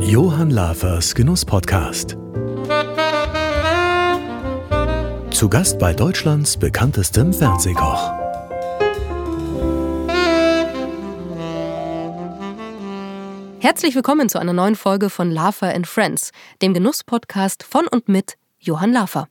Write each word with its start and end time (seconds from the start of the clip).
Johann 0.00 0.50
Lafers 0.50 1.16
Genuss-Podcast. 1.16 2.16
Zu 5.32 5.48
Gast 5.48 5.80
bei 5.80 5.92
Deutschlands 5.94 6.56
bekanntestem 6.56 7.32
Fernsehkoch. 7.32 8.12
Herzlich 13.58 13.96
willkommen 13.96 14.28
zu 14.28 14.38
einer 14.38 14.52
neuen 14.52 14.76
Folge 14.76 15.10
von 15.10 15.32
Lafer 15.32 15.74
and 15.74 15.88
Friends, 15.88 16.30
dem 16.62 16.72
Genuss-Podcast 16.72 17.64
von 17.64 17.88
und 17.88 18.08
mit 18.08 18.36
Johann 18.60 18.92
Lafer. 18.92 19.26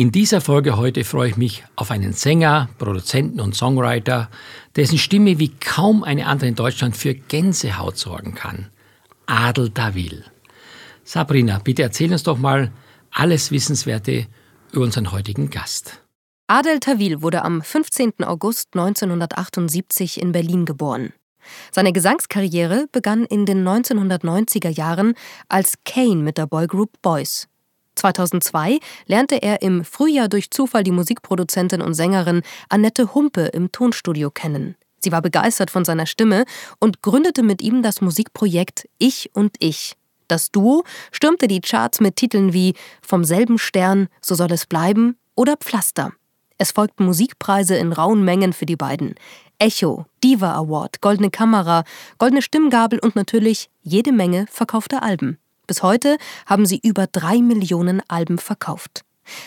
In 0.00 0.12
dieser 0.12 0.40
Folge 0.40 0.78
heute 0.78 1.04
freue 1.04 1.28
ich 1.28 1.36
mich 1.36 1.62
auf 1.76 1.90
einen 1.90 2.14
Sänger, 2.14 2.70
Produzenten 2.78 3.38
und 3.38 3.54
Songwriter, 3.54 4.30
dessen 4.74 4.96
Stimme 4.96 5.38
wie 5.38 5.50
kaum 5.50 6.04
eine 6.04 6.24
andere 6.24 6.48
in 6.48 6.54
Deutschland 6.54 6.96
für 6.96 7.12
Gänsehaut 7.12 7.98
sorgen 7.98 8.34
kann. 8.34 8.70
Adel 9.26 9.68
Davil. 9.68 10.24
Sabrina, 11.04 11.58
bitte 11.58 11.82
erzähl 11.82 12.10
uns 12.12 12.22
doch 12.22 12.38
mal 12.38 12.72
alles 13.10 13.50
Wissenswerte 13.50 14.26
über 14.72 14.84
unseren 14.84 15.12
heutigen 15.12 15.50
Gast. 15.50 16.00
Adel 16.46 16.80
Tawil 16.80 17.20
wurde 17.20 17.44
am 17.44 17.60
15. 17.60 18.24
August 18.24 18.68
1978 18.72 20.18
in 20.18 20.32
Berlin 20.32 20.64
geboren. 20.64 21.12
Seine 21.72 21.92
Gesangskarriere 21.92 22.86
begann 22.90 23.26
in 23.26 23.44
den 23.44 23.68
1990er 23.68 24.70
Jahren 24.70 25.12
als 25.50 25.74
Kane 25.84 26.22
mit 26.22 26.38
der 26.38 26.46
Boygroup 26.46 26.90
Boys. 27.02 27.49
2002 28.00 28.80
lernte 29.06 29.36
er 29.36 29.62
im 29.62 29.84
Frühjahr 29.84 30.28
durch 30.28 30.50
Zufall 30.50 30.82
die 30.82 30.90
Musikproduzentin 30.90 31.82
und 31.82 31.94
Sängerin 31.94 32.42
Annette 32.68 33.14
Humpe 33.14 33.42
im 33.42 33.70
Tonstudio 33.72 34.30
kennen. 34.30 34.76
Sie 34.98 35.12
war 35.12 35.22
begeistert 35.22 35.70
von 35.70 35.84
seiner 35.84 36.06
Stimme 36.06 36.44
und 36.78 37.02
gründete 37.02 37.42
mit 37.42 37.62
ihm 37.62 37.82
das 37.82 38.00
Musikprojekt 38.00 38.88
Ich 38.98 39.30
und 39.34 39.56
Ich. 39.58 39.96
Das 40.28 40.50
Duo 40.50 40.84
stürmte 41.10 41.48
die 41.48 41.60
Charts 41.60 42.00
mit 42.00 42.16
Titeln 42.16 42.52
wie 42.52 42.74
Vom 43.02 43.24
selben 43.24 43.58
Stern, 43.58 44.08
so 44.20 44.34
soll 44.34 44.52
es 44.52 44.66
bleiben 44.66 45.16
oder 45.34 45.56
Pflaster. 45.56 46.12
Es 46.58 46.72
folgten 46.72 47.04
Musikpreise 47.04 47.76
in 47.76 47.92
rauen 47.92 48.22
Mengen 48.24 48.52
für 48.52 48.66
die 48.66 48.76
beiden. 48.76 49.14
Echo, 49.58 50.06
Diva 50.22 50.54
Award, 50.54 51.00
Goldene 51.00 51.30
Kamera, 51.30 51.84
Goldene 52.18 52.42
Stimmgabel 52.42 52.98
und 52.98 53.16
natürlich 53.16 53.70
jede 53.82 54.12
Menge 54.12 54.46
verkaufte 54.50 55.02
Alben. 55.02 55.38
Bis 55.70 55.84
heute 55.84 56.18
haben 56.46 56.66
sie 56.66 56.80
über 56.82 57.06
drei 57.06 57.40
Millionen 57.40 58.02
Alben 58.08 58.38
verkauft. 58.38 59.02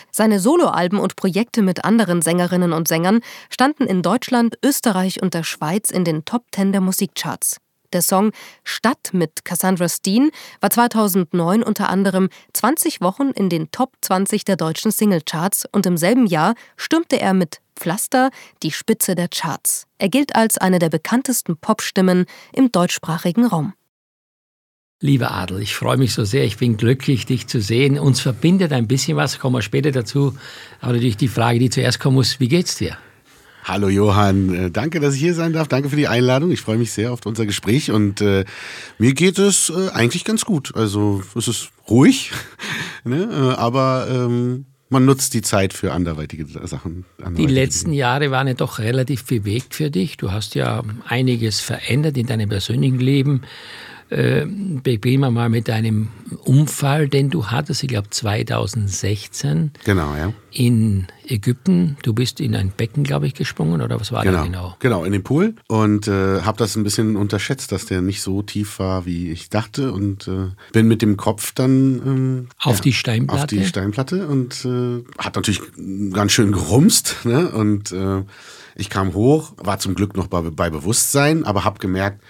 Seine 0.09 0.39
Soloalben 0.39 0.97
und 0.97 1.17
Projekte 1.17 1.61
mit 1.61 1.83
anderen 1.83 2.21
Sängerinnen 2.21 2.71
und 2.71 2.87
Sängern 2.87 3.19
standen 3.49 3.87
in 3.87 4.01
Deutschland, 4.01 4.57
Österreich 4.63 5.21
und 5.21 5.33
der 5.33 5.43
Schweiz 5.43 5.89
in 5.89 6.05
den 6.05 6.23
Top 6.23 6.45
Ten 6.51 6.71
der 6.71 6.79
Musikcharts. 6.79 7.57
Der 7.91 8.01
Song 8.01 8.31
Stadt 8.63 9.09
mit 9.11 9.43
Cassandra 9.43 9.89
Steen 9.89 10.31
war 10.61 10.69
2009 10.69 11.61
unter 11.61 11.89
anderem 11.89 12.29
20 12.53 13.01
Wochen 13.01 13.31
in 13.31 13.49
den 13.49 13.69
Top 13.71 13.91
20 13.99 14.45
der 14.45 14.55
deutschen 14.55 14.91
Singlecharts 14.91 15.67
und 15.73 15.85
im 15.85 15.97
selben 15.97 16.25
Jahr 16.25 16.55
stürmte 16.77 17.19
er 17.19 17.33
mit 17.33 17.59
Pflaster 17.75 18.29
die 18.63 18.71
Spitze 18.71 19.15
der 19.15 19.27
Charts. 19.27 19.87
Er 19.97 20.07
gilt 20.07 20.37
als 20.37 20.57
eine 20.57 20.79
der 20.79 20.89
bekanntesten 20.89 21.57
Popstimmen 21.57 22.27
im 22.53 22.71
deutschsprachigen 22.71 23.45
Raum. 23.45 23.73
Lieber 25.03 25.31
Adel, 25.31 25.61
ich 25.61 25.75
freue 25.75 25.97
mich 25.97 26.13
so 26.13 26.23
sehr, 26.23 26.45
ich 26.45 26.55
bin 26.55 26.77
glücklich, 26.77 27.25
dich 27.25 27.47
zu 27.47 27.59
sehen. 27.59 27.99
Uns 27.99 28.21
verbindet 28.21 28.71
ein 28.71 28.87
bisschen 28.87 29.17
was, 29.17 29.37
kommen 29.37 29.53
wir 29.53 29.61
später 29.61 29.91
dazu. 29.91 30.33
Aber 30.79 30.93
natürlich 30.93 31.17
die 31.17 31.27
Frage, 31.27 31.59
die 31.59 31.69
zuerst 31.69 31.99
kommen 31.99 32.15
muss, 32.15 32.39
wie 32.39 32.47
geht's 32.47 32.77
dir? 32.77 32.97
Hallo 33.65 33.89
Johann, 33.89 34.55
äh, 34.55 34.71
danke, 34.71 35.01
dass 35.01 35.15
ich 35.15 35.19
hier 35.19 35.33
sein 35.33 35.51
darf. 35.51 35.67
Danke 35.67 35.89
für 35.89 35.97
die 35.97 36.07
Einladung. 36.07 36.51
Ich 36.51 36.61
freue 36.61 36.77
mich 36.77 36.93
sehr 36.93 37.11
auf 37.11 37.19
unser 37.25 37.45
Gespräch 37.45 37.91
und 37.91 38.21
äh, 38.21 38.45
mir 38.97 39.13
geht 39.13 39.39
es 39.39 39.69
äh, 39.69 39.89
eigentlich 39.89 40.23
ganz 40.23 40.45
gut. 40.45 40.73
Also 40.73 41.21
es 41.35 41.49
ist 41.49 41.71
ruhig, 41.89 42.31
ne? 43.03 43.27
Äh, 43.29 43.59
aber 43.59 44.07
ähm, 44.09 44.67
man 44.87 45.03
nutzt 45.03 45.33
die 45.33 45.41
Zeit 45.41 45.73
für 45.73 45.91
anderweitige 45.91 46.45
Sachen. 46.45 47.03
Anderweitige 47.17 47.47
die 47.49 47.53
letzten 47.53 47.89
Dinge. 47.89 47.97
Jahre 47.97 48.31
waren 48.31 48.47
ja 48.47 48.53
doch 48.53 48.79
relativ 48.79 49.25
bewegt 49.25 49.75
für 49.75 49.91
dich. 49.91 50.15
Du 50.15 50.31
hast 50.31 50.55
ja 50.55 50.81
einiges 51.05 51.59
verändert 51.59 52.15
in 52.15 52.27
deinem 52.27 52.47
persönlichen 52.47 52.99
Leben 52.99 53.41
äh, 54.13 54.45
beginnen 54.45 55.21
wir 55.21 55.31
mal 55.31 55.49
mit 55.49 55.69
einem 55.69 56.09
Unfall, 56.45 57.09
den 57.09 57.29
du 57.29 57.47
hattest, 57.47 57.83
ich 57.83 57.89
glaube 57.89 58.09
2016. 58.09 59.71
Genau, 59.83 60.15
ja. 60.15 60.31
In 60.51 61.07
Ägypten. 61.25 61.97
Du 62.03 62.13
bist 62.13 62.39
in 62.39 62.55
ein 62.55 62.71
Becken, 62.75 63.03
glaube 63.03 63.25
ich, 63.25 63.33
gesprungen 63.33 63.81
oder 63.81 63.99
was 63.99 64.11
war 64.11 64.23
genau, 64.23 64.37
da 64.37 64.43
genau? 64.43 64.75
Genau, 64.79 65.03
in 65.03 65.13
den 65.13 65.23
Pool 65.23 65.55
und 65.67 66.07
äh, 66.07 66.41
habe 66.41 66.57
das 66.57 66.75
ein 66.75 66.83
bisschen 66.83 67.15
unterschätzt, 67.15 67.71
dass 67.71 67.85
der 67.85 68.01
nicht 68.01 68.21
so 68.21 68.43
tief 68.43 68.77
war, 68.77 69.05
wie 69.05 69.31
ich 69.31 69.49
dachte 69.49 69.91
und 69.91 70.27
äh, 70.27 70.51
bin 70.73 70.87
mit 70.87 71.01
dem 71.01 71.17
Kopf 71.17 71.51
dann 71.53 72.01
ähm, 72.05 72.47
auf 72.59 72.77
ja, 72.77 72.81
die 72.83 72.93
Steinplatte. 72.93 73.41
Auf 73.41 73.47
die 73.47 73.65
Steinplatte 73.65 74.27
und 74.27 74.63
äh, 74.65 75.03
hat 75.17 75.35
natürlich 75.35 75.61
ganz 76.11 76.33
schön 76.33 76.51
gerumst 76.51 77.17
ne? 77.23 77.49
und 77.49 77.91
äh, 77.91 78.23
ich 78.75 78.89
kam 78.89 79.13
hoch, 79.13 79.53
war 79.57 79.79
zum 79.79 79.95
Glück 79.95 80.15
noch 80.15 80.27
bei, 80.27 80.41
bei 80.41 80.69
Bewusstsein, 80.69 81.45
aber 81.45 81.63
habe 81.63 81.79
gemerkt, 81.79 82.21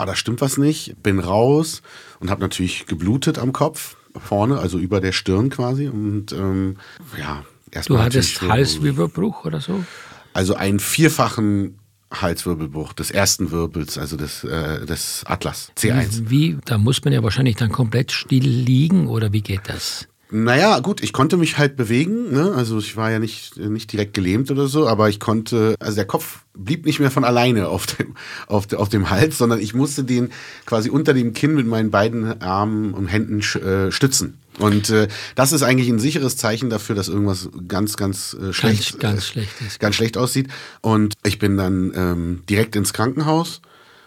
oh, 0.00 0.04
da 0.04 0.14
stimmt 0.14 0.40
was 0.40 0.56
nicht, 0.58 1.02
bin 1.02 1.18
raus 1.18 1.82
und 2.20 2.30
habe 2.30 2.40
natürlich 2.40 2.86
geblutet 2.86 3.38
am 3.38 3.52
Kopf, 3.52 3.96
vorne, 4.16 4.58
also 4.58 4.78
über 4.78 5.00
der 5.00 5.12
Stirn 5.12 5.50
quasi. 5.50 5.88
Und 5.88 6.32
ähm, 6.32 6.76
ja, 7.18 7.44
erstmal. 7.70 7.98
Du 7.98 8.04
hattest 8.04 8.36
so, 8.36 8.48
Halswirbelbruch 8.48 9.44
oder 9.44 9.60
so? 9.60 9.84
Also 10.32 10.54
einen 10.54 10.80
vierfachen 10.80 11.78
Halswirbelbruch 12.12 12.92
des 12.92 13.10
ersten 13.10 13.50
Wirbels, 13.50 13.98
also 13.98 14.16
des, 14.16 14.44
äh, 14.44 14.86
des 14.86 15.24
Atlas, 15.26 15.72
C1. 15.76 16.30
Wie, 16.30 16.58
da 16.64 16.78
muss 16.78 17.04
man 17.04 17.12
ja 17.12 17.22
wahrscheinlich 17.22 17.56
dann 17.56 17.72
komplett 17.72 18.12
still 18.12 18.46
liegen 18.46 19.08
oder 19.08 19.32
wie 19.32 19.42
geht 19.42 19.62
das? 19.66 20.08
Naja, 20.30 20.80
gut, 20.80 21.02
ich 21.02 21.12
konnte 21.12 21.36
mich 21.36 21.58
halt 21.58 21.76
bewegen, 21.76 22.32
ne? 22.32 22.52
also 22.56 22.78
ich 22.78 22.96
war 22.96 23.10
ja 23.10 23.18
nicht, 23.18 23.56
nicht 23.58 23.92
direkt 23.92 24.14
gelähmt 24.14 24.50
oder 24.50 24.68
so, 24.68 24.88
aber 24.88 25.08
ich 25.08 25.20
konnte, 25.20 25.76
also 25.78 25.94
der 25.96 26.06
Kopf 26.06 26.44
blieb 26.54 26.86
nicht 26.86 26.98
mehr 26.98 27.10
von 27.10 27.24
alleine 27.24 27.68
auf 27.68 27.86
dem, 27.86 28.14
auf, 28.46 28.72
auf 28.72 28.88
dem 28.88 29.10
Hals, 29.10 29.38
sondern 29.38 29.60
ich 29.60 29.74
musste 29.74 30.02
den 30.02 30.30
quasi 30.66 30.88
unter 30.88 31.12
dem 31.12 31.34
Kinn 31.34 31.54
mit 31.54 31.66
meinen 31.66 31.90
beiden 31.90 32.40
Armen 32.40 32.94
und 32.94 33.06
Händen 33.06 33.40
äh, 33.40 33.92
stützen. 33.92 34.38
Und 34.58 34.88
äh, 34.90 35.08
das 35.34 35.52
ist 35.52 35.62
eigentlich 35.62 35.88
ein 35.88 35.98
sicheres 35.98 36.36
Zeichen 36.36 36.70
dafür, 36.70 36.94
dass 36.94 37.08
irgendwas 37.08 37.48
ganz, 37.68 37.96
ganz 37.96 38.34
äh, 38.34 38.52
schlecht, 38.52 39.00
ganz, 39.00 39.00
ganz 39.00 39.26
schlecht 39.26 39.60
ist. 39.66 39.80
Ganz 39.80 39.96
schlecht 39.96 40.16
aussieht. 40.16 40.48
Und 40.80 41.14
ich 41.24 41.38
bin 41.38 41.56
dann 41.56 41.92
ähm, 41.94 42.42
direkt 42.48 42.76
ins 42.76 42.92
Krankenhaus 42.92 43.60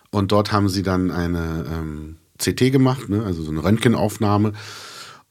und 0.10 0.32
dort 0.32 0.52
haben 0.52 0.70
sie 0.70 0.84
dann 0.84 1.12
eine 1.12 1.66
ähm, 1.72 2.16
CT 2.38 2.72
gemacht, 2.72 3.10
ne? 3.10 3.24
also 3.26 3.44
so 3.44 3.52
eine 3.52 3.64
Röntgenaufnahme. 3.64 4.54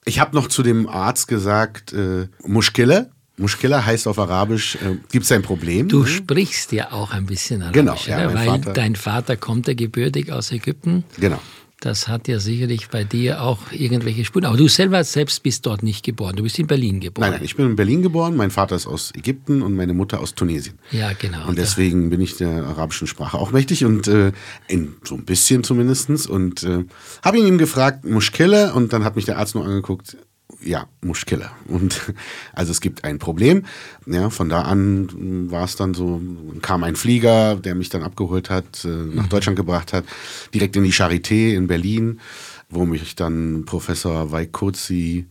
Ich 0.08 0.20
habe 0.20 0.36
noch 0.36 0.46
zu 0.46 0.62
dem 0.62 0.88
Arzt 0.88 1.26
gesagt, 1.26 1.92
äh, 1.92 2.28
Muschkille. 2.46 3.10
Muschkilla 3.38 3.84
heißt 3.84 4.06
auf 4.06 4.18
Arabisch, 4.18 4.76
äh, 4.76 4.96
gibt 5.10 5.24
es 5.24 5.32
ein 5.32 5.42
Problem? 5.42 5.88
Du 5.88 6.06
sprichst 6.06 6.72
ja 6.72 6.92
auch 6.92 7.12
ein 7.12 7.26
bisschen 7.26 7.60
Arabisch, 7.60 8.06
genau, 8.06 8.20
ja, 8.22 8.32
weil 8.32 8.46
Vater. 8.46 8.72
dein 8.72 8.96
Vater 8.96 9.36
kommt 9.36 9.66
ja 9.66 9.74
gebürtig 9.74 10.32
aus 10.32 10.52
Ägypten. 10.52 11.04
Genau. 11.18 11.40
Das 11.80 12.08
hat 12.08 12.26
ja 12.26 12.38
sicherlich 12.40 12.88
bei 12.88 13.04
dir 13.04 13.42
auch 13.42 13.70
irgendwelche 13.70 14.24
Spuren. 14.24 14.46
Aber 14.46 14.56
du 14.56 14.66
selber 14.66 15.04
selbst 15.04 15.42
bist 15.42 15.66
dort 15.66 15.82
nicht 15.82 16.02
geboren. 16.02 16.34
Du 16.34 16.42
bist 16.42 16.58
in 16.58 16.66
Berlin 16.66 17.00
geboren. 17.00 17.28
Nein, 17.28 17.32
nein, 17.38 17.44
ich 17.44 17.54
bin 17.54 17.66
in 17.66 17.76
Berlin 17.76 18.00
geboren. 18.00 18.34
Mein 18.34 18.50
Vater 18.50 18.76
ist 18.76 18.86
aus 18.86 19.12
Ägypten 19.14 19.60
und 19.60 19.74
meine 19.74 19.92
Mutter 19.92 20.20
aus 20.20 20.34
Tunesien. 20.34 20.78
Ja, 20.90 21.12
genau. 21.12 21.46
Und 21.46 21.58
deswegen 21.58 22.08
bin 22.08 22.22
ich 22.22 22.38
der 22.38 22.64
arabischen 22.64 23.06
Sprache 23.06 23.36
auch 23.36 23.52
mächtig 23.52 23.84
und 23.84 24.08
äh, 24.08 24.32
in, 24.68 24.94
so 25.04 25.16
ein 25.16 25.26
bisschen 25.26 25.64
zumindest. 25.64 26.26
Und 26.28 26.62
äh, 26.62 26.84
habe 27.22 27.38
ihn 27.38 27.46
ihm 27.46 27.58
gefragt, 27.58 28.06
Muschkille. 28.06 28.72
Und 28.72 28.94
dann 28.94 29.04
hat 29.04 29.14
mich 29.14 29.26
der 29.26 29.36
Arzt 29.36 29.54
nur 29.54 29.66
angeguckt, 29.66 30.16
ja, 30.66 30.88
Muschkiller. 31.00 31.52
Und 31.68 32.12
also 32.52 32.72
es 32.72 32.80
gibt 32.80 33.04
ein 33.04 33.18
Problem. 33.18 33.64
Ja, 34.06 34.30
von 34.30 34.48
da 34.48 34.62
an 34.62 35.50
war 35.50 35.64
es 35.64 35.76
dann 35.76 35.94
so, 35.94 36.20
kam 36.62 36.84
ein 36.84 36.96
Flieger, 36.96 37.56
der 37.56 37.74
mich 37.74 37.88
dann 37.88 38.02
abgeholt 38.02 38.50
hat, 38.50 38.84
äh, 38.84 38.88
nach 38.88 39.24
mhm. 39.24 39.28
Deutschland 39.28 39.56
gebracht 39.56 39.92
hat, 39.92 40.04
direkt 40.52 40.76
in 40.76 40.84
die 40.84 40.92
Charité 40.92 41.54
in 41.54 41.66
Berlin, 41.66 42.20
wo 42.68 42.84
mich 42.84 43.14
dann 43.14 43.64
Professor 43.64 44.32
Weikozi 44.32 45.26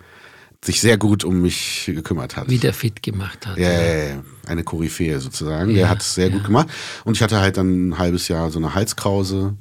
sich 0.64 0.82
sehr 0.82 0.98
gut 0.98 1.24
um 1.24 1.42
mich 1.42 1.84
gekümmert 1.86 2.38
hat. 2.38 2.50
Wieder 2.50 2.74
fit 2.74 3.04
gemacht 3.04 3.46
hat. 3.46 3.58
Ja, 3.58 3.72
ja. 3.72 4.24
eine 4.48 4.64
Koryphäe 4.64 5.20
sozusagen. 5.20 5.70
Ja, 5.72 5.76
der 5.76 5.90
hat 5.90 6.02
es 6.02 6.16
sehr 6.16 6.30
ja. 6.30 6.34
gut 6.34 6.46
gemacht. 6.46 6.70
Und 7.04 7.16
ich 7.16 7.22
hatte 7.22 7.40
halt 7.40 7.58
dann 7.58 7.90
ein 7.90 7.98
halbes 8.00 8.28
Jahr 8.28 8.50
so 8.50 8.58
eine 8.58 8.74
Halskrause 8.74 9.56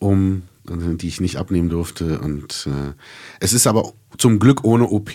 um 0.00 0.42
die 0.70 1.08
ich 1.08 1.20
nicht 1.20 1.36
abnehmen 1.36 1.68
durfte. 1.68 2.20
Und 2.20 2.66
äh, 2.66 2.92
es 3.40 3.52
ist 3.52 3.66
aber 3.66 3.92
zum 4.18 4.38
Glück 4.38 4.64
ohne 4.64 4.88
OP. 4.88 5.10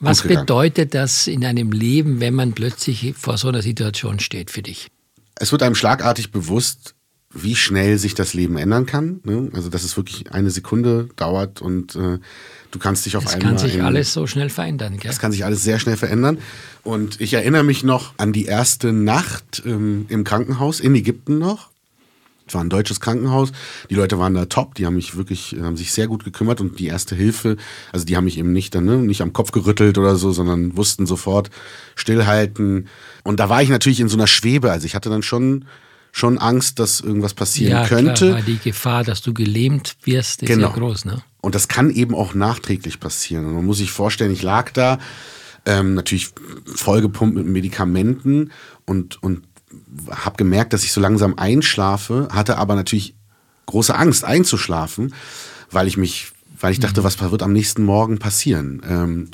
Was 0.00 0.22
bedeutet 0.22 0.94
das 0.94 1.26
in 1.26 1.44
einem 1.44 1.72
Leben, 1.72 2.20
wenn 2.20 2.34
man 2.34 2.52
plötzlich 2.52 3.14
vor 3.16 3.38
so 3.38 3.48
einer 3.48 3.62
Situation 3.62 4.20
steht 4.20 4.50
für 4.50 4.62
dich? 4.62 4.88
Es 5.36 5.52
wird 5.52 5.62
einem 5.62 5.74
schlagartig 5.74 6.30
bewusst, 6.30 6.94
wie 7.34 7.56
schnell 7.56 7.98
sich 7.98 8.14
das 8.14 8.34
Leben 8.34 8.56
ändern 8.56 8.86
kann. 8.86 9.20
Ne? 9.24 9.50
Also 9.54 9.68
dass 9.68 9.82
es 9.82 9.96
wirklich 9.96 10.32
eine 10.32 10.50
Sekunde 10.50 11.08
dauert 11.16 11.60
und 11.60 11.96
äh, 11.96 12.18
du 12.70 12.78
kannst 12.78 13.06
dich 13.06 13.16
auf 13.16 13.24
es 13.24 13.34
einmal. 13.34 13.54
Es 13.54 13.60
kann 13.62 13.70
sich 13.70 13.82
alles 13.82 14.12
so 14.12 14.26
schnell 14.26 14.50
verändern. 14.50 14.98
Es 15.02 15.18
kann 15.18 15.32
sich 15.32 15.44
alles 15.44 15.64
sehr 15.64 15.80
schnell 15.80 15.96
verändern. 15.96 16.38
Und 16.84 17.20
ich 17.20 17.34
erinnere 17.34 17.64
mich 17.64 17.82
noch 17.82 18.14
an 18.18 18.32
die 18.32 18.44
erste 18.44 18.92
Nacht 18.92 19.62
ähm, 19.66 20.06
im 20.08 20.22
Krankenhaus 20.22 20.78
in 20.80 20.94
Ägypten 20.94 21.38
noch 21.38 21.73
war 22.52 22.62
ein 22.62 22.68
deutsches 22.68 23.00
Krankenhaus. 23.00 23.52
Die 23.88 23.94
Leute 23.94 24.18
waren 24.18 24.34
da 24.34 24.46
top. 24.46 24.74
Die 24.74 24.84
haben 24.84 24.96
mich 24.96 25.16
wirklich, 25.16 25.56
haben 25.60 25.76
sich 25.76 25.92
sehr 25.92 26.08
gut 26.08 26.24
gekümmert 26.24 26.60
und 26.60 26.78
die 26.78 26.86
erste 26.86 27.14
Hilfe, 27.14 27.56
also 27.92 28.04
die 28.04 28.16
haben 28.16 28.24
mich 28.24 28.38
eben 28.38 28.52
nicht 28.52 28.74
dann, 28.74 28.84
ne, 28.84 28.96
nicht 28.98 29.22
am 29.22 29.32
Kopf 29.32 29.52
gerüttelt 29.52 29.96
oder 29.96 30.16
so, 30.16 30.32
sondern 30.32 30.76
wussten 30.76 31.06
sofort 31.06 31.50
stillhalten. 31.94 32.88
Und 33.22 33.40
da 33.40 33.48
war 33.48 33.62
ich 33.62 33.70
natürlich 33.70 34.00
in 34.00 34.08
so 34.08 34.16
einer 34.16 34.26
Schwebe. 34.26 34.70
Also 34.70 34.84
ich 34.86 34.94
hatte 34.94 35.08
dann 35.08 35.22
schon, 35.22 35.64
schon 36.12 36.38
Angst, 36.38 36.78
dass 36.78 37.00
irgendwas 37.00 37.34
passieren 37.34 37.72
ja, 37.72 37.86
könnte. 37.86 38.26
Klar, 38.26 38.34
weil 38.34 38.42
die 38.42 38.58
Gefahr, 38.58 39.04
dass 39.04 39.22
du 39.22 39.32
gelähmt 39.32 39.96
wirst, 40.04 40.42
ist 40.42 40.48
Genau. 40.48 40.68
ja 40.68 40.74
groß, 40.74 41.06
ne? 41.06 41.22
Und 41.40 41.54
das 41.54 41.68
kann 41.68 41.90
eben 41.90 42.14
auch 42.14 42.34
nachträglich 42.34 43.00
passieren. 43.00 43.44
Und 43.46 43.54
man 43.54 43.64
muss 43.66 43.78
sich 43.78 43.90
vorstellen, 43.90 44.32
ich 44.32 44.42
lag 44.42 44.70
da, 44.72 44.98
ähm, 45.66 45.94
natürlich 45.94 46.30
vollgepumpt 46.66 47.36
mit 47.36 47.46
Medikamenten 47.46 48.50
und, 48.86 49.22
und 49.22 49.42
habe 50.10 50.36
gemerkt, 50.36 50.72
dass 50.72 50.84
ich 50.84 50.92
so 50.92 51.00
langsam 51.00 51.34
einschlafe, 51.38 52.28
hatte 52.30 52.58
aber 52.58 52.74
natürlich 52.74 53.14
große 53.66 53.94
Angst 53.94 54.24
einzuschlafen, 54.24 55.14
weil 55.70 55.86
ich 55.88 55.96
mich, 55.96 56.32
weil 56.60 56.72
ich 56.72 56.80
dachte, 56.80 57.02
was 57.04 57.20
wird 57.20 57.42
am 57.42 57.52
nächsten 57.52 57.84
Morgen 57.84 58.18
passieren? 58.18 58.82
Ähm, 58.88 59.30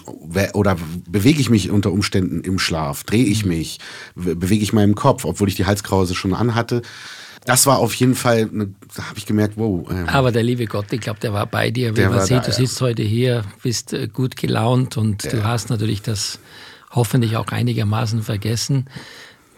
oder 0.54 0.76
bewege 1.08 1.40
ich 1.40 1.50
mich 1.50 1.70
unter 1.70 1.92
Umständen 1.92 2.40
im 2.42 2.58
Schlaf? 2.58 3.04
Drehe 3.04 3.24
ich 3.24 3.44
mich? 3.44 3.78
Be- 4.14 4.36
Bewege 4.36 4.62
ich 4.62 4.72
meinen 4.72 4.94
Kopf, 4.94 5.24
obwohl 5.24 5.48
ich 5.48 5.54
die 5.56 5.66
Halskrause 5.66 6.14
schon 6.14 6.34
anhatte? 6.34 6.82
Das 7.46 7.66
war 7.66 7.78
auf 7.78 7.94
jeden 7.94 8.14
Fall, 8.14 8.50
eine, 8.52 8.74
da 8.94 9.08
habe 9.08 9.18
ich 9.18 9.24
gemerkt, 9.26 9.54
wow. 9.56 9.88
ähm, 9.90 10.08
Aber 10.08 10.30
der 10.30 10.42
liebe 10.42 10.66
Gott, 10.66 10.92
ich 10.92 11.00
glaube, 11.00 11.20
der 11.20 11.32
war 11.32 11.46
bei 11.46 11.70
dir. 11.70 11.96
Wie 11.96 12.04
man 12.04 12.24
sieht, 12.24 12.46
du 12.46 12.52
sitzt 12.52 12.80
heute 12.82 13.02
hier, 13.02 13.44
bist 13.62 13.92
äh, 13.94 14.08
gut 14.08 14.36
gelaunt 14.36 14.96
und 14.98 15.24
du 15.32 15.42
hast 15.42 15.70
natürlich 15.70 16.02
das 16.02 16.38
hoffentlich 16.90 17.36
auch 17.36 17.46
einigermaßen 17.48 18.22
vergessen. 18.22 18.90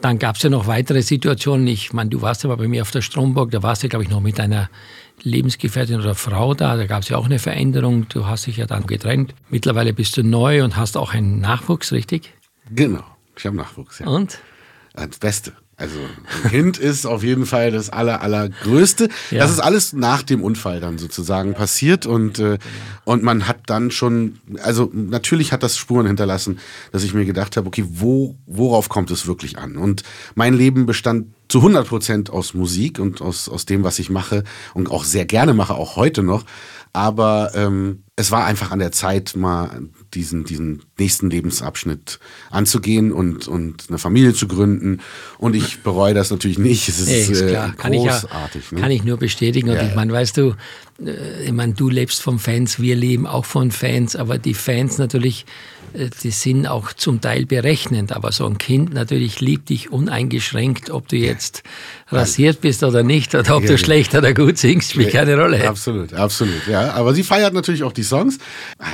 Dann 0.02 0.18
gab 0.18 0.34
es 0.34 0.42
ja 0.42 0.50
noch 0.50 0.66
weitere 0.66 1.00
Situationen. 1.00 1.66
Ich 1.68 1.92
meine, 1.92 2.10
du 2.10 2.20
warst 2.22 2.42
ja 2.42 2.48
mal 2.48 2.56
bei 2.56 2.66
mir 2.66 2.82
auf 2.82 2.90
der 2.90 3.02
Stromburg, 3.02 3.52
da 3.52 3.62
warst 3.62 3.84
du, 3.84 3.88
glaube 3.88 4.04
ich, 4.04 4.10
noch 4.10 4.20
mit 4.20 4.38
deiner 4.38 4.68
Lebensgefährtin 5.22 6.00
oder 6.00 6.16
Frau 6.16 6.54
da. 6.54 6.76
Da 6.76 6.86
gab 6.86 7.02
es 7.02 7.08
ja 7.08 7.16
auch 7.16 7.26
eine 7.26 7.38
Veränderung. 7.38 8.08
Du 8.08 8.26
hast 8.26 8.46
dich 8.46 8.56
ja 8.56 8.66
dann 8.66 8.86
getrennt. 8.86 9.32
Mittlerweile 9.48 9.92
bist 9.92 10.16
du 10.16 10.24
neu 10.24 10.64
und 10.64 10.76
hast 10.76 10.96
auch 10.96 11.14
einen 11.14 11.40
Nachwuchs, 11.40 11.92
richtig? 11.92 12.34
Genau, 12.70 13.04
ich 13.36 13.46
habe 13.46 13.56
Nachwuchs, 13.56 14.00
ja. 14.00 14.08
Und? 14.08 14.38
Das 14.94 15.18
Beste. 15.20 15.52
Also 15.82 15.98
ein 16.44 16.50
Kind 16.50 16.78
ist 16.78 17.06
auf 17.06 17.24
jeden 17.24 17.44
Fall 17.44 17.72
das 17.72 17.90
aller, 17.90 18.22
allergrößte. 18.22 19.08
Ja. 19.32 19.40
Das 19.40 19.50
ist 19.50 19.58
alles 19.58 19.92
nach 19.92 20.22
dem 20.22 20.40
Unfall 20.40 20.78
dann 20.78 20.96
sozusagen 20.96 21.54
passiert 21.54 22.06
und, 22.06 22.38
äh, 22.38 22.58
und 23.02 23.24
man 23.24 23.48
hat 23.48 23.62
dann 23.66 23.90
schon, 23.90 24.38
also 24.62 24.88
natürlich 24.94 25.50
hat 25.50 25.64
das 25.64 25.76
Spuren 25.76 26.06
hinterlassen, 26.06 26.60
dass 26.92 27.02
ich 27.02 27.14
mir 27.14 27.24
gedacht 27.24 27.56
habe, 27.56 27.66
okay, 27.66 27.84
wo, 27.88 28.36
worauf 28.46 28.88
kommt 28.88 29.10
es 29.10 29.26
wirklich 29.26 29.58
an? 29.58 29.76
Und 29.76 30.04
mein 30.36 30.54
Leben 30.54 30.86
bestand 30.86 31.26
zu 31.52 31.58
100 31.58 31.86
Prozent 31.86 32.30
aus 32.30 32.54
Musik 32.54 32.98
und 32.98 33.20
aus, 33.20 33.46
aus 33.46 33.66
dem, 33.66 33.84
was 33.84 33.98
ich 33.98 34.08
mache 34.08 34.42
und 34.72 34.90
auch 34.90 35.04
sehr 35.04 35.26
gerne 35.26 35.52
mache, 35.52 35.74
auch 35.74 35.96
heute 35.96 36.22
noch. 36.22 36.46
Aber 36.94 37.52
ähm, 37.54 38.04
es 38.16 38.30
war 38.30 38.46
einfach 38.46 38.70
an 38.70 38.78
der 38.78 38.90
Zeit, 38.90 39.36
mal 39.36 39.82
diesen, 40.14 40.44
diesen 40.44 40.82
nächsten 40.98 41.28
Lebensabschnitt 41.28 42.20
anzugehen 42.50 43.12
und, 43.12 43.48
und 43.48 43.84
eine 43.90 43.98
Familie 43.98 44.32
zu 44.32 44.48
gründen. 44.48 45.00
Und 45.36 45.54
ich 45.54 45.82
bereue 45.82 46.14
das 46.14 46.30
natürlich 46.30 46.58
nicht. 46.58 46.88
Es 46.88 47.00
ist, 47.00 47.08
Nee, 47.08 47.20
ist 47.20 47.42
äh, 47.42 47.50
klar. 47.50 47.74
Kann 47.76 47.92
ich, 47.92 48.02
ja, 48.02 48.12
großartig. 48.18 48.72
ne? 48.72 48.80
kann 48.80 48.90
ich 48.90 49.04
nur 49.04 49.18
bestätigen. 49.18 49.68
Und 49.68 49.76
Ja, 49.76 49.86
ich 49.86 49.94
meine, 49.94 50.10
weißt 50.10 50.38
du, 50.38 50.54
ich 50.98 51.52
meine, 51.52 51.74
du 51.74 51.88
lebst 51.88 52.22
von 52.22 52.38
Fans, 52.38 52.80
wir 52.80 52.96
leben 52.96 53.26
auch 53.26 53.44
von 53.44 53.70
Fans, 53.70 54.16
aber 54.16 54.38
die 54.38 54.54
Fans 54.54 54.98
natürlich, 54.98 55.46
äh, 55.94 56.10
die 56.22 56.30
sind 56.30 56.66
auch 56.66 56.92
zum 56.92 57.20
Teil 57.20 57.46
berechnend. 57.46 58.12
Aber 58.12 58.32
so 58.32 58.46
ein 58.46 58.58
Kind 58.58 58.92
natürlich 58.94 59.40
liebt 59.40 59.68
dich 59.68 59.90
uneingeschränkt, 59.90 60.90
ob 60.90 61.08
du 61.08 61.16
jetzt 61.16 61.62
rasiert 62.12 62.60
bist 62.60 62.82
oder 62.82 63.02
nicht, 63.02 63.34
oder 63.34 63.56
ob 63.56 63.62
Ja, 63.62 63.68
du 63.68 63.72
ja. 63.74 63.78
schlecht 63.78 64.14
oder 64.14 64.32
gut 64.34 64.58
singst, 64.58 64.92
spielt 64.92 65.12
keine 65.12 65.36
Rolle. 65.36 65.68
Absolut, 65.68 66.12
absolut, 66.14 66.66
ja. 66.68 66.92
Aber 66.94 67.14
sie 67.14 67.22
feiert 67.22 67.54
natürlich 67.54 67.82
auch 67.82 67.92
die 67.92 68.02
Songs. 68.02 68.38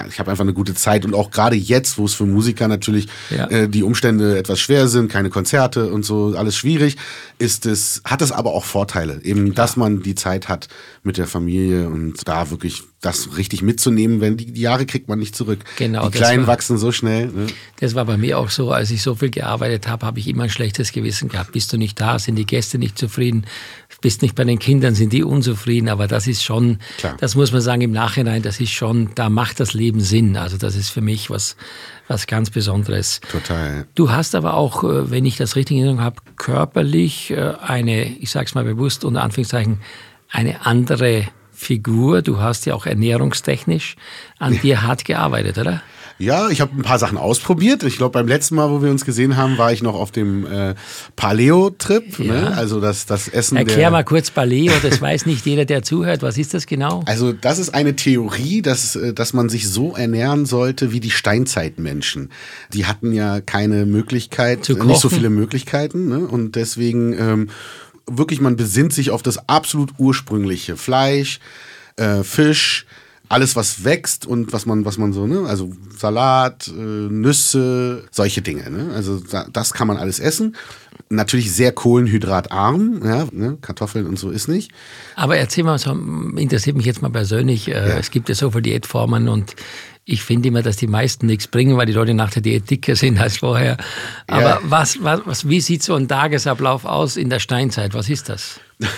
Ich 0.08 0.18
habe 0.18 0.30
einfach 0.30 0.42
eine 0.44 0.52
gute 0.54 0.74
Zeit 0.74 1.04
und 1.04 1.14
auch 1.14 1.30
gerade 1.30 1.56
jetzt, 1.56 1.98
wo 1.98 2.04
es 2.04 2.14
für 2.14 2.24
Musiker 2.26 2.68
natürlich 2.68 3.08
Ja. 3.30 3.46
äh, 3.50 3.68
die 3.68 3.82
Umstände 3.82 4.38
etwas 4.38 4.60
schwer 4.60 4.88
sind, 4.88 5.10
keine 5.10 5.30
Konzerte 5.30 5.90
und 5.90 6.04
so, 6.04 6.34
alles 6.36 6.56
schwierig, 6.56 6.96
ist 7.38 7.66
es, 7.66 8.02
hat 8.04 8.22
es 8.22 8.32
aber 8.32 8.52
auch 8.54 8.64
Vorteile. 8.64 9.20
Eben, 9.24 9.54
dass 9.54 9.76
man 9.76 10.02
die 10.02 10.14
Zeit 10.14 10.48
hat 10.48 10.68
mit 11.02 11.18
der 11.18 11.26
Familie 11.26 11.88
und 11.88 12.26
da 12.26 12.50
wirklich 12.50 12.82
das 13.00 13.36
richtig 13.36 13.62
mitzunehmen, 13.62 14.20
wenn 14.20 14.36
die, 14.36 14.46
die 14.52 14.60
Jahre 14.60 14.84
kriegt 14.84 15.08
man 15.08 15.20
nicht 15.20 15.36
zurück. 15.36 15.60
Genau, 15.76 16.08
die 16.08 16.18
Kleinen 16.18 16.46
war- 16.48 16.54
wachsen 16.54 16.78
so 16.78 16.90
schnell. 16.90 17.28
Ne? 17.28 17.46
Das 17.78 17.94
war 17.94 18.04
bei 18.04 18.16
mir 18.16 18.38
auch 18.40 18.50
so, 18.50 18.72
als 18.72 18.90
ich 18.90 19.02
so 19.02 19.14
viel 19.14 19.30
gearbeitet 19.30 19.86
habe, 19.86 20.04
habe 20.04 20.18
ich 20.18 20.26
immer 20.26 20.42
ein 20.44 20.50
schlechtes 20.50 20.90
Gewissen 20.90 21.28
gehabt. 21.28 21.52
Bist 21.52 21.72
du 21.72 21.76
nicht 21.78 22.00
da, 22.00 22.18
sind 22.18 22.34
die 22.34 22.44
Gäste 22.46 22.76
nicht 22.76 22.98
zufrieden, 22.98 23.46
bist 24.00 24.22
nicht 24.22 24.34
bei 24.34 24.42
den 24.42 24.58
Kindern, 24.58 24.96
sind 24.96 25.12
die 25.12 25.22
unzufrieden. 25.22 25.88
Aber 25.88 26.08
das 26.08 26.26
ist 26.26 26.42
schon, 26.42 26.78
Klar. 26.98 27.16
das 27.20 27.36
muss 27.36 27.52
man 27.52 27.60
sagen 27.60 27.82
im 27.82 27.92
Nachhinein, 27.92 28.42
das 28.42 28.58
ist 28.58 28.72
schon, 28.72 29.10
da 29.14 29.28
macht 29.30 29.60
das 29.60 29.74
Leben 29.74 30.00
Sinn. 30.00 30.36
Also 30.36 30.56
das 30.58 30.74
ist 30.74 30.88
für 30.90 31.00
mich 31.00 31.30
was, 31.30 31.54
was 32.08 32.26
ganz 32.26 32.50
Besonderes. 32.50 33.20
Total. 33.30 33.86
Du 33.94 34.10
hast 34.10 34.34
aber 34.34 34.54
auch, 34.54 34.82
äh, 34.82 35.08
wenn 35.10 35.24
ich 35.24 35.36
das 35.36 35.54
richtig 35.54 35.76
in 35.76 35.84
Erinnerung 35.84 36.04
habe, 36.04 36.16
körperlich 36.36 37.30
äh, 37.30 37.52
eine, 37.60 38.06
ich 38.06 38.30
sage 38.30 38.46
es 38.46 38.54
mal 38.56 38.64
bewusst 38.64 39.04
unter 39.04 39.22
Anführungszeichen, 39.22 39.78
eine 40.30 40.66
andere 40.66 41.28
Figur. 41.58 42.22
Du 42.22 42.40
hast 42.40 42.66
ja 42.66 42.74
auch 42.74 42.86
ernährungstechnisch 42.86 43.96
an 44.38 44.58
dir 44.60 44.82
hart 44.82 45.04
gearbeitet, 45.04 45.58
oder? 45.58 45.82
Ja, 46.20 46.48
ich 46.48 46.60
habe 46.60 46.76
ein 46.76 46.82
paar 46.82 46.98
Sachen 46.98 47.16
ausprobiert. 47.16 47.84
Ich 47.84 47.96
glaube, 47.96 48.12
beim 48.12 48.26
letzten 48.26 48.56
Mal, 48.56 48.70
wo 48.70 48.82
wir 48.82 48.90
uns 48.90 49.04
gesehen 49.04 49.36
haben, 49.36 49.56
war 49.56 49.72
ich 49.72 49.82
noch 49.82 49.94
auf 49.94 50.10
dem 50.10 50.46
äh, 50.46 50.74
Paleo-Trip. 51.14 52.18
Ja. 52.18 52.32
Ne? 52.32 52.56
Also 52.56 52.80
das, 52.80 53.06
das 53.06 53.28
Essen 53.28 53.56
Erklär 53.56 53.90
mal 53.90 54.04
kurz 54.04 54.30
Paleo, 54.30 54.72
das 54.82 55.00
weiß 55.00 55.26
nicht 55.26 55.46
jeder, 55.46 55.64
der 55.64 55.82
zuhört. 55.82 56.22
Was 56.22 56.36
ist 56.36 56.54
das 56.54 56.66
genau? 56.66 57.02
Also 57.06 57.32
das 57.32 57.60
ist 57.60 57.72
eine 57.72 57.94
Theorie, 57.94 58.62
dass, 58.62 58.96
äh, 58.96 59.14
dass 59.14 59.32
man 59.32 59.48
sich 59.48 59.68
so 59.68 59.94
ernähren 59.94 60.44
sollte 60.44 60.92
wie 60.92 61.00
die 61.00 61.12
Steinzeitmenschen. 61.12 62.30
Die 62.72 62.86
hatten 62.86 63.12
ja 63.12 63.40
keine 63.40 63.86
Möglichkeit, 63.86 64.68
nicht 64.68 65.00
so 65.00 65.08
viele 65.08 65.30
Möglichkeiten. 65.30 66.08
Ne? 66.08 66.18
Und 66.18 66.56
deswegen 66.56 67.12
ähm, 67.12 67.48
wirklich, 68.08 68.40
man 68.40 68.56
besinnt 68.56 68.92
sich 68.92 69.10
auf 69.10 69.22
das 69.22 69.48
absolut 69.48 69.92
ursprüngliche 69.98 70.76
Fleisch, 70.76 71.40
äh, 71.96 72.22
Fisch, 72.22 72.86
alles 73.28 73.56
was 73.56 73.84
wächst 73.84 74.26
und 74.26 74.52
was 74.52 74.64
man, 74.64 74.84
was 74.84 74.96
man 74.96 75.12
so, 75.12 75.26
ne, 75.26 75.46
also 75.46 75.72
Salat, 75.96 76.68
äh, 76.68 76.80
Nüsse, 76.80 78.04
solche 78.10 78.40
Dinge, 78.40 78.70
ne? 78.70 78.90
Also 78.94 79.20
da, 79.20 79.46
das 79.52 79.72
kann 79.74 79.86
man 79.86 79.98
alles 79.98 80.18
essen. 80.18 80.56
Natürlich 81.10 81.52
sehr 81.52 81.72
kohlenhydratarm, 81.72 83.02
ja, 83.04 83.26
ne? 83.30 83.58
Kartoffeln 83.60 84.06
und 84.06 84.18
so 84.18 84.30
ist 84.30 84.48
nicht. 84.48 84.70
Aber 85.14 85.36
erzähl 85.36 85.64
mal, 85.64 85.78
so, 85.78 85.92
interessiert 86.36 86.76
mich 86.76 86.86
jetzt 86.86 87.02
mal 87.02 87.10
persönlich. 87.10 87.68
Äh, 87.68 87.98
Es 87.98 88.10
gibt 88.10 88.28
ja 88.30 88.34
so 88.34 88.50
viele 88.50 88.62
Diätformen 88.62 89.28
und 89.28 89.54
ich 90.10 90.22
finde 90.22 90.48
immer, 90.48 90.62
dass 90.62 90.76
die 90.76 90.86
meisten 90.86 91.26
nichts 91.26 91.46
bringen, 91.48 91.76
weil 91.76 91.84
die 91.84 91.92
Leute 91.92 92.14
nach 92.14 92.30
der 92.30 92.40
Diät 92.40 92.70
dicker 92.70 92.96
sind 92.96 93.20
als 93.20 93.36
vorher. 93.38 93.76
Aber 94.26 94.42
Ja. 94.42 94.58
was, 94.62 95.02
was, 95.02 95.20
was, 95.26 95.48
wie 95.48 95.60
sieht 95.60 95.82
so 95.82 95.94
ein 95.94 96.08
Tagesablauf 96.08 96.86
aus 96.86 97.16
in 97.18 97.28
der 97.28 97.40
Steinzeit? 97.40 97.92
Was 97.92 98.08
ist 98.08 98.30
das? 98.30 98.58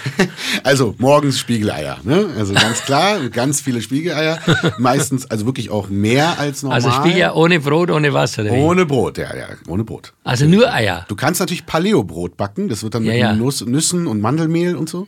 Also 0.63 0.95
morgens 0.99 1.39
Spiegeleier, 1.39 1.99
ne? 2.05 2.29
Also 2.37 2.53
ganz 2.55 2.83
klar, 2.83 3.19
ganz 3.31 3.61
viele 3.61 3.81
Spiegeleier. 3.81 4.39
Meistens, 4.79 5.31
also 5.31 5.47
wirklich 5.47 5.71
auch 5.71 5.89
mehr 5.89 6.39
als 6.39 6.63
normal. 6.63 6.77
Also 6.77 6.91
Spiegelei 6.91 7.33
ohne 7.33 7.61
Brot, 7.61 7.91
ohne 7.91 8.13
Wasser. 8.13 8.43
Oder? 8.43 8.53
Ohne 8.53 8.85
Brot, 8.87 9.17
ja, 9.19 9.35
ja, 9.35 9.47
ohne 9.69 9.85
Brot. 9.85 10.13
Also 10.25 10.45
nur 10.47 10.73
Eier. 10.73 11.07
Du 11.09 11.17
kannst 11.17 11.41
natürlich 11.41 11.65
Paleo-Brot 11.67 12.37
backen, 12.37 12.69
das 12.69 12.83
wird 12.83 12.95
dann 12.95 13.05
Ja, 13.05 13.13
mit 13.13 13.21
ja. 13.21 13.33
Nuss, 13.35 13.65
Nüssen 13.65 14.07
und 14.07 14.21
Mandelmehl 14.21 14.77
und 14.77 14.89
so. 14.89 15.07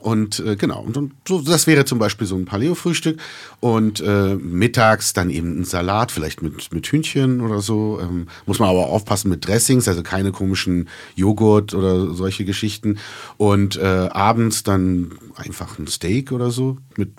Und 0.00 0.38
äh, 0.40 0.56
genau, 0.56 0.82
und, 0.82 0.96
dann- 0.96 1.10
so, 1.26 1.40
das 1.40 1.66
wäre 1.66 1.84
zum 1.84 1.98
Beispiel 1.98 2.26
so 2.26 2.36
ein 2.36 2.44
Paleo-Frühstück. 2.44 3.18
Und 3.60 4.00
äh, 4.00 4.34
mittags 4.36 5.14
dann 5.14 5.30
eben 5.30 5.60
ein 5.60 5.64
Salat, 5.64 6.12
vielleicht 6.12 6.42
mit, 6.42 6.72
mit 6.72 6.86
Hühnchen 6.86 7.40
oder 7.40 7.60
so. 7.60 7.98
Ähm, 8.00 8.28
muss 8.44 8.58
man 8.58 8.68
aber 8.68 8.86
aufpassen 8.86 9.30
mit 9.30 9.46
Dressings, 9.46 9.88
also 9.88 10.02
keine 10.02 10.30
komischen 10.30 10.88
Joghurt 11.16 11.74
oder 11.74 12.12
solche 12.14 12.44
Geschichten. 12.44 12.98
Und 13.38 13.76
äh, 13.76 13.95
abends 13.96 14.62
dann 14.62 15.12
einfach 15.36 15.78
ein 15.78 15.86
Steak 15.86 16.32
oder 16.32 16.50
so 16.50 16.78
mit 16.96 17.10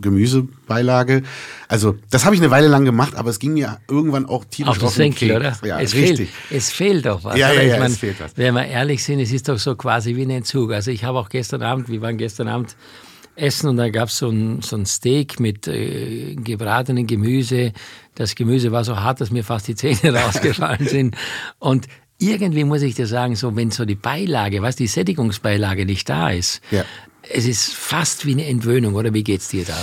Gemüsebeilage. 0.00 1.22
Also 1.68 1.96
das 2.10 2.24
habe 2.24 2.34
ich 2.34 2.40
eine 2.40 2.50
Weile 2.50 2.68
lang 2.68 2.84
gemacht, 2.84 3.14
aber 3.14 3.30
es 3.30 3.38
ging 3.38 3.54
mir 3.54 3.78
irgendwann 3.88 4.26
auch 4.26 4.44
tierisch 4.44 4.70
Auf 4.70 4.78
das 4.78 4.94
den 4.94 5.12
Senkel, 5.12 5.36
oder? 5.36 5.56
Ja, 5.64 5.80
es, 5.80 5.94
richtig. 5.94 6.30
Fehlt, 6.30 6.62
es 6.62 6.70
fehlt 6.70 7.06
doch 7.06 7.24
was. 7.24 7.36
Ja, 7.36 7.48
oder? 7.48 7.56
ja, 7.56 7.62
ich 7.62 7.68
ja, 7.72 7.78
mein, 7.78 7.90
es 7.90 7.98
fehlt 7.98 8.20
was. 8.20 8.36
Wenn 8.36 8.54
wir 8.54 8.66
ehrlich 8.66 9.02
sind, 9.02 9.20
es 9.20 9.32
ist 9.32 9.48
doch 9.48 9.58
so 9.58 9.74
quasi 9.76 10.16
wie 10.16 10.22
ein 10.22 10.30
Entzug. 10.30 10.72
Also 10.72 10.90
ich 10.90 11.04
habe 11.04 11.18
auch 11.18 11.28
gestern 11.28 11.62
Abend, 11.62 11.88
wir 11.88 12.00
waren 12.00 12.18
gestern 12.18 12.48
Abend 12.48 12.76
essen 13.36 13.68
und 13.68 13.76
da 13.76 13.88
gab 13.88 14.08
es 14.08 14.18
so 14.18 14.28
ein, 14.28 14.62
so 14.62 14.76
ein 14.76 14.86
Steak 14.86 15.40
mit 15.40 15.66
äh, 15.66 16.34
gebratenem 16.36 17.06
Gemüse. 17.06 17.72
Das 18.14 18.34
Gemüse 18.34 18.70
war 18.70 18.84
so 18.84 19.00
hart, 19.00 19.20
dass 19.20 19.30
mir 19.30 19.42
fast 19.42 19.68
die 19.68 19.74
Zähne 19.74 20.14
rausgefallen 20.22 20.86
sind. 20.86 21.16
Und 21.58 21.88
irgendwie 22.18 22.64
muss 22.64 22.82
ich 22.82 22.94
dir 22.94 23.06
sagen, 23.06 23.36
so 23.36 23.54
wenn 23.56 23.70
so 23.70 23.84
die 23.84 23.94
Beilage, 23.94 24.62
was 24.62 24.76
die 24.76 24.86
Sättigungsbeilage 24.86 25.84
nicht 25.86 26.08
da 26.08 26.30
ist, 26.30 26.60
Ja. 26.70 26.84
es 27.22 27.44
ist 27.46 27.72
fast 27.74 28.24
wie 28.26 28.32
eine 28.32 28.46
Entwöhnung, 28.46 28.94
oder 28.94 29.12
wie 29.14 29.24
geht's 29.24 29.48
dir 29.48 29.64
da? 29.64 29.76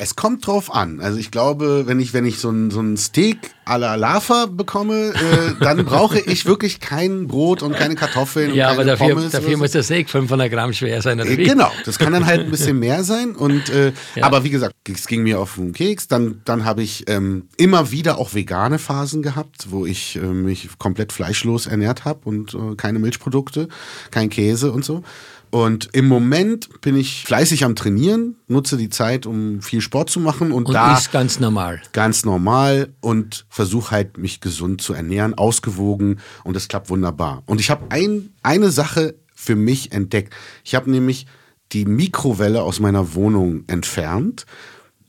Es 0.00 0.14
kommt 0.14 0.46
drauf 0.46 0.72
an. 0.72 1.00
Also 1.00 1.18
ich 1.18 1.32
glaube, 1.32 1.88
wenn 1.88 1.98
ich, 1.98 2.14
wenn 2.14 2.24
ich 2.24 2.38
so 2.38 2.50
ein, 2.50 2.70
so 2.70 2.78
ein 2.80 2.96
Steak 2.96 3.50
à 3.66 3.76
la 3.78 3.96
Lava 3.96 4.46
bekomme, 4.46 5.12
äh, 5.12 5.54
dann 5.60 5.84
brauche 5.84 6.20
ich 6.20 6.46
wirklich 6.46 6.78
kein 6.78 7.26
Brot 7.26 7.64
und 7.64 7.74
keine 7.74 7.96
Kartoffeln 7.96 8.54
ja, 8.54 8.70
und 8.70 8.76
keine 8.76 8.92
aber 8.92 8.96
dafür, 8.96 9.14
Pommes. 9.16 9.32
dafür 9.32 9.56
muss 9.56 9.72
der 9.72 9.82
Steak 9.82 10.08
500 10.08 10.52
Gramm 10.52 10.72
schwer 10.72 11.02
sein. 11.02 11.20
Oder 11.20 11.28
Äh, 11.28 11.38
wie? 11.38 11.42
Genau, 11.42 11.68
das 11.84 11.98
kann 11.98 12.12
dann 12.12 12.26
halt 12.26 12.42
ein 12.42 12.50
bisschen 12.52 12.78
mehr 12.78 13.02
sein. 13.02 13.34
Und 13.34 13.70
äh, 13.70 13.92
Ja. 14.14 14.22
aber 14.22 14.44
wie 14.44 14.50
gesagt, 14.50 14.72
es 14.88 15.08
ging 15.08 15.24
mir 15.24 15.40
auf 15.40 15.56
den 15.56 15.72
Keks. 15.72 16.06
Dann, 16.06 16.42
dann 16.44 16.64
habe 16.64 16.84
ich 16.84 17.10
ähm, 17.10 17.48
immer 17.56 17.90
wieder 17.90 18.18
auch 18.18 18.34
vegane 18.34 18.78
Phasen 18.78 19.20
gehabt, 19.22 19.66
wo 19.70 19.84
ich 19.84 20.14
äh, 20.14 20.20
mich 20.20 20.68
komplett 20.78 21.12
fleischlos 21.12 21.66
ernährt 21.66 22.04
habe 22.04 22.20
und 22.22 22.54
äh, 22.54 22.76
keine 22.76 23.00
Milchprodukte, 23.00 23.66
kein 24.12 24.30
Käse 24.30 24.70
und 24.70 24.84
so. 24.84 25.02
Und 25.50 25.88
im 25.92 26.06
Moment 26.06 26.80
bin 26.80 26.96
ich 26.96 27.24
fleißig 27.24 27.64
am 27.64 27.74
Trainieren, 27.74 28.36
nutze 28.48 28.76
die 28.76 28.88
Zeit, 28.88 29.26
um 29.26 29.62
viel 29.62 29.80
Sport 29.80 30.10
zu 30.10 30.20
machen 30.20 30.52
und, 30.52 30.66
Und 30.66 30.74
da 30.74 30.96
ist 30.96 31.10
ganz 31.12 31.40
normal. 31.40 31.80
ganz 31.92 32.24
normal 32.24 32.92
und 33.00 33.46
versuche 33.48 33.90
halt 33.92 34.18
mich 34.18 34.40
gesund 34.40 34.82
zu 34.82 34.92
ernähren, 34.92 35.34
ausgewogen 35.34 36.20
und 36.44 36.54
das 36.54 36.68
klappt 36.68 36.90
wunderbar. 36.90 37.42
Und 37.46 37.60
ich 37.60 37.70
habe 37.70 37.86
ein, 37.90 38.30
eine 38.42 38.70
Sache 38.70 39.14
für 39.34 39.56
mich 39.56 39.92
entdeckt. 39.92 40.34
Ich 40.64 40.74
habe 40.74 40.90
nämlich 40.90 41.26
die 41.72 41.84
Mikrowelle 41.84 42.62
aus 42.62 42.80
meiner 42.80 43.14
Wohnung 43.14 43.64
entfernt, 43.68 44.46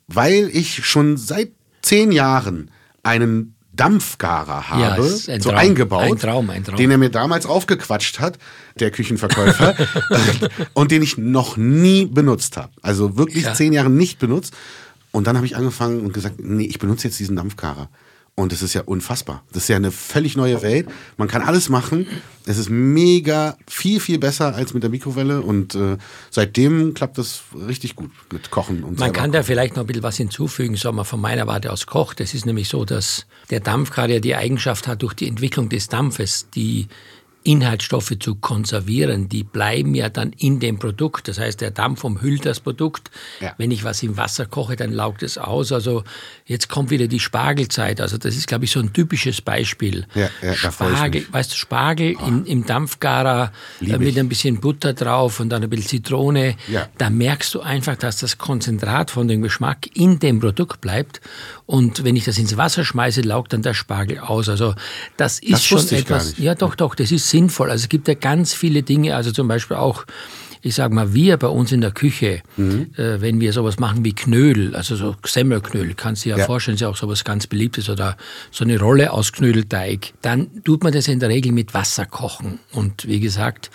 weil 0.08 0.50
ich 0.54 0.86
schon 0.86 1.18
seit 1.18 1.52
zehn 1.82 2.12
Jahren 2.12 2.72
einen 3.04 3.56
Dampfgarer 3.80 4.64
Ja, 4.80 4.92
habe, 4.92 5.06
ist 5.06 5.30
ein 5.30 5.42
so 5.42 5.50
Traum. 5.50 5.60
eingebaut, 5.60 6.04
Ein 6.04 6.18
Traum, 6.20 6.50
ein 6.50 6.64
Traum. 6.64 6.76
den 6.78 6.92
er 6.92 6.98
mir 6.98 7.10
damals 7.10 7.46
aufgequatscht 7.46 8.20
hat, 8.20 8.38
der 8.80 8.92
Küchenverkäufer, 8.92 9.76
und 10.74 10.92
den 10.92 11.02
ich 11.02 11.18
noch 11.18 11.56
nie 11.58 12.06
benutzt 12.06 12.58
habe. 12.58 12.72
Also 12.82 13.18
wirklich 13.18 13.44
Ja. 13.46 13.54
zehn 13.54 13.74
Jahre 13.74 13.90
nicht 13.90 14.20
benutzt. 14.20 14.54
Und 15.12 15.26
dann 15.28 15.36
habe 15.38 15.46
ich 15.46 15.56
angefangen 15.56 16.02
und 16.02 16.14
gesagt, 16.14 16.36
nee, 16.40 16.66
ich 16.66 16.78
benutze 16.80 17.08
jetzt 17.08 17.20
diesen 17.20 17.36
Dampfgarer. 17.36 17.90
Und 18.40 18.54
das 18.54 18.62
ist 18.62 18.74
ja 18.74 18.84
unfassbar. 18.86 19.44
Das 19.52 19.64
ist 19.64 19.68
ja 19.68 19.76
eine 19.76 19.92
völlig 19.92 20.38
neue 20.38 20.62
Welt. 20.62 20.88
Man 21.18 21.28
kann 21.28 21.42
alles 21.42 21.68
machen. 21.68 22.08
Es 22.46 22.58
ist 22.58 22.70
mega 22.70 23.58
viel, 23.68 24.00
viel 24.00 24.18
besser 24.18 24.56
als 24.56 24.74
mit 24.74 24.82
der 24.82 24.90
Mikrowelle. 24.90 25.42
Und 25.42 25.76
äh, 25.76 25.98
seitdem 26.30 26.94
klappt 26.94 27.18
das 27.18 27.42
richtig 27.68 27.98
gut 27.98 28.12
mit 28.32 28.50
Kochen 28.50 28.78
und 28.78 28.92
Man 28.92 28.98
selber 28.98 29.14
kann 29.14 29.32
da 29.34 29.44
vielleicht 29.44 29.76
noch 29.76 29.84
ein 29.84 29.88
bisschen 29.88 30.04
was 30.04 30.16
hinzufügen, 30.16 30.78
sagen 30.78 30.96
wir 30.96 31.04
von 31.04 31.20
meiner 31.20 31.48
Warte 31.48 31.70
aus 31.70 31.86
Koch. 31.86 32.14
Das 32.14 32.34
ist 32.34 32.46
nämlich 32.46 32.70
so, 32.70 32.86
dass 32.86 33.26
der 33.50 33.60
Dampf 33.60 33.92
gerade 33.92 34.14
ja 34.14 34.20
die 34.22 34.36
Eigenschaft 34.36 34.88
hat, 34.88 35.02
durch 35.02 35.14
die 35.14 35.28
Entwicklung 35.28 35.68
des 35.68 35.90
Dampfes 35.90 36.48
die 36.56 36.88
Inhaltsstoffe 37.44 38.14
zu 38.20 38.36
konservieren, 38.36 39.30
die 39.30 39.44
bleiben 39.44 39.96
ja 39.96 40.10
dann 40.10 40.34
in 40.34 40.60
dem 40.60 40.78
Produkt. 40.78 41.28
Das 41.28 41.40
heißt, 41.40 41.62
der 41.62 41.72
Dampf 41.72 42.04
umhüllt 42.04 42.46
das 42.46 42.60
Produkt. 42.60 43.12
Ja. 43.40 43.54
Wenn 43.58 43.72
ich 43.72 43.84
was 43.84 44.04
im 44.04 44.18
Wasser 44.18 44.46
koche, 44.46 44.76
dann 44.76 44.92
laugt 44.92 45.24
es 45.24 45.38
aus. 45.38 45.72
Also 45.72 46.04
jetzt 46.46 46.68
kommt 46.70 46.90
wieder 46.90 47.08
die 47.08 47.20
Spargelzeit. 47.20 48.02
Also 48.02 48.18
das 48.18 48.36
ist, 48.36 48.48
glaube 48.48 48.66
ich, 48.66 48.72
so 48.72 48.80
ein 48.80 48.92
typisches 48.92 49.42
Beispiel. 49.42 50.06
Ja, 50.16 50.30
ja, 50.42 50.54
Spargel, 50.54 51.26
weißt 51.32 51.52
du, 51.52 51.56
Spargel 51.56 52.16
in, 52.28 52.46
im 52.46 52.66
Dampfgarer 52.66 53.54
äh, 53.82 53.98
mit 53.98 54.18
ein 54.18 54.28
bisschen 54.28 54.60
Butter 54.60 54.94
drauf 54.94 55.40
und 55.40 55.50
dann 55.50 55.64
ein 55.64 55.70
bisschen 55.70 56.04
Zitrone. 56.04 56.56
Ja. 56.68 56.88
Da 56.98 57.10
merkst 57.10 57.56
du 57.56 57.62
einfach, 57.62 57.96
dass 57.96 58.18
das 58.18 58.38
Konzentrat 58.38 59.12
von 59.12 59.28
dem 59.28 59.42
Geschmack 59.42 59.88
in 59.96 60.20
dem 60.20 60.40
Produkt 60.40 60.82
bleibt. 60.82 61.22
Und 61.70 62.04
wenn 62.04 62.16
ich 62.16 62.26
das 62.26 62.40
ins 62.40 62.58
Wasser 62.58 62.84
schmeiße, 62.84 63.22
laugt 63.22 63.54
dann 63.54 63.62
der 63.62 63.76
Spargel 63.76 64.18
aus. 64.18 64.50
Also 64.50 64.74
das 65.18 65.38
ist 65.38 65.52
Das 65.52 65.66
schon 65.66 65.88
etwas. 65.90 66.34
Ja, 66.40 66.56
doch, 66.56 66.74
doch, 66.74 66.96
das 66.96 67.12
ist 67.12 67.30
sinnvoll. 67.30 67.70
Also 67.70 67.84
es 67.84 67.90
gibt 67.90 68.08
ja 68.08 68.16
ganz 68.16 68.56
viele 68.56 68.82
Dinge, 68.82 69.16
also 69.16 69.32
zum 69.32 69.48
Beispiel 69.48 69.78
auch, 69.78 70.04
ich 70.64 70.74
sag 70.74 70.92
mal, 70.92 71.14
wir 71.14 71.38
bei 71.38 71.46
uns 71.48 71.72
in 71.72 71.82
der 71.82 71.92
Küche, 71.92 72.42
Mhm. 72.58 72.88
äh, 72.98 73.22
wenn 73.22 73.40
wir 73.40 73.54
sowas 73.54 73.78
machen 73.78 74.04
wie 74.04 74.14
Knödel, 74.16 74.76
also 74.76 74.96
so 74.96 75.16
Semmelknödel, 75.24 75.94
kannst 75.94 76.26
du 76.26 76.30
dir 76.30 76.38
ja, 76.38 76.40
Ja. 76.40 76.46
vorstellen, 76.48 76.74
ist 76.74 76.82
ja 76.82 76.90
auch 76.90 76.98
sowas 76.98 77.24
ganz 77.24 77.46
Beliebtes 77.46 77.88
oder 77.88 78.18
so 78.50 78.64
eine 78.64 78.80
Rolle 78.80 79.14
aus 79.14 79.32
Knödelteig, 79.32 80.14
dann 80.24 80.64
tut 80.64 80.84
man 80.84 80.92
das 80.92 81.08
in 81.08 81.20
der 81.20 81.30
Regel 81.30 81.52
mit 81.52 81.76
Wasser 81.76 82.08
kochen. 82.08 82.58
Und 82.72 83.08
wie 83.08 83.20
gesagt, 83.20 83.70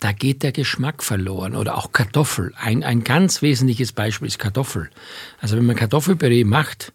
da 0.00 0.12
geht 0.12 0.42
der 0.42 0.52
Geschmack 0.52 1.02
verloren. 1.02 1.56
Oder 1.56 1.78
auch 1.78 1.90
Kartoffel. 1.92 2.52
Ein, 2.58 2.84
ein 2.84 3.02
ganz 3.02 3.40
wesentliches 3.40 3.92
Beispiel 3.92 4.28
ist 4.28 4.38
Kartoffel. 4.38 4.90
Also 5.40 5.56
wenn 5.56 5.64
man 5.64 5.76
Kartoffelpüree 5.76 6.44
macht, 6.44 6.92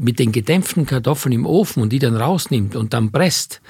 mit 0.00 0.18
den 0.20 0.30
gedämpften 0.32 0.86
Kartoffeln 0.86 1.32
im 1.32 1.44
Ofen 1.44 1.82
und 1.82 1.90
die 1.90 1.98
dann 1.98 2.16
rausnimmt 2.16 2.76
und 2.76 2.94
dann 2.94 3.10
presst, 3.10 3.60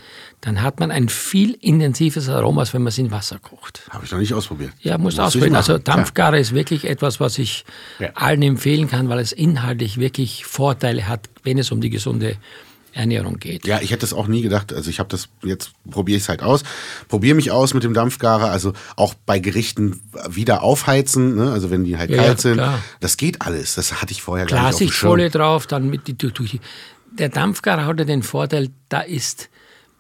dann 0.43 0.63
hat 0.63 0.79
man 0.79 0.91
ein 0.91 1.09
viel 1.09 1.57
intensives 1.61 2.29
Aroma, 2.29 2.61
als 2.61 2.75
wenn 2.75 2.83
man 2.83 2.89
es 2.89 2.99
in 2.99 3.11
Wasser 3.11 3.39
kocht. 3.39 3.83
Habe 3.91 4.05
ich 4.05 4.13
noch 4.13 4.19
nicht 4.19 4.33
ausprobiert. 4.35 4.73
Ja, 4.83 4.99
muss 4.99 5.19
ausprobieren. 5.19 5.57
Also 5.57 5.79
klar. 5.79 5.97
Dampfgarer 5.97 6.39
ist 6.39 6.55
wirklich 6.55 6.85
etwas, 6.85 7.19
was 7.19 7.39
ich 7.39 7.65
Ja. 7.99 8.11
allen 8.15 8.43
empfehlen 8.43 8.89
kann, 8.89 9.09
weil 9.09 9.19
es 9.21 9.33
inhaltlich 9.33 9.97
wirklich 9.99 10.45
Vorteile 10.45 11.09
hat, 11.09 11.29
wenn 11.43 11.59
es 11.59 11.73
um 11.73 11.81
die 11.81 11.91
gesunde 11.91 12.37
Ernährung 12.93 13.39
geht. 13.39 13.67
Ja, 13.67 13.81
ich 13.81 13.91
hätte 13.93 14.05
es 14.07 14.13
auch 14.13 14.27
nie 14.29 14.43
gedacht. 14.43 14.73
Also 14.73 14.91
ich 14.91 14.99
habe 14.99 15.09
das, 15.09 15.29
jetzt 15.45 15.71
probiere 15.91 16.17
ich 16.17 16.23
es 16.25 16.29
halt 16.29 16.43
aus. 16.43 16.63
Probiere 17.09 17.35
mich 17.37 17.51
aus 17.51 17.75
mit 17.75 17.85
dem 17.85 17.95
Dampfgarer. 17.95 18.51
Also 18.51 18.73
auch 18.97 19.15
bei 19.15 19.39
Gerichten 19.39 20.01
wieder 20.29 20.63
aufheizen, 20.63 21.37
ne? 21.37 21.53
also 21.53 21.71
wenn 21.71 21.85
die 21.85 21.97
halt 21.99 22.11
Ja, 22.11 22.17
kalt 22.23 22.41
sind. 22.41 22.55
klar. 22.55 22.81
Das 23.01 23.17
geht 23.17 23.43
alles. 23.43 23.75
Das 23.77 24.01
hatte 24.01 24.13
ich 24.13 24.23
vorher 24.23 24.47
gar 24.47 24.73
nicht 24.73 24.93
Schirm. 24.93 25.19
drauf, 25.31 25.67
dann 25.67 25.91
mit 25.91 26.07
die, 26.09 26.17
durch, 26.19 26.33
durch, 26.35 26.61
der 27.13 27.29
Dampfgarer 27.29 27.87
hat 27.87 27.99
ja 27.99 28.05
den 28.05 28.23
Vorteil, 28.23 28.71
da 28.89 29.01
ist 29.01 29.49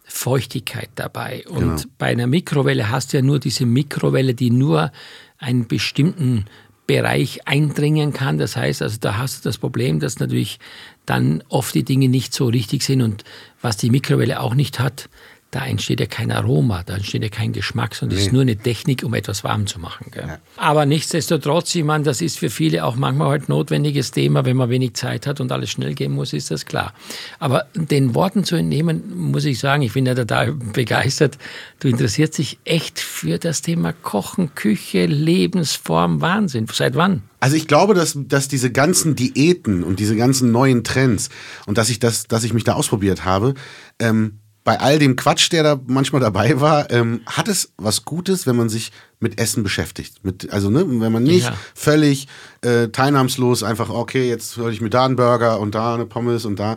Feuchtigkeit 0.05 0.89
dabei. 0.95 1.45
Und 1.49 1.61
Genau. 1.61 1.83
bei 1.99 2.07
einer 2.07 2.27
Mikrowelle 2.27 2.91
hast 2.91 3.13
du 3.13 3.19
ja 3.19 3.23
nur 3.23 3.39
diese 3.39 3.67
Mikrowelle, 3.67 4.35
die 4.35 4.51
nur 4.51 4.91
einen 5.39 5.69
bestimmten 5.69 6.47
Bereich 6.89 7.47
eindringen 7.47 8.15
kann. 8.15 8.39
Das 8.39 8.57
heißt, 8.57 8.81
also 8.83 8.97
da 8.99 9.19
hast 9.19 9.45
du 9.45 9.49
das 9.49 9.59
Problem, 9.59 10.01
dass 10.01 10.19
natürlich 10.19 10.59
dann 11.07 11.45
oft 11.49 11.75
die 11.75 11.85
Dinge 11.85 12.09
nicht 12.09 12.35
so 12.35 12.47
richtig 12.47 12.83
sind 12.83 13.03
und 13.03 13.25
was 13.61 13.77
die 13.77 13.91
Mikrowelle 13.91 14.41
auch 14.41 14.55
nicht 14.55 14.81
hat, 14.81 15.11
da 15.51 15.65
entsteht 15.65 15.99
ja 16.01 16.07
kein 16.07 16.31
Aroma, 16.31 16.83
da 16.85 16.97
entsteht 16.97 17.23
ja 17.23 17.31
kein 17.31 17.53
Geschmack, 17.53 17.95
sondern 17.95 18.19
es 18.19 18.27
ist 18.27 18.33
nur 18.33 18.43
eine 18.43 18.57
Technik, 18.57 19.03
um 19.03 19.15
etwas 19.15 19.45
warm 19.45 19.67
zu 19.67 19.79
machen. 19.81 20.11
Gell? 20.11 20.39
Aber 20.59 20.85
nichtsdestotrotz, 20.85 21.75
ich 21.75 21.85
meine, 21.85 22.05
das 22.05 22.21
ist 22.21 22.39
für 22.39 22.51
viele 22.51 22.85
auch 22.85 22.97
manchmal 22.97 23.31
halt 23.31 23.49
notwendiges 23.49 24.11
Thema, 24.11 24.45
wenn 24.45 24.59
man 24.59 24.69
wenig 24.69 24.93
Zeit 24.95 25.27
hat 25.27 25.41
und 25.41 25.51
alles 25.51 25.71
schnell 25.71 25.95
gehen 25.95 26.13
muss, 26.13 26.35
ist 26.35 26.51
das 26.51 26.67
klar. 26.67 26.93
Aber 27.39 27.67
den 27.75 28.15
Worten 28.15 28.45
zu 28.45 28.57
entnehmen, 28.57 29.31
muss 29.31 29.47
ich 29.47 29.59
sagen, 29.59 29.83
ich 29.83 29.95
bin 29.95 30.05
ja 30.05 30.15
total 30.15 30.53
begeistert. 30.75 31.39
Du 31.81 31.89
interessierst 31.89 32.37
dich 32.37 32.59
echt 32.65 33.01
für 33.01 33.39
das 33.39 33.63
Thema 33.63 33.95
Kochen, 33.95 34.55
Küche, 34.55 35.07
Lebensform, 35.07 36.21
Wahnsinn. 36.21 36.67
Seit 36.71 36.95
wann? 36.95 37.23
Also 37.41 37.57
ich 37.57 37.69
glaube, 37.69 37.95
dass, 37.95 38.19
dass 38.19 38.49
diese 38.49 38.71
ganzen 38.71 39.17
Diäten 39.17 39.83
und 39.83 39.99
diese 39.99 40.17
ganzen 40.17 40.53
neuen 40.53 40.85
Trends 40.85 41.31
und 41.67 41.79
dass 41.79 41.89
ich 41.89 42.01
das, 42.01 42.27
dass 42.27 42.45
ich 42.45 42.53
mich 42.53 42.65
da 42.65 42.75
ausprobiert 42.75 43.25
habe, 43.25 43.55
ähm, 43.99 44.41
bei 44.69 44.81
all 44.81 44.99
dem 44.99 45.17
Quatsch, 45.17 45.51
der 45.51 45.63
da 45.63 45.81
manchmal 45.87 46.21
dabei 46.21 46.61
war, 46.61 46.91
ähm, 46.91 47.23
hat 47.25 47.49
es 47.49 47.73
was 47.79 48.05
Gutes, 48.05 48.47
wenn 48.47 48.55
man 48.55 48.69
sich 48.69 48.93
mit 49.21 49.41
Essen 49.41 49.63
beschäftigt. 49.65 50.25
Mit, 50.25 50.51
also 50.53 50.71
ne, 50.71 50.85
wenn 50.87 51.11
man 51.13 51.25
nicht 51.25 51.47
Ja. 51.47 51.55
völlig 51.75 52.29
äh, 52.61 52.89
teilnahmslos 52.89 53.63
einfach, 53.65 53.91
okay, 53.91 54.29
jetzt 54.29 54.57
höre 54.57 54.69
ich 54.71 54.81
mir 54.81 54.91
da 54.91 55.05
einen 55.05 55.17
Burger 55.17 55.59
und 55.61 55.75
da 55.75 55.95
eine 55.95 56.07
Pommes 56.07 56.45
und 56.45 56.59
da 56.59 56.77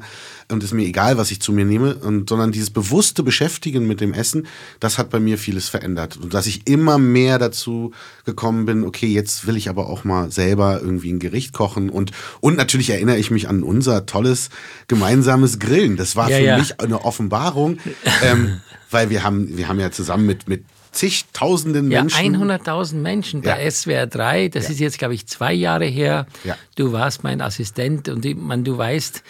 und 0.49 0.63
ist 0.63 0.73
mir 0.73 0.85
egal, 0.85 1.17
was 1.17 1.31
ich 1.31 1.39
zu 1.41 1.53
mir 1.53 1.65
nehme, 1.65 1.95
und, 1.95 2.29
sondern 2.29 2.51
dieses 2.51 2.71
bewusste 2.71 3.23
Beschäftigen 3.23 3.87
mit 3.87 4.01
dem 4.01 4.13
Essen, 4.13 4.47
das 4.79 4.97
hat 4.97 5.09
bei 5.09 5.19
mir 5.19 5.37
vieles 5.37 5.69
verändert. 5.69 6.17
Und 6.17 6.33
dass 6.33 6.45
ich 6.45 6.67
immer 6.67 6.97
mehr 6.97 7.39
dazu 7.39 7.93
gekommen 8.25 8.65
bin, 8.65 8.83
okay, 8.83 9.07
jetzt 9.07 9.47
will 9.47 9.55
ich 9.55 9.69
aber 9.69 9.87
auch 9.87 10.03
mal 10.03 10.29
selber 10.31 10.81
irgendwie 10.81 11.11
ein 11.13 11.19
Gericht 11.19 11.53
kochen 11.53 11.89
und, 11.89 12.11
und 12.41 12.57
natürlich 12.57 12.89
erinnere 12.89 13.17
ich 13.17 13.31
mich 13.31 13.47
an 13.47 13.63
unser 13.63 14.05
tolles 14.05 14.49
gemeinsames 14.87 15.59
Grillen. 15.59 15.95
Das 15.95 16.15
war 16.15 16.29
Ja, 16.29 16.37
für 16.37 16.43
ja. 16.43 16.57
mich 16.57 16.79
eine 16.81 17.05
Offenbarung, 17.05 17.77
ähm, 18.23 18.61
weil 18.89 19.09
wir 19.09 19.23
haben, 19.23 19.57
wir 19.57 19.67
haben 19.67 19.79
ja 19.79 19.91
zusammen 19.91 20.25
mit, 20.25 20.49
mit 20.49 20.63
zigtausenden 20.91 21.91
Ja, 21.91 22.01
Menschen. 22.01 22.35
100.000 22.37 22.95
Menschen 22.95 23.41
bei 23.41 23.63
Ja. 23.63 23.69
SWR 23.71 24.07
3. 24.07 24.49
Das 24.49 24.69
ist 24.69 24.79
jetzt, 24.79 24.97
glaube 24.99 25.13
ich, 25.13 25.27
zwei 25.27 25.53
Jahre 25.53 25.85
her. 25.85 26.25
Ja. 26.43 26.57
Du 26.75 26.91
warst 26.91 27.23
mein 27.23 27.41
Assistent 27.41 28.09
und 28.09 28.25
ich, 28.25 28.35
man, 28.35 28.63
du 28.63 28.77
weißt, 28.77 29.23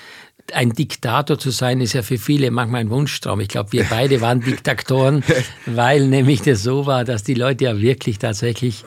ein 0.54 0.72
Diktator 0.74 1.40
zu 1.40 1.50
sein, 1.50 1.82
ist 1.82 1.94
ja 1.94 2.02
für 2.02 2.18
viele 2.18 2.52
manchmal 2.52 2.82
ein 2.82 2.90
Wunschtraum. 2.90 3.40
Ich 3.40 3.48
glaube, 3.48 3.72
wir 3.72 3.86
beide 3.86 4.22
waren 4.22 4.42
Diktatoren, 4.46 5.24
weil 5.66 6.08
nämlich 6.08 6.42
das 6.42 6.64
so 6.64 6.86
war, 6.86 7.06
dass 7.06 7.24
die 7.24 7.36
Leute 7.36 7.66
ja 7.66 7.80
wirklich 7.80 8.20
tatsächlich 8.20 8.84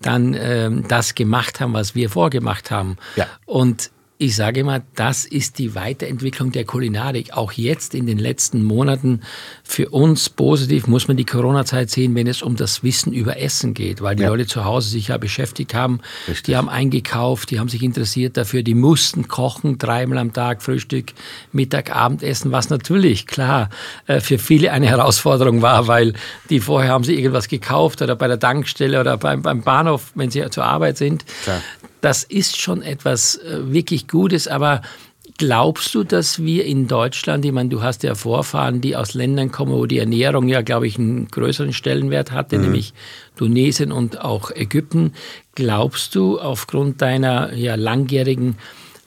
dann 0.00 0.34
ähm, 0.36 0.84
das 0.88 1.14
gemacht 1.14 1.60
haben, 1.60 1.74
was 1.74 1.94
wir 1.94 2.10
vorgemacht 2.10 2.70
haben. 2.72 2.96
Ja. 3.14 3.26
Und 3.46 3.91
ich 4.22 4.36
sage 4.36 4.60
immer, 4.60 4.82
das 4.94 5.24
ist 5.24 5.58
die 5.58 5.74
Weiterentwicklung 5.74 6.52
der 6.52 6.64
Kulinarik. 6.64 7.32
Auch 7.32 7.50
jetzt 7.50 7.92
in 7.92 8.06
den 8.06 8.18
letzten 8.18 8.62
Monaten 8.62 9.22
für 9.64 9.88
uns 9.88 10.28
positiv 10.30 10.86
muss 10.86 11.08
man 11.08 11.16
die 11.16 11.24
Corona-Zeit 11.24 11.90
sehen, 11.90 12.14
wenn 12.14 12.28
es 12.28 12.40
um 12.40 12.54
das 12.54 12.84
Wissen 12.84 13.12
über 13.12 13.40
Essen 13.40 13.74
geht, 13.74 14.00
weil 14.00 14.14
die 14.14 14.22
Ja. 14.22 14.28
Leute 14.28 14.46
zu 14.46 14.64
Hause 14.64 14.90
sich 14.90 15.08
ja 15.08 15.18
beschäftigt 15.18 15.74
haben. 15.74 15.98
Richtig. 16.28 16.44
Die 16.44 16.56
haben 16.56 16.68
eingekauft, 16.68 17.50
die 17.50 17.58
haben 17.58 17.68
sich 17.68 17.82
interessiert 17.82 18.36
dafür, 18.36 18.62
die 18.62 18.76
mussten 18.76 19.26
kochen, 19.26 19.76
dreimal 19.78 20.18
am 20.18 20.32
Tag, 20.32 20.62
Frühstück, 20.62 21.14
Mittag, 21.50 21.90
Abendessen, 21.92 22.52
was 22.52 22.70
natürlich, 22.70 23.26
klar, 23.26 23.70
äh, 24.06 24.20
für 24.20 24.38
viele 24.38 24.70
eine 24.70 24.86
Herausforderung 24.92 25.62
war, 25.62 25.88
weil 25.88 26.12
die 26.48 26.60
vorher 26.60 26.92
haben 26.92 27.02
sie 27.02 27.16
irgendwas 27.16 27.48
gekauft 27.48 28.00
oder 28.02 28.14
bei 28.14 28.28
der 28.28 28.38
Tankstelle 28.38 29.00
oder 29.00 29.16
beim, 29.16 29.42
beim 29.42 29.62
Bahnhof, 29.62 30.12
wenn 30.14 30.30
sie 30.30 30.48
zur 30.50 30.64
Arbeit 30.64 30.96
sind. 30.96 31.24
Klar. 31.42 31.60
Das 32.02 32.22
ist 32.24 32.60
schon 32.60 32.82
etwas 32.82 33.36
äh, 33.36 33.72
wirklich 33.72 34.08
Gutes, 34.08 34.46
aber 34.46 34.82
Glaubst 35.38 35.94
du, 35.94 36.04
dass 36.04 36.42
wir 36.42 36.64
in 36.66 36.88
Deutschland, 36.88 37.44
ich 37.44 37.52
meine, 37.52 37.68
du 37.68 37.82
hast 37.82 38.02
ja 38.02 38.14
Vorfahren, 38.14 38.80
die 38.80 38.96
aus 38.96 39.14
Ländern 39.14 39.50
kommen, 39.50 39.72
wo 39.72 39.86
die 39.86 39.98
Ernährung 39.98 40.46
ja, 40.46 40.62
glaube 40.62 40.86
ich, 40.86 40.98
einen 40.98 41.28
größeren 41.28 41.72
Stellenwert 41.72 42.32
hatte, 42.32 42.58
mhm. 42.58 42.64
nämlich 42.64 42.92
Tunesien 43.36 43.92
und 43.92 44.20
auch 44.20 44.50
Ägypten. 44.50 45.14
Glaubst 45.54 46.14
du, 46.14 46.38
aufgrund 46.38 47.00
deiner 47.02 47.54
ja, 47.54 47.76
langjährigen 47.76 48.56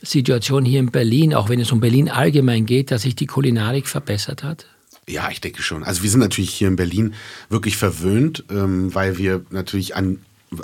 Situation 0.02 0.66
hier 0.66 0.80
in 0.80 0.92
Berlin, 0.92 1.34
auch 1.34 1.50
wenn 1.50 1.60
es 1.60 1.72
um 1.72 1.80
Berlin 1.80 2.10
allgemein 2.10 2.66
geht, 2.66 2.92
dass 2.92 3.04
sich 3.04 3.16
die 3.16 3.28
Kulinarik 3.28 3.88
verbessert 3.88 4.44
hat? 4.44 4.66
Ja, 5.08 5.30
ich 5.30 5.42
denke 5.42 5.62
schon. 5.62 5.84
Also 5.84 6.02
wir 6.02 6.10
sind 6.10 6.22
natürlich 6.22 6.54
hier 6.54 6.68
in 6.68 6.75
Berlin 6.75 7.14
wirklich 7.50 7.78
verwöhnt, 7.78 8.44
ähm, 8.50 8.94
weil 8.96 9.18
wir 9.18 9.46
natürlich 9.52 9.96
an 9.96 10.20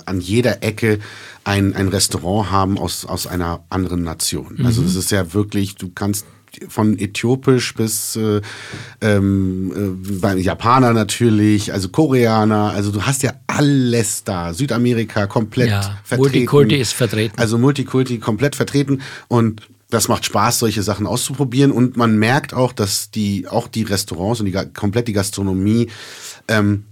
an 0.05 0.21
jeder 0.21 0.63
Ecke 0.63 0.99
ein, 1.43 1.75
ein 1.75 1.87
Restaurant 1.87 2.51
haben 2.51 2.77
aus, 2.77 3.05
aus 3.05 3.27
einer 3.27 3.63
anderen 3.69 4.03
Nation. 4.03 4.55
Mhm. 4.57 4.65
Also 4.65 4.83
es 4.83 4.95
ist 4.95 5.11
ja 5.11 5.33
wirklich, 5.33 5.75
du 5.75 5.89
kannst 5.89 6.25
von 6.67 6.99
äthiopisch 6.99 7.73
bis 7.75 8.15
äh, 8.15 8.41
ähm, 8.99 10.03
äh, 10.21 10.37
Japaner 10.39 10.93
natürlich, 10.93 11.71
also 11.73 11.89
Koreaner, 11.89 12.71
also 12.71 12.91
du 12.91 13.03
hast 13.03 13.23
ja 13.23 13.33
alles 13.47 14.23
da. 14.23 14.53
Südamerika 14.53 15.27
komplett 15.27 15.69
ja, 15.69 15.81
vertreten. 16.03 16.21
Multikulti 16.21 16.75
ist 16.75 16.93
vertreten. 16.93 17.37
Also 17.37 17.57
Multikulti 17.57 18.19
komplett 18.19 18.55
vertreten 18.55 19.01
und 19.27 19.61
das 19.89 20.07
macht 20.07 20.25
Spaß, 20.25 20.59
solche 20.59 20.83
Sachen 20.83 21.05
auszuprobieren 21.05 21.71
und 21.71 21.97
man 21.97 22.17
merkt 22.17 22.53
auch, 22.53 22.71
dass 22.71 23.11
die 23.11 23.47
auch 23.47 23.67
die 23.67 23.83
Restaurants 23.83 24.39
und 24.39 24.45
die 24.45 24.53
komplett 24.73 25.07
die 25.07 25.13
Gastronomie 25.13 25.87
ähm, 26.47 26.85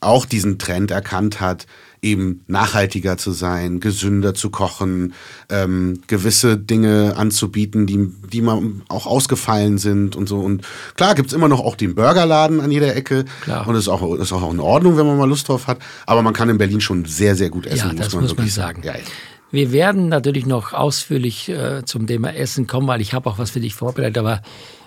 auch 0.00 0.26
diesen 0.26 0.58
Trend 0.58 0.90
erkannt 0.90 1.40
hat 1.40 1.66
eben 2.02 2.44
nachhaltiger 2.46 3.16
zu 3.16 3.32
sein, 3.32 3.80
gesünder 3.80 4.34
zu 4.34 4.50
kochen, 4.50 5.14
ähm, 5.48 6.00
gewisse 6.06 6.56
Dinge 6.56 7.14
anzubieten, 7.16 7.86
die, 7.86 8.10
die 8.32 8.40
mal 8.40 8.62
auch 8.88 9.06
ausgefallen 9.06 9.78
sind 9.78 10.16
und 10.16 10.28
so. 10.28 10.38
Und 10.38 10.62
klar 10.94 11.14
gibt's 11.14 11.32
immer 11.32 11.48
noch 11.48 11.60
auch 11.60 11.76
den 11.76 11.94
Burgerladen 11.94 12.60
an 12.60 12.70
jeder 12.70 12.96
Ecke. 12.96 13.24
Klar. 13.42 13.66
Und 13.66 13.74
das 13.74 13.84
ist 13.84 13.88
auch, 13.88 14.14
ist 14.14 14.32
auch 14.32 14.52
in 14.52 14.60
Ordnung, 14.60 14.96
wenn 14.96 15.06
man 15.06 15.18
mal 15.18 15.28
Lust 15.28 15.48
drauf 15.48 15.66
hat. 15.66 15.78
Aber 16.06 16.22
man 16.22 16.32
kann 16.32 16.48
in 16.48 16.58
Berlin 16.58 16.80
schon 16.80 17.04
sehr, 17.04 17.36
sehr 17.36 17.50
gut 17.50 17.66
essen. 17.66 17.88
Ja, 17.88 17.94
das 17.94 18.06
muss 18.06 18.14
man, 18.14 18.24
muss 18.24 18.36
man 18.36 18.48
sagen. 18.48 18.82
Ja, 18.82 18.94
ja. 18.94 19.00
Wir 19.52 19.72
werden 19.72 20.08
natürlich 20.08 20.46
noch 20.46 20.72
ausführlich 20.72 21.48
äh, 21.48 21.84
zum 21.84 22.06
Thema 22.06 22.32
Essen 22.34 22.68
kommen, 22.68 22.86
weil 22.86 23.00
ich 23.00 23.14
habe 23.14 23.28
auch 23.28 23.38
was 23.38 23.50
für 23.50 23.60
dich 23.60 23.74
vorbereitet, 23.74 24.18
aber 24.18 24.42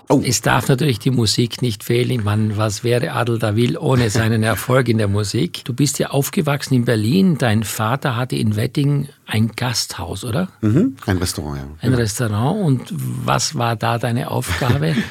Oh. 0.08 0.22
Es 0.24 0.42
darf 0.42 0.68
natürlich 0.68 0.98
die 0.98 1.10
Musik 1.10 1.62
nicht 1.62 1.82
fehlen. 1.82 2.22
Man, 2.22 2.56
was 2.56 2.84
wäre 2.84 3.12
Adel 3.12 3.38
Davil 3.38 3.78
ohne 3.78 4.10
seinen 4.10 4.42
Erfolg 4.44 4.88
in 4.88 4.98
der 4.98 5.08
Musik? 5.08 5.64
Du 5.64 5.72
bist 5.72 5.98
ja 5.98 6.10
aufgewachsen 6.10 6.74
in 6.74 6.84
Berlin. 6.84 7.38
Dein 7.38 7.62
Vater 7.62 8.16
hatte 8.16 8.36
in 8.36 8.56
Wedding 8.56 9.08
ein 9.26 9.52
Gasthaus, 9.56 10.24
oder? 10.24 10.48
Mhm, 10.60 10.96
ein 11.06 11.18
Restaurant, 11.18 11.58
ja. 11.58 11.66
Ein 11.80 11.92
ja. 11.92 11.98
Restaurant. 11.98 12.64
Und 12.64 12.94
was 13.24 13.56
war 13.56 13.76
da 13.76 13.98
deine 13.98 14.30
Aufgabe? 14.30 14.94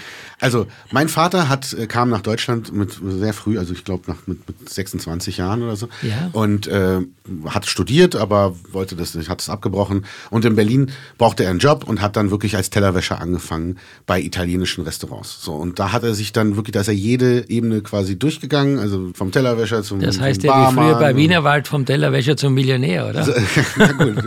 Also 0.44 0.68
mein 0.92 1.08
Vater 1.08 1.48
hat, 1.48 1.72
äh, 1.72 1.88
kam 1.88 2.10
nach 2.10 2.20
Deutschland 2.20 2.74
mit 2.74 3.00
sehr 3.02 3.34
früh, 3.34 3.58
also 3.58 3.72
ich 3.72 3.86
glaube 3.86 4.14
mit, 4.26 4.46
mit 4.46 4.70
26 4.70 5.38
Jahren 5.38 5.64
oder 5.64 5.78
so. 5.78 5.88
Ja. 6.02 6.32
Und 6.34 6.68
äh, 6.68 7.00
hat 7.46 7.66
studiert, 7.66 8.18
aber 8.18 8.54
wollte 8.70 8.98
das 8.98 9.16
nicht, 9.16 9.30
hat 9.30 9.40
es 9.40 9.48
abgebrochen. 9.48 10.06
Und 10.32 10.44
in 10.44 10.58
Berlin 10.58 10.92
brauchte 11.18 11.46
er 11.46 11.50
einen 11.50 11.60
Job 11.60 11.86
und 11.88 12.02
hat 12.02 12.18
dann 12.18 12.30
wirklich 12.30 12.58
als 12.58 12.70
Tellerwäscher 12.70 13.22
angefangen 13.22 13.78
bei 14.06 14.20
italienischen 14.20 14.84
Restaurants. 14.84 15.42
So 15.42 15.54
und 15.54 15.80
da 15.80 15.94
hat 15.94 16.04
er 16.04 16.14
sich 16.14 16.34
dann 16.34 16.58
wirklich, 16.58 16.74
da 16.74 16.82
ist 16.82 16.90
er 16.90 16.94
jede 16.94 17.50
Ebene 17.50 17.80
quasi 17.80 18.20
durchgegangen, 18.20 18.80
also 18.80 19.12
vom 19.14 19.32
Tellerwäscher 19.32 19.82
zum 19.82 20.02
Das 20.02 20.20
heißt 20.20 20.44
ja 20.44 20.72
wie 20.72 20.76
früher 20.76 20.96
bei 20.96 21.16
Wienerwald 21.16 21.70
vom 21.70 21.86
Tellerwäscher 21.86 22.36
zum 22.36 22.54
Millionär, 22.54 23.08
oder? 23.08 23.24
So, 23.24 23.32
na 23.78 23.92
gut, 23.94 24.18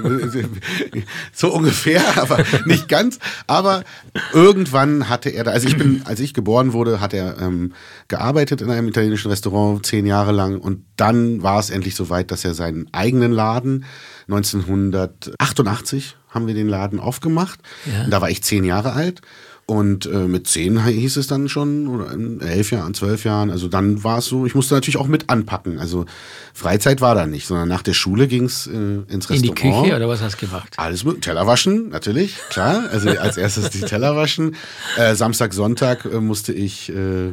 so 1.35 1.53
ungefähr, 1.53 2.03
aber 2.17 2.43
nicht 2.65 2.89
ganz. 2.89 3.19
Aber 3.47 3.85
irgendwann 4.33 5.11
hatte 5.11 5.29
er 5.29 5.45
da, 5.45 5.51
also 5.51 5.69
ich 5.69 5.77
bin 5.77 6.06
als 6.07 6.21
ich 6.21 6.35
geboren 6.35 6.73
wurde, 6.73 7.01
hat 7.01 7.13
er 7.13 7.41
ähm, 7.41 7.73
gearbeitet 8.09 8.61
in 8.61 8.71
einem 8.71 8.89
italienischen 8.89 9.31
Restaurant 9.31 9.85
zehn 9.85 10.07
Jahre 10.07 10.33
lang 10.33 10.59
und 10.59 10.85
dann 10.97 11.43
war 11.43 11.59
es 11.59 11.71
endlich 11.71 11.95
so 11.95 12.09
weit, 12.11 12.31
dass 12.31 12.45
er 12.45 12.55
seinen 12.55 12.89
eigenen 12.93 13.33
Laden 13.33 13.85
1988 14.29 16.17
haben 16.29 16.47
wir 16.47 16.55
den 16.55 16.69
Laden 16.69 17.01
aufgemacht. 17.01 17.61
Ja. 17.87 18.07
Da 18.09 18.21
war 18.21 18.31
ich 18.31 18.43
zehn 18.43 18.65
Jahre 18.65 18.93
alt 18.93 19.23
und 19.69 20.07
äh, 20.07 20.29
mit 20.29 20.47
zehn 20.47 20.87
hieß 20.87 21.17
es 21.17 21.27
dann 21.27 21.49
schon, 21.49 21.89
oder 21.89 22.13
in 22.13 22.41
elf 22.41 22.71
Jahren, 22.71 22.95
zwölf 22.95 23.25
Jahren, 23.25 23.51
also 23.51 23.67
dann 23.67 24.05
war 24.05 24.19
es 24.19 24.27
so, 24.27 24.47
ich 24.47 24.55
musste 24.55 24.75
natürlich 24.75 24.97
auch 24.97 25.09
mit 25.09 25.29
anpacken. 25.29 25.81
Also 25.81 26.07
Freizeit 26.55 27.01
war 27.01 27.17
da 27.17 27.27
nicht, 27.27 27.49
sondern 27.49 27.69
nach 27.69 27.83
der 27.83 27.93
Schule 27.93 28.29
ging 28.29 28.45
es 28.45 28.69
äh, 28.69 28.71
ins 28.71 29.29
Restaurant. 29.29 29.33
In 29.33 29.43
die 29.43 29.51
Küche 29.51 29.97
oder 29.97 30.09
was 30.09 30.23
hast 30.23 30.41
du 30.41 30.47
gemacht? 30.47 30.75
Alles 30.77 31.05
mit 31.05 31.23
Teller 31.23 31.49
waschen, 31.49 31.89
natürlich, 31.89 32.37
klar. 32.49 32.85
Also 32.93 33.11
als 33.11 33.37
erstes 33.37 33.71
die 33.71 33.81
Teller 33.81 34.15
waschen. 34.15 34.55
Äh, 34.97 35.17
Samstag, 35.17 35.53
Sonntag 35.53 36.05
äh, 36.05 36.21
musste 36.21 36.53
ich 36.53 36.89
äh, 36.91 37.33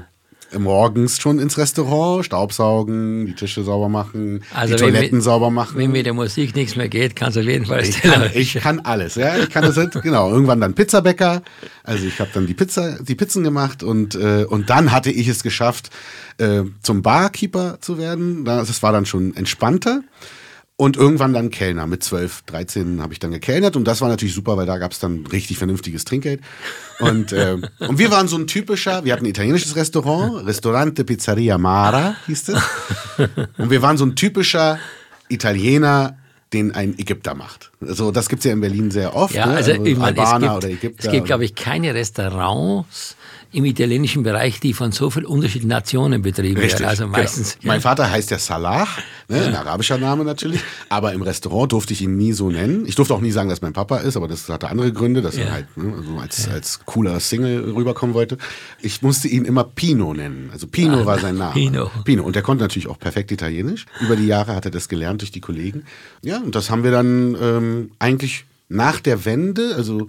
morgens 0.60 1.20
schon 1.20 1.39
ins 1.39 1.58
Restaurant, 1.58 2.26
Staubsaugen, 2.26 3.26
die 3.26 3.34
Tische 3.34 3.63
sauber 3.63 3.89
machen, 3.89 4.44
also 4.54 4.76
die 4.76 4.82
Toiletten 4.82 5.20
wir, 5.20 5.22
sauber 5.22 5.50
machen. 5.50 5.78
Wenn 5.78 5.92
mir 5.92 6.04
der 6.04 6.13
Musik 6.13 6.56
nichts 6.56 6.76
mehr 6.76 6.89
geht, 6.89 7.16
kannst 7.16 7.38
du 7.38 7.42
auf 7.42 7.48
jeden 7.48 7.66
Fall 7.66 7.84
ich 7.84 8.02
kann, 8.02 8.30
ich 8.34 8.54
kann 8.56 8.80
alles, 8.82 9.16
ja, 9.16 9.38
ich 9.38 9.50
kann 9.50 9.63
das 9.63 9.76
genau. 10.02 10.32
Irgendwann 10.32 10.62
dann 10.62 10.74
Pizzabäcker, 10.74 11.42
also 11.84 12.06
ich 12.06 12.20
habe 12.20 12.30
dann 12.34 12.48
die 12.48 12.54
Pizza, 12.54 12.98
die 13.02 13.16
Pizzen 13.16 13.44
gemacht 13.44 13.84
und 13.84 14.16
äh, 14.16 14.46
und 14.46 14.70
dann 14.70 14.92
hatte 14.92 15.12
ich 15.12 15.28
es 15.28 15.44
geschafft, 15.44 15.89
äh, 16.38 16.63
zum 16.82 17.02
Barkeeper 17.02 17.78
zu 17.82 17.98
werden. 17.98 18.46
Das 18.46 18.84
war 18.84 18.92
dann 18.92 19.06
schon 19.06 19.36
entspannter. 19.36 20.02
Und 20.84 20.98
irgendwann 20.98 21.32
dann 21.32 21.50
Kellner. 21.50 21.88
Mit 21.88 22.04
12, 22.04 22.41
13 22.41 23.02
habe 23.02 23.13
ich 23.13 23.19
dann 23.19 23.32
gekellnert 23.32 23.78
und 23.78 23.86
das 23.86 24.02
war 24.02 24.10
natürlich 24.10 24.34
super, 24.34 24.58
weil 24.58 24.65
da 24.65 24.78
gab 24.78 24.91
es 24.91 25.00
dann 25.00 25.26
richtig 25.28 25.58
vernünftiges 25.58 26.04
Trinkgeld. 26.04 26.41
Und, 27.00 27.32
äh, 27.32 27.56
und 27.80 28.00
wir 28.00 28.12
waren 28.12 28.28
so 28.28 28.36
ein 28.36 28.48
typischer, 28.48 29.06
wir 29.06 29.13
hatten 29.13 29.24
ein 29.24 29.30
italienisches 29.30 29.78
Restaurant, 29.78 30.46
Restaurante 30.46 31.06
Pizzeria 31.06 31.58
Mara 31.58 32.17
hieß 32.28 32.50
es. 32.50 32.62
Und 33.58 33.69
wir 33.69 33.82
waren 33.82 33.96
so 33.96 34.06
ein 34.06 34.17
typischer 34.17 34.78
Italiener, 35.30 36.17
den 36.52 36.76
ein 36.76 37.00
Ägypter 37.00 37.34
macht. 37.34 37.72
Also 37.80 38.12
das 38.12 38.28
gibt 38.28 38.41
es 38.41 38.46
ja 38.46 38.52
in 38.52 38.60
Berlin 38.60 38.91
sehr 38.91 39.15
oft. 39.15 39.34
Ja, 39.34 39.46
ne? 39.46 39.56
also, 39.56 39.72
also 39.72 39.86
ich 39.86 39.98
meine, 39.98 40.22
es 40.22 40.32
gibt, 40.32 40.52
oder 40.52 40.69
Ägypter. 40.69 41.06
Es 41.06 41.12
gibt, 41.13 41.28
glaube 41.28 41.46
ich, 41.46 41.56
keine 41.56 41.93
Restaurants, 41.93 43.15
im 43.54 43.66
italienischen 43.66 44.24
Bereich, 44.24 44.60
die 44.60 44.74
von 44.74 44.92
so 44.92 45.10
vielen 45.10 45.26
unterschiedlichen 45.26 45.70
Nationen 45.70 46.22
betrieben 46.24 46.60
Richtig, 46.60 46.80
werden. 46.80 46.89
Also 46.89 47.08
meistens. 47.08 47.58
Genau. 47.60 47.74
Mein 47.74 47.82
Vater 47.82 48.10
heißt 48.10 48.32
ja 48.32 48.39
Salah, 48.39 48.88
ne, 49.28 49.38
ja. 49.38 49.46
ein 49.46 49.56
arabischer 49.56 49.98
Name 49.98 50.26
natürlich, 50.26 50.60
aber 50.89 51.13
im 51.13 51.22
Restaurant 51.22 51.72
durfte 51.72 51.94
ich 51.94 52.02
ihn 52.02 52.18
nie 52.18 52.34
so 52.34 52.50
nennen. 52.50 52.86
Ich 52.88 52.96
durfte 52.96 53.13
auch 53.13 53.22
nie 53.22 53.32
sagen, 53.32 53.50
dass 53.50 53.62
mein 53.62 53.74
Papa 53.74 53.98
ist, 53.98 54.18
aber 54.18 54.28
das 54.28 54.50
hatte 54.50 54.70
andere 54.70 54.92
Gründe, 54.92 55.22
dass 55.22 55.38
ja. 55.38 55.46
er 55.46 55.52
halt 55.52 55.78
ne, 55.78 55.94
also 55.96 56.18
als, 56.18 56.50
als 56.50 56.80
cooler 56.86 57.20
Single 57.20 57.72
rüberkommen 57.76 58.16
wollte. 58.16 58.39
Ich 58.82 59.04
musste 59.04 59.28
ihn 59.28 59.46
immer 59.46 59.63
Pino 59.63 60.13
nennen. 60.13 60.50
Also 60.52 60.66
Pino 60.66 61.02
ah, 61.02 61.06
war 61.06 61.20
sein 61.20 61.38
Name. 61.38 61.54
Pino. 61.54 61.92
Pino. 62.04 62.24
Und 62.24 62.36
der 62.36 62.42
konnte 62.42 62.63
natürlich 62.63 62.88
auch 62.88 63.00
perfekt 63.00 63.32
Italienisch. 63.32 63.86
Über 64.02 64.16
die 64.16 64.26
Jahre 64.26 64.56
hat 64.56 64.66
er 64.66 64.72
das 64.72 64.89
gelernt 64.89 65.22
durch 65.22 65.32
die 65.32 65.42
Kollegen. 65.42 65.86
Ja, 66.24 66.39
und 66.39 66.56
das 66.56 66.72
haben 66.72 66.84
wir 66.84 66.92
dann 66.92 67.38
ähm, 67.39 67.92
eigentlich 68.00 68.46
nach 68.68 69.00
der 69.00 69.26
Wende, 69.26 69.76
also 69.76 70.08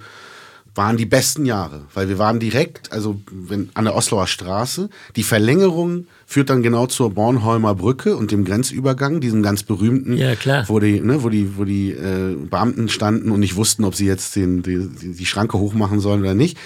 waren 0.74 0.96
die 0.96 1.06
besten 1.06 1.46
Jahre, 1.46 1.82
weil 1.94 2.08
wir 2.08 2.18
waren 2.18 2.40
direkt, 2.40 2.92
also 2.92 3.20
wenn, 3.30 3.70
an 3.74 3.84
der 3.84 3.94
Osloer 3.94 4.26
Straße. 4.26 4.88
Die 5.14 5.22
Verlängerung 5.22 6.06
führt 6.26 6.50
dann 6.50 6.62
genau 6.62 6.86
zur 6.86 7.10
Bornholmer 7.10 7.74
Brücke 7.74 8.16
und 8.16 8.32
dem 8.32 8.44
Grenzübergang, 8.44 9.20
diesem 9.20 9.42
ganz 9.42 9.62
berühmten, 9.62 10.16
ja, 10.16 10.34
wo 10.68 10.80
die, 10.80 11.00
ne, 11.00 11.22
wo 11.22 11.28
die, 11.28 11.56
wo 11.56 11.64
die 11.64 11.92
äh, 11.92 12.34
Beamten 12.34 12.88
standen 12.88 13.30
und 13.30 13.40
nicht 13.40 13.54
wussten, 13.56 13.84
ob 13.84 13.94
sie 13.94 14.06
jetzt 14.06 14.34
den, 14.34 14.62
die, 14.62 14.88
die 15.14 15.26
Schranke 15.26 15.58
hochmachen 15.58 16.00
sollen 16.00 16.22
oder 16.22 16.34
nicht. 16.34 16.58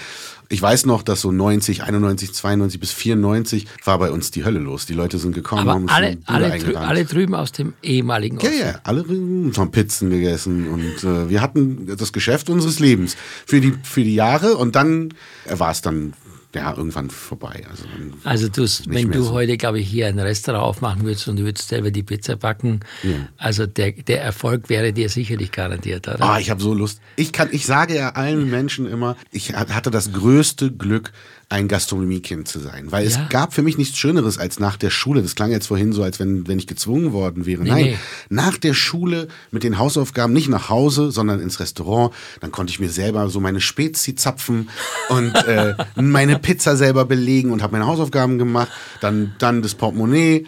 Ich 0.51 0.63
weiß 0.63 0.87
noch, 0.87 1.03
dass 1.03 1.21
so 1.21 1.31
90, 1.31 1.83
91, 1.83 2.33
92 2.33 2.81
bis 2.81 2.93
94 2.93 3.67
war 3.85 3.99
bei 3.99 4.11
uns 4.11 4.31
die 4.31 4.47
Hölle 4.47 4.59
los. 4.59 4.87
Die 4.87 4.95
Leute 4.95 5.19
sind 5.19 5.35
gekommen, 5.35 5.63
Aber 5.63 5.75
haben 5.75 5.89
alle, 5.91 6.17
alle, 6.25 6.59
drü 6.59 6.75
alle 6.75 7.05
drüben 7.05 7.35
aus 7.35 7.53
dem 7.53 7.75
ehemaligen 7.83 8.39
Osten. 8.39 8.53
Ja, 8.59 8.67
ja, 8.67 8.81
alle 8.85 9.05
haben 9.05 9.71
Pizzen 9.71 10.09
gegessen 10.09 10.69
und 10.69 11.05
äh, 11.05 11.29
wir 11.29 11.43
hatten 11.43 11.87
das 11.99 12.15
Geschäft 12.15 12.49
unseres 12.49 12.79
Lebens 12.79 13.17
für 13.45 13.61
die, 13.61 13.75
für 13.83 14.03
die 14.03 14.15
Jahre 14.15 14.57
und 14.57 14.75
dann 14.75 15.13
war 15.47 15.71
es 15.71 15.83
dann 15.83 16.15
ja, 16.59 16.77
irgendwann 16.77 17.11
vorbei. 17.11 17.65
Also, 17.71 17.85
also 18.25 18.49
du, 18.49 18.67
wenn 18.93 19.11
du 19.11 19.23
so. 19.23 19.33
heute, 19.33 19.57
glaube 19.57 19.81
ich, 19.81 19.89
hier 19.89 20.07
ein 20.09 20.19
Restaurant 20.19 20.65
aufmachen 20.65 21.05
würdest 21.05 21.29
und 21.29 21.37
du 21.37 21.45
würdest 21.45 21.69
selber 21.69 21.91
die 21.91 22.03
Pizza 22.03 22.37
backen, 22.37 22.81
ja. 23.03 23.29
also 23.37 23.67
der, 23.67 23.93
der 23.93 24.23
Erfolg 24.23 24.69
wäre 24.69 24.93
dir 24.93 25.09
sicherlich 25.09 25.53
garantiert, 25.53 26.09
oder? 26.09 26.23
Ah, 26.23 26.39
ich 26.39 26.51
habe 26.51 26.61
so 26.61 26.75
Lust. 26.75 27.01
Ich, 27.17 27.33
kann, 27.33 27.49
ich 27.53 27.67
sage 27.67 27.95
ja 27.95 28.11
allen 28.11 28.51
Menschen 28.51 28.87
immer, 28.87 29.17
ich 29.31 29.55
hatte 29.55 29.91
das 29.91 30.13
größte 30.13 30.73
Glück, 30.73 31.13
ein 31.51 31.67
Gastronomiekind 31.67 32.47
zu 32.47 32.59
sein. 32.59 32.93
Weil 32.93 33.05
ja. 33.05 33.11
es 33.11 33.29
gab 33.31 33.55
für 33.55 33.63
mich 33.63 33.79
nichts 33.79 33.97
Schöneres 33.97 34.39
als 34.39 34.61
nach 34.61 34.77
der 34.77 34.91
Schule. 34.91 35.23
Das 35.23 35.35
klang 35.35 35.51
jetzt 35.51 35.69
vorhin 35.69 35.93
so, 35.93 36.03
als 36.03 36.21
wenn, 36.21 36.47
wenn 36.47 36.59
ich 36.59 36.67
gezwungen 36.67 37.13
worden 37.13 37.47
wäre. 37.47 37.63
Nee, 37.63 37.71
Nein, 37.71 37.85
nee. 37.85 37.99
nach 38.29 38.59
der 38.59 38.75
Schule 38.75 39.29
mit 39.51 39.63
den 39.63 39.79
Hausaufgaben 39.79 40.35
nicht 40.35 40.49
nach 40.49 40.69
Hause, 40.69 41.11
sondern 41.11 41.41
ins 41.41 41.59
Restaurant. 41.59 42.13
Dann 42.41 42.53
konnte 42.53 42.71
ich 42.71 42.81
mir 42.81 42.91
selber 42.91 43.31
so 43.31 43.41
meine 43.41 43.63
Spezi 43.63 44.15
zapfen 44.15 44.69
und 45.09 45.35
äh, 45.35 45.75
meine 45.97 46.39
Pizza 46.39 46.77
selber 46.77 47.07
belegen 47.07 47.51
und 47.51 47.63
habe 47.63 47.73
meine 47.73 47.87
Hausaufgaben 47.87 48.37
gemacht. 48.39 48.69
Dann, 49.01 49.35
dann 49.39 49.63
das 49.63 49.75
Portemonnaie 49.75 50.47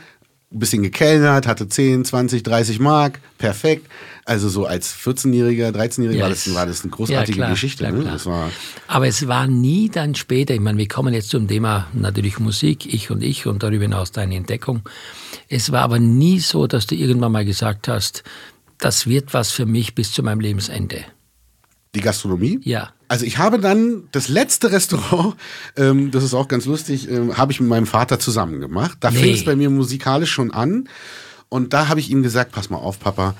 ein 0.52 0.58
bisschen 0.58 0.82
gekellnert, 0.82 1.46
hatte 1.46 1.68
10, 1.68 2.04
20, 2.04 2.42
30 2.42 2.80
Mark, 2.80 3.20
perfekt. 3.38 3.86
Also 4.24 4.48
so 4.48 4.66
als 4.66 4.92
14-Jähriger, 4.94 5.70
13-Jähriger 5.70 6.12
Ja, 6.12 6.22
war, 6.22 6.28
das, 6.30 6.54
war 6.54 6.66
das 6.66 6.82
eine 6.82 6.90
großartige 6.90 7.38
ja, 7.38 7.44
klar, 7.44 7.50
Geschichte. 7.50 7.84
klar, 7.84 7.92
ne? 7.92 8.16
klar. 8.16 8.50
Aber 8.88 9.06
es 9.06 9.28
war 9.28 9.46
nie 9.46 9.88
dann 9.88 10.14
später, 10.14 10.54
ich 10.54 10.60
meine, 10.60 10.78
wir 10.78 10.88
kommen 10.88 11.14
jetzt 11.14 11.30
zum 11.30 11.46
Thema 11.46 11.86
natürlich 11.92 12.38
Musik, 12.40 12.92
ich 12.92 13.10
und 13.10 13.22
ich 13.22 13.46
und 13.46 13.62
darüber 13.62 13.82
hinaus 13.82 14.10
deine 14.10 14.34
Entdeckung. 14.34 14.82
Es 15.48 15.70
war 15.70 15.82
aber 15.82 16.00
nie 16.00 16.40
so, 16.40 16.66
dass 16.66 16.86
du 16.86 16.96
irgendwann 16.96 17.32
mal 17.32 17.44
gesagt 17.44 17.86
hast, 17.86 18.24
das 18.78 19.06
wird 19.06 19.32
was 19.34 19.52
für 19.52 19.66
mich 19.66 19.94
bis 19.94 20.12
zu 20.12 20.22
meinem 20.22 20.40
Lebensende. 20.40 21.04
Die 21.94 22.00
Gastronomie? 22.00 22.60
Ja. 22.64 22.90
Also 23.08 23.24
ich 23.26 23.38
habe 23.38 23.58
dann 23.58 24.04
das 24.12 24.28
letzte 24.28 24.70
Restaurant, 24.70 25.34
ähm, 25.76 26.10
das 26.10 26.22
ist 26.24 26.34
auch 26.34 26.48
ganz 26.48 26.64
lustig, 26.66 27.10
ähm, 27.10 27.36
habe 27.36 27.52
ich 27.52 27.60
mit 27.60 27.68
meinem 27.68 27.86
Vater 27.86 28.18
zusammen 28.18 28.60
gemacht. 28.60 28.98
Da 29.00 29.10
Nee. 29.10 29.18
fing 29.22 29.34
es 29.34 29.44
bei 29.44 29.56
mir 29.56 29.70
musikalisch 29.70 30.30
schon 30.30 30.52
an. 30.52 30.88
Und 31.48 31.72
da 31.72 31.88
habe 31.88 31.98
ich 31.98 32.10
ihm 32.10 32.22
gesagt, 32.22 32.52
pass 32.52 32.70
mal 32.70 32.78
auf, 32.78 33.00
Papa. 33.00 33.34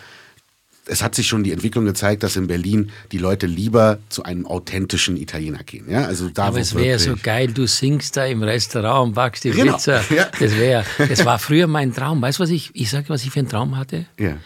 Es 0.86 1.04
hat 1.04 1.14
sich 1.14 1.28
schon 1.28 1.44
die 1.44 1.52
Entwicklung 1.52 1.84
gezeigt, 1.84 2.24
dass 2.24 2.34
in 2.34 2.48
Berlin 2.48 2.90
die 3.12 3.18
Leute 3.18 3.46
lieber 3.46 3.98
zu 4.08 4.24
einem 4.24 4.44
authentischen 4.46 5.16
Italiener 5.16 5.62
gehen. 5.62 5.88
Ja, 5.88 6.06
also 6.06 6.28
da 6.30 6.46
Aber 6.46 6.58
es 6.58 6.74
wäre 6.74 6.98
so 6.98 7.14
geil, 7.22 7.52
du 7.52 7.68
singst 7.68 8.16
da 8.16 8.24
im 8.24 8.42
Restaurant 8.42 9.08
und 9.08 9.14
backst 9.14 9.44
die 9.44 9.50
Genau, 9.52 9.74
Pizza. 9.74 10.02
ja. 10.12 10.28
Das 10.40 10.56
wäre, 10.56 10.84
das 11.08 11.24
war 11.24 11.38
früher 11.38 11.68
mein 11.68 11.94
Traum. 11.94 12.20
Weißt 12.20 12.40
du, 12.40 12.42
was 12.42 12.50
ich, 12.50 12.70
ich 12.74 12.90
sage, 12.90 13.08
was 13.10 13.22
ich 13.22 13.30
für 13.30 13.38
einen 13.38 13.48
Traum 13.48 13.76
hatte? 13.76 14.06
Ja. 14.18 14.38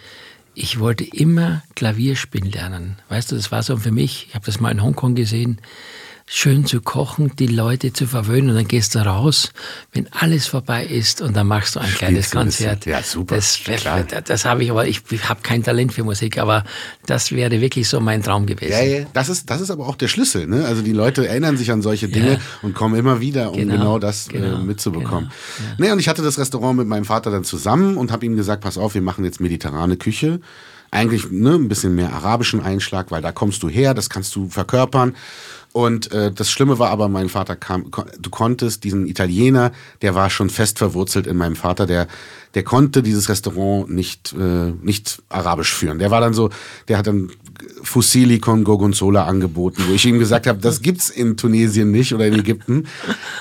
Ich 0.55 0.79
wollte 0.79 1.05
immer 1.05 1.63
Klavier 1.75 2.15
spielen 2.15 2.51
lernen. 2.51 2.97
Weißt 3.09 3.33
du, 3.33 3.37
das 3.37 3.51
war 3.51 3.63
so 3.63 3.77
für 3.77 3.91
mich, 3.91 4.27
ich 4.29 4.35
habe 4.35 4.47
das 4.47 4.61
mal 4.61 4.71
in 4.71 4.83
Hongkong 4.83 5.15
gesehen, 5.15 5.59
schön 6.27 6.65
zu 6.65 6.81
kochen, 6.81 7.33
die 7.39 7.47
Leute 7.47 7.93
zu 7.93 8.07
verwöhnen 8.07 8.49
und 8.51 8.57
dann 8.57 8.67
gehst 8.67 8.95
du 8.95 8.99
raus, 9.01 9.53
wenn 9.93 10.09
alles 10.13 10.47
vorbei 10.47 10.85
ist 10.85 11.21
und 11.21 11.37
dann 11.37 11.47
machst 11.47 11.77
du 11.77 11.81
ein 11.81 11.91
kleines. 11.93 12.31
Konzert. 12.31 12.87
Ja, 12.87 13.03
super, 13.03 13.37
Das, 13.37 13.61
das, 13.67 14.25
das 14.25 14.45
habe 14.47 14.65
ich, 14.65 14.71
aber 14.71 14.87
ich, 14.87 15.03
habe 15.29 15.41
kein 15.43 15.63
Talent 15.63 15.93
für 15.93 16.03
Musik, 16.03 16.39
aber 16.39 16.65
das 17.07 17.31
wäre 17.33 17.61
wirklich 17.61 17.89
so 17.89 18.01
mein 18.01 18.23
Traum 18.23 18.47
gewesen. 18.47 18.73
Ja, 18.73 18.83
ja, 18.83 19.07
das 19.13 19.29
ist, 19.29 19.51
das 19.51 19.61
ist 19.61 19.71
aber 19.71 19.87
auch 19.87 19.97
der 19.97 20.09
Schlüssel. 20.09 20.47
Ne? 20.47 20.65
Also 20.65 20.81
die 20.81 20.93
Leute 20.93 21.29
erinnern 21.29 21.59
sich 21.59 21.71
an 21.71 21.83
solche 21.83 22.09
Dinge 22.09 22.33
Ja. 22.33 22.39
und 22.63 22.75
kommen 22.75 22.95
immer 22.99 23.21
wieder, 23.21 23.51
um 23.53 23.59
genau, 23.59 23.75
Genau, 23.75 23.99
das 23.99 24.29
genau, 24.29 24.57
äh, 24.57 24.63
mitzubekommen. 24.65 25.31
genau, 25.59 25.75
Nee, 25.79 25.93
und 25.93 25.99
ich 25.99 26.09
hatte 26.09 26.23
das 26.23 26.39
Restaurant 26.39 26.79
mit 26.79 26.89
meinem 26.89 27.05
Vater 27.05 27.31
dann 27.31 27.45
zusammen 27.45 27.99
und 27.99 28.11
habe 28.11 28.25
ihm 28.25 28.35
gesagt, 28.37 28.63
pass 28.63 28.79
auf, 28.79 28.95
wir 28.95 29.03
machen 29.03 29.25
jetzt 29.25 29.41
mediterrane 29.41 29.97
Küche. 29.99 30.41
Eigentlich 30.91 31.29
ne, 31.31 31.51
ein 31.55 31.69
bisschen 31.69 31.95
mehr 31.97 32.13
arabischen 32.13 32.61
Einschlag, 32.63 33.11
weil 33.11 33.21
da 33.21 33.33
kommst 33.33 33.63
du 33.65 33.69
her, 33.69 33.95
das 33.95 34.09
kannst 34.09 34.35
du 34.37 34.49
verkörpern. 34.49 35.15
Und 35.77 36.13
äh, 36.13 36.31
das 36.31 36.53
Schlimme 36.53 36.79
war 36.79 36.91
aber, 36.91 37.09
mein 37.09 37.29
Vater 37.29 37.57
kam, 37.57 37.91
kon 37.91 38.05
du 38.21 38.31
konntest 38.31 38.85
diesen 38.85 39.09
Italiener, 39.09 39.73
der 40.03 40.15
war 40.15 40.31
schon 40.31 40.49
fest 40.49 40.79
verwurzelt 40.79 41.27
in 41.27 41.37
meinem 41.37 41.57
Vater, 41.57 41.85
der, 41.85 42.07
der 42.55 42.63
konnte 42.63 43.03
dieses 43.03 43.29
Restaurant 43.29 43.91
nicht, 43.91 44.33
äh, 44.39 44.71
nicht 44.83 45.21
arabisch 45.31 45.75
führen. 45.75 45.99
Der 45.99 46.13
war 46.13 46.21
dann 46.21 46.33
so, 46.33 46.51
der 46.87 46.99
hat 46.99 47.09
dann 47.09 47.33
Fusilli 47.83 48.39
con 48.39 48.63
Gorgonzola 48.63 49.25
angeboten, 49.25 49.83
wo 49.89 49.95
ich 49.95 50.07
ihm 50.07 50.21
gesagt 50.21 50.47
habe, 50.47 50.61
das 50.61 50.81
gibt's 50.81 51.11
in 51.11 51.37
Tunesien 51.37 51.91
nicht 51.91 52.15
oder 52.15 52.29
in 52.29 52.35
Ägypten. 52.35 52.87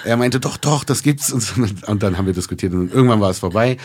Er 0.03 0.17
meinte, 0.17 0.39
doch, 0.39 0.57
doch, 0.57 0.83
das 0.83 1.03
gibt's. 1.03 1.31
Und, 1.31 1.41
so, 1.41 1.61
und 1.85 2.01
dann 2.01 2.17
haben 2.17 2.25
wir 2.25 2.33
diskutiert 2.33 2.73
und 2.73 2.91
irgendwann 2.91 3.21
war 3.21 3.29
es 3.29 3.37
vorbei. 3.37 3.77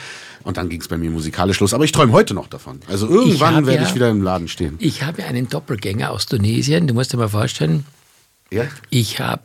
Und 0.45 0.57
dann 0.57 0.71
ging's 0.71 0.89
bei 0.89 0.97
mir 0.97 1.11
musikalisch 1.11 1.61
los. 1.61 1.75
Aber 1.75 1.85
ich 1.85 1.93
träume 1.93 2.13
heute 2.15 2.33
noch 2.33 2.47
davon. 2.47 2.81
Also 2.89 3.09
irgendwann 3.11 3.67
werde 3.67 3.83
ja- 3.83 3.89
ich 3.91 3.95
wieder 3.95 4.09
im 4.09 4.23
Laden 4.23 4.49
stehen. 4.49 4.77
Ich 4.79 5.03
habe 5.03 5.23
einen 5.25 5.51
Doppelgänger 5.51 6.11
aus 6.13 6.25
Tunesien, 6.25 6.87
du 6.87 6.95
musst 6.95 7.13
dir 7.13 7.19
mal 7.19 7.29
vorstellen, 7.29 7.85
Ja? 8.51 8.67
Ich 8.91 9.21
habe 9.21 9.43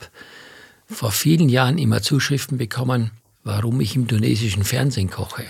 vor 0.88 1.12
vielen 1.12 1.50
Jahren 1.50 1.78
immer 1.78 2.02
Zuschriften 2.02 2.58
bekommen, 2.58 3.12
warum 3.44 3.82
ich 3.82 3.96
im 3.96 4.08
tunesischen 4.08 4.64
Fernsehen 4.64 5.10
koche. 5.10 5.44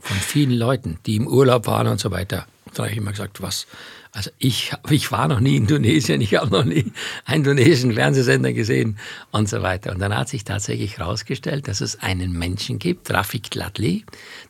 Von 0.00 0.16
vielen 0.16 0.52
Leuten, 0.52 0.98
die 1.06 1.16
im 1.16 1.26
Urlaub 1.26 1.66
waren 1.66 1.86
und 1.86 2.00
so 2.00 2.10
weiter. 2.10 2.46
Da 2.74 2.84
habe 2.84 2.92
ich 2.92 2.98
immer 2.98 3.10
gesagt, 3.10 3.42
was? 3.42 3.66
Also 4.12 4.30
ich, 4.38 4.72
ich 4.90 5.12
war 5.12 5.28
noch 5.28 5.40
nie 5.40 5.56
in 5.56 5.66
Tunesien, 5.66 6.20
ich 6.20 6.34
habe 6.34 6.50
noch 6.50 6.64
nie 6.64 6.92
einen 7.24 7.44
tunesischen 7.44 7.92
Fernsehsender 7.92 8.52
gesehen 8.52 8.98
und 9.32 9.48
so 9.48 9.62
weiter. 9.62 9.92
Und 9.92 9.98
dann 9.98 10.16
hat 10.16 10.28
sich 10.28 10.44
tatsächlich 10.44 10.98
herausgestellt, 10.98 11.68
dass 11.68 11.80
es 11.80 12.00
einen 12.00 12.32
Menschen 12.32 12.78
gibt, 12.78 13.10
Rafik 13.12 13.50
Gladli, 13.50 14.04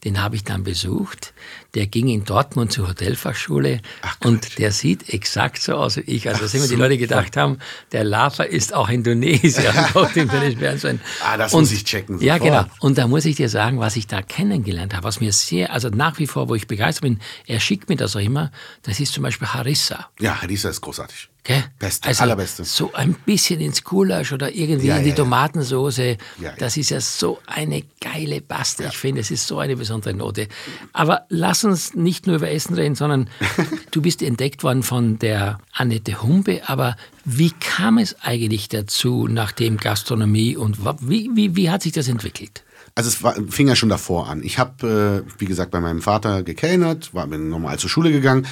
den 0.04 0.22
habe 0.22 0.37
ich 0.37 0.44
dann 0.44 0.62
besucht. 0.62 1.35
Der 1.74 1.87
ging 1.87 2.09
in 2.09 2.24
Dortmund 2.24 2.72
zur 2.72 2.88
Hotelfachschule 2.88 3.81
und 4.24 4.59
der 4.59 4.72
sieht 4.72 5.11
exakt 5.11 5.61
so 5.62 5.74
aus 5.74 5.96
wie 5.98 6.00
ich. 6.02 6.28
Also, 6.28 6.42
dass 6.42 6.54
immer 6.54 6.66
die 6.66 6.74
Leute 6.76 6.96
gedacht 6.96 7.37
haben, 7.37 7.59
der 7.92 8.04
Lava 8.04 8.44
ist 8.44 8.74
auch 8.74 8.88
Indonesier 8.88 9.74
und. 9.94 11.00
Ah, 11.24 11.37
das 11.37 11.52
und, 11.52 11.61
muss 11.61 11.72
ich 11.72 11.85
checken 11.85 12.20
Ja, 12.20 12.38
sofort. 12.38 12.50
genau. 12.50 12.74
Und 12.81 12.98
da 12.98 13.07
muss 13.07 13.24
ich 13.24 13.37
dir 13.37 13.48
sagen, 13.48 13.78
was 13.81 13.96
ich 13.96 14.07
da 14.07 14.22
kennengelernt 14.22 14.94
habe, 14.94 15.04
was 15.04 15.20
mir 15.20 15.33
sehr, 15.33 15.72
also 15.72 15.88
nach 15.90 16.18
wie 16.18 16.26
vor, 16.26 16.48
wo 16.48 16.54
ich 16.54 16.66
begeistert 16.66 17.02
bin, 17.02 17.20
er 17.46 17.61
schickt 17.61 17.88
mir 17.88 17.96
das 17.96 18.16
auch 18.16 18.20
immer, 18.20 18.50
das 18.83 19.00
ist 19.00 19.12
zum 19.12 19.22
Beispiel 19.22 19.48
Harissa. 19.48 20.09
Ja, 20.20 20.40
Hadisa 20.40 20.68
ist 20.70 20.81
großartig. 20.81 21.28
Gell? 21.44 21.64
Beste, 21.79 22.09
also 22.09 22.22
allerbeste. 22.24 22.64
So 22.64 22.92
ein 22.92 23.14
bisschen 23.14 23.61
ins 23.61 23.83
Gulasch 23.83 24.33
oder 24.33 24.55
irgendwie 24.55 24.88
Ja, 24.88 24.98
in 24.98 25.05
die 25.05 25.11
ja. 25.11 25.16
Tomatensoße. 25.16 26.16
Ja. 26.40 26.53
Das 26.59 26.77
ist 26.77 26.90
ja 26.90 27.01
so 27.01 27.38
eine 27.46 27.85
geile 28.01 28.40
Paste. 28.42 28.85
Ich 28.85 28.98
finde, 28.98 29.22
es 29.22 29.31
ist 29.31 29.46
so 29.46 29.59
eine 29.59 29.77
besondere 29.77 30.12
Note. 30.14 30.48
Aber 30.92 31.22
lass 31.31 31.64
uns 31.64 31.94
nicht 31.94 32.27
nur 32.27 32.37
über 32.37 32.51
Essen 32.51 32.74
reden, 32.74 32.94
sondern 32.96 33.31
du 33.90 34.03
bist 34.03 34.22
entdeckt 34.22 34.62
worden 34.62 34.83
von 34.83 35.18
der 35.18 35.59
Annette 35.72 36.22
Humpe. 36.22 36.62
Aber 36.68 36.96
wie 37.24 37.51
kam 37.51 37.96
es 37.98 38.16
eigentlich 38.20 38.68
dazu, 38.68 39.27
nachdem 39.29 39.79
Gastronomie 39.79 40.57
und 40.57 40.79
wie, 41.01 41.31
wie, 41.35 41.57
wie 41.57 41.70
hat 41.70 41.83
sich 41.83 41.92
das 41.92 42.09
entwickelt? 42.09 42.62
Also 42.94 43.09
es 43.09 43.22
war, 43.22 43.35
fing 43.48 43.68
ja 43.68 43.77
schon 43.77 43.88
davor 43.88 44.29
an. 44.29 44.42
Ich 44.42 44.59
habe, 44.59 45.24
äh, 45.27 45.31
wie 45.40 45.46
gesagt, 45.46 45.70
bei 45.70 45.81
meinem 45.81 46.03
Vater 46.03 46.42
gekellnert, 46.42 47.14
war, 47.14 47.27
bin 47.27 47.48
normal 47.48 47.79
zur 47.79 47.90
Schule 47.90 48.11
gegangen 48.11 48.46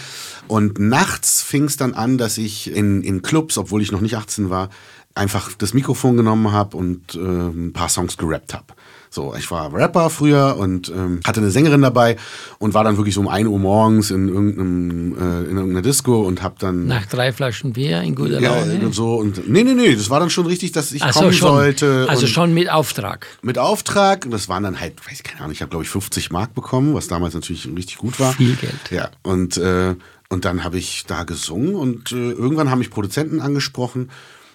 und 0.46 0.78
nachts 0.78 1.42
fing 1.42 1.64
es 1.64 1.76
dann 1.76 1.94
an, 1.94 2.18
dass 2.18 2.38
ich 2.38 2.70
in, 2.70 3.02
in 3.02 3.22
Clubs, 3.22 3.58
obwohl 3.58 3.82
ich 3.82 3.92
noch 3.92 4.00
nicht 4.00 4.16
18 4.16 4.50
war, 4.50 4.70
einfach 5.14 5.52
das 5.54 5.74
Mikrofon 5.74 6.16
genommen 6.16 6.52
habe 6.52 6.76
und 6.76 7.14
äh, 7.14 7.18
ein 7.18 7.72
paar 7.72 7.88
Songs 7.88 8.16
gerappt 8.16 8.54
habe. 8.54 8.66
So, 9.10 9.34
ich 9.38 9.50
war 9.50 9.72
Rapper 9.72 10.10
früher 10.10 10.56
und 10.58 10.88
ähm, 10.88 11.20
hatte 11.24 11.40
eine 11.40 11.50
Sängerin 11.50 11.82
dabei 11.82 12.16
und 12.58 12.74
war 12.74 12.84
dann 12.84 12.96
wirklich 12.96 13.14
so 13.14 13.20
um 13.20 13.28
1 13.28 13.48
Uhr 13.48 13.58
morgens 13.58 14.10
in, 14.10 14.28
irgendeinem, 14.28 15.12
äh, 15.12 15.50
in 15.50 15.56
irgendeiner 15.56 15.82
Disco 15.82 16.22
und 16.22 16.42
habe 16.42 16.56
dann 16.58 16.86
Nach 16.86 17.06
drei 17.06 17.32
Flaschen 17.32 17.72
Bier 17.72 18.02
in 18.02 18.14
guter 18.14 18.40
ja, 18.40 18.54
Laune? 18.54 18.80
und 18.84 18.94
so 18.94 19.14
und 19.14 19.48
nee, 19.48 19.62
nee, 19.62 19.74
nee, 19.74 19.94
das 19.94 20.10
war 20.10 20.20
dann 20.20 20.30
schon 20.30 20.46
richtig, 20.46 20.72
dass 20.72 20.92
ich 20.92 21.02
Ach 21.02 21.12
so, 21.12 21.20
kommen 21.20 21.32
schon. 21.32 21.48
sollte. 21.48 22.06
Also 22.08 22.26
schon 22.26 22.52
mit 22.54 22.70
Auftrag. 22.70 23.26
mit 23.42 23.58
Auftrag. 23.58 24.24
Und 24.24 24.30
das 24.32 24.48
waren 24.48 24.62
dann 24.62 24.80
halt, 24.80 24.94
weiß 25.06 25.14
ich 25.14 25.24
keine 25.24 25.40
Ahnung, 25.40 25.52
ich 25.52 25.62
habe 25.62 25.70
glaube 25.70 25.84
ich 25.84 25.90
50 25.90 26.30
Mark 26.30 26.54
bekommen, 26.54 26.94
was 26.94 27.08
damals 27.08 27.34
natürlich 27.34 27.66
richtig 27.76 27.98
gut 27.98 28.18
war. 28.20 28.32
Viel 28.32 28.56
Geld. 28.56 28.74
Ja, 28.90 29.10
und, 29.22 29.56
äh, 29.56 29.94
und 30.28 30.44
dann 30.44 30.64
habe 30.64 30.78
ich 30.78 31.04
da 31.06 31.22
gesungen 31.24 31.74
und 31.74 32.12
äh, 32.12 32.32
irgendwann 32.32 32.70
haben 32.70 32.80
mich 32.80 32.90
Produzenten 32.90 33.40
angesprochen 33.40 34.10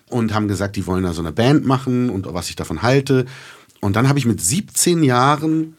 und 0.09 0.33
haben 0.33 0.47
gesagt, 0.47 0.75
die 0.75 0.85
wollen 0.85 1.03
da 1.03 1.13
so 1.13 1.21
eine 1.21 1.31
Band 1.31 1.65
machen 1.65 2.09
und 2.09 2.27
was 2.33 2.49
ich 2.49 2.55
davon 2.55 2.81
halte. 2.81 3.25
Und 3.81 3.95
dann 3.95 4.07
habe 4.07 4.19
ich 4.19 4.25
mit 4.25 4.39
17 4.39 5.03
Jahren 5.03 5.75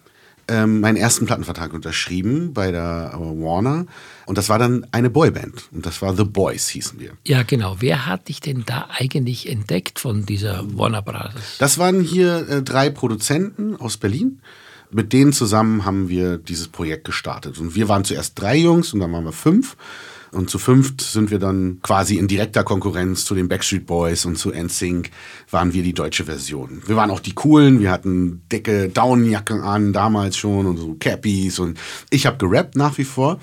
ähm, 0.49 0.81
meinen 0.81 0.97
ersten 0.97 1.25
Plattenvertrag 1.25 1.73
unterschrieben 1.73 2.53
bei 2.53 2.71
der 2.71 3.13
äh, 3.15 3.19
Warner. 3.19 3.87
Und 4.27 4.39
das 4.39 4.49
war 4.49 4.59
dann 4.59 4.87
eine 4.93 5.09
Boyband. 5.09 5.69
Und 5.73 5.87
das 5.87 6.03
war 6.03 6.15
The 6.17 6.25
Boys, 6.25 6.69
hießen 6.69 7.01
wir. 7.01 7.13
Ja, 7.27 7.43
genau. 7.43 7.77
Wer 7.79 8.07
hat 8.07 8.29
dich 8.29 8.41
denn 8.41 8.65
da 8.67 8.89
eigentlich 8.91 9.49
entdeckt 9.49 9.99
von 9.99 10.27
dieser 10.27 10.65
Warner 10.77 11.03
Brothers? 11.03 11.59
Das 11.59 11.79
waren 11.79 12.01
hier 12.01 12.49
äh, 12.49 12.63
drei 12.63 12.91
Produzenten 12.91 13.77
aus 13.77 13.97
Berlin. 13.97 14.41
Mit 14.91 15.13
denen 15.13 15.33
zusammen 15.33 15.87
haben 15.87 16.09
wir 16.09 16.37
dieses 16.37 16.69
Projekt 16.69 17.05
gestartet. 17.05 17.59
Und 17.59 17.75
wir 17.75 17.89
waren 17.89 18.05
zuerst 18.05 18.39
drei 18.39 18.57
Jungs 18.57 18.93
und 18.93 19.01
dann 19.01 19.13
waren 19.13 19.25
wir 19.25 19.33
fünf. 19.33 19.77
Und 20.33 20.49
zu 20.49 20.59
fünft 20.59 21.03
sind 21.03 21.31
wir 21.31 21.39
dann 21.39 21.81
quasi 21.83 22.17
in 22.17 22.27
direkter 22.27 22.65
Konkurrenz 22.65 23.27
zu 23.27 23.35
den 23.35 23.49
Backstreet 23.49 23.87
Boys 23.87 24.25
und 24.25 24.37
zu 24.37 24.51
NSYNC 24.51 25.11
waren 25.51 25.75
wir 25.75 25.83
die 25.83 25.93
deutsche 25.93 26.25
Version. 26.25 26.83
Wir 26.87 26.97
waren 26.97 27.11
auch 27.11 27.21
die 27.21 27.35
coolen, 27.35 27.81
wir 27.81 27.91
hatten 27.91 28.41
dicke 28.51 28.89
Downjacken 28.89 29.61
an, 29.61 29.93
damals 29.93 30.39
schon 30.39 30.65
und 30.65 30.79
so 30.79 30.97
Cappies 30.99 31.59
und 31.59 31.79
ich 32.09 32.25
habe 32.25 32.39
gerappt 32.39 32.77
nach 32.77 32.97
wie 32.97 33.05
vor, 33.05 33.41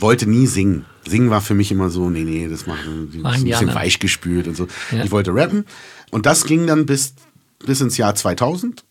wollte 0.00 0.28
nie 0.28 0.48
singen. 0.48 0.84
Singen 1.06 1.30
war 1.30 1.42
für 1.42 1.54
mich 1.54 1.70
immer 1.70 1.90
so, 1.90 2.10
nee, 2.10 2.24
nee, 2.24 2.48
das 2.48 2.66
machen 2.66 3.04
ein 3.04 3.22
bisschen 3.22 3.44
anderen. 3.68 3.74
weich 3.74 4.00
gespült 4.00 4.48
und 4.48 4.56
so. 4.56 4.66
Ja. 4.90 5.04
Ich 5.04 5.12
wollte 5.12 5.32
rappen 5.32 5.64
und 6.10 6.26
das 6.26 6.44
ging 6.44 6.66
dann 6.66 6.86
bis, 6.86 7.14
bis 7.64 7.80
ins 7.80 7.96
Jahr 7.96 8.16
2000 8.16 8.84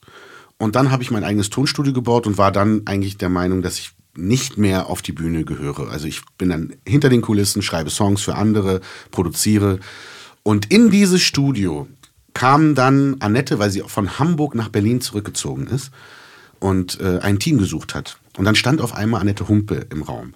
und 0.57 0.77
dann 0.77 0.89
habe 0.89 1.03
ich 1.03 1.11
mein 1.11 1.25
eigenes 1.25 1.49
Tonstudio 1.49 1.91
gebaut 1.91 2.27
und 2.27 2.37
war 2.37 2.53
dann 2.53 2.83
eigentlich 2.85 3.17
der 3.17 3.29
Meinung, 3.29 3.61
dass 3.61 3.77
ich 3.77 3.91
nicht 4.15 4.57
mehr 4.57 4.87
auf 4.87 5.01
die 5.01 5.11
Bühne 5.11 5.45
gehöre. 5.45 5.89
Also 5.89 6.07
ich 6.07 6.21
bin 6.37 6.49
dann 6.49 6.73
hinter 6.87 7.09
den 7.09 7.21
Kulissen, 7.21 7.61
schreibe 7.61 7.89
Songs 7.89 8.21
für 8.21 8.35
andere, 8.35 8.81
produziere. 9.11 9.79
Und 10.43 10.71
in 10.71 10.89
dieses 10.89 11.21
Studio 11.21 11.87
kam 12.33 12.75
dann 12.75 13.17
Annette, 13.19 13.59
weil 13.59 13.69
sie 13.69 13.83
von 13.85 14.19
Hamburg 14.19 14.55
nach 14.55 14.69
Berlin 14.69 15.01
zurückgezogen 15.01 15.67
ist 15.67 15.91
und 16.59 16.99
äh, 16.99 17.19
ein 17.19 17.39
Team 17.39 17.57
gesucht 17.57 17.95
hat. 17.95 18.19
Und 18.37 18.45
dann 18.45 18.55
stand 18.55 18.81
auf 18.81 18.93
einmal 18.93 19.21
Annette 19.21 19.47
Humpe 19.47 19.87
im 19.89 20.01
Raum. 20.03 20.33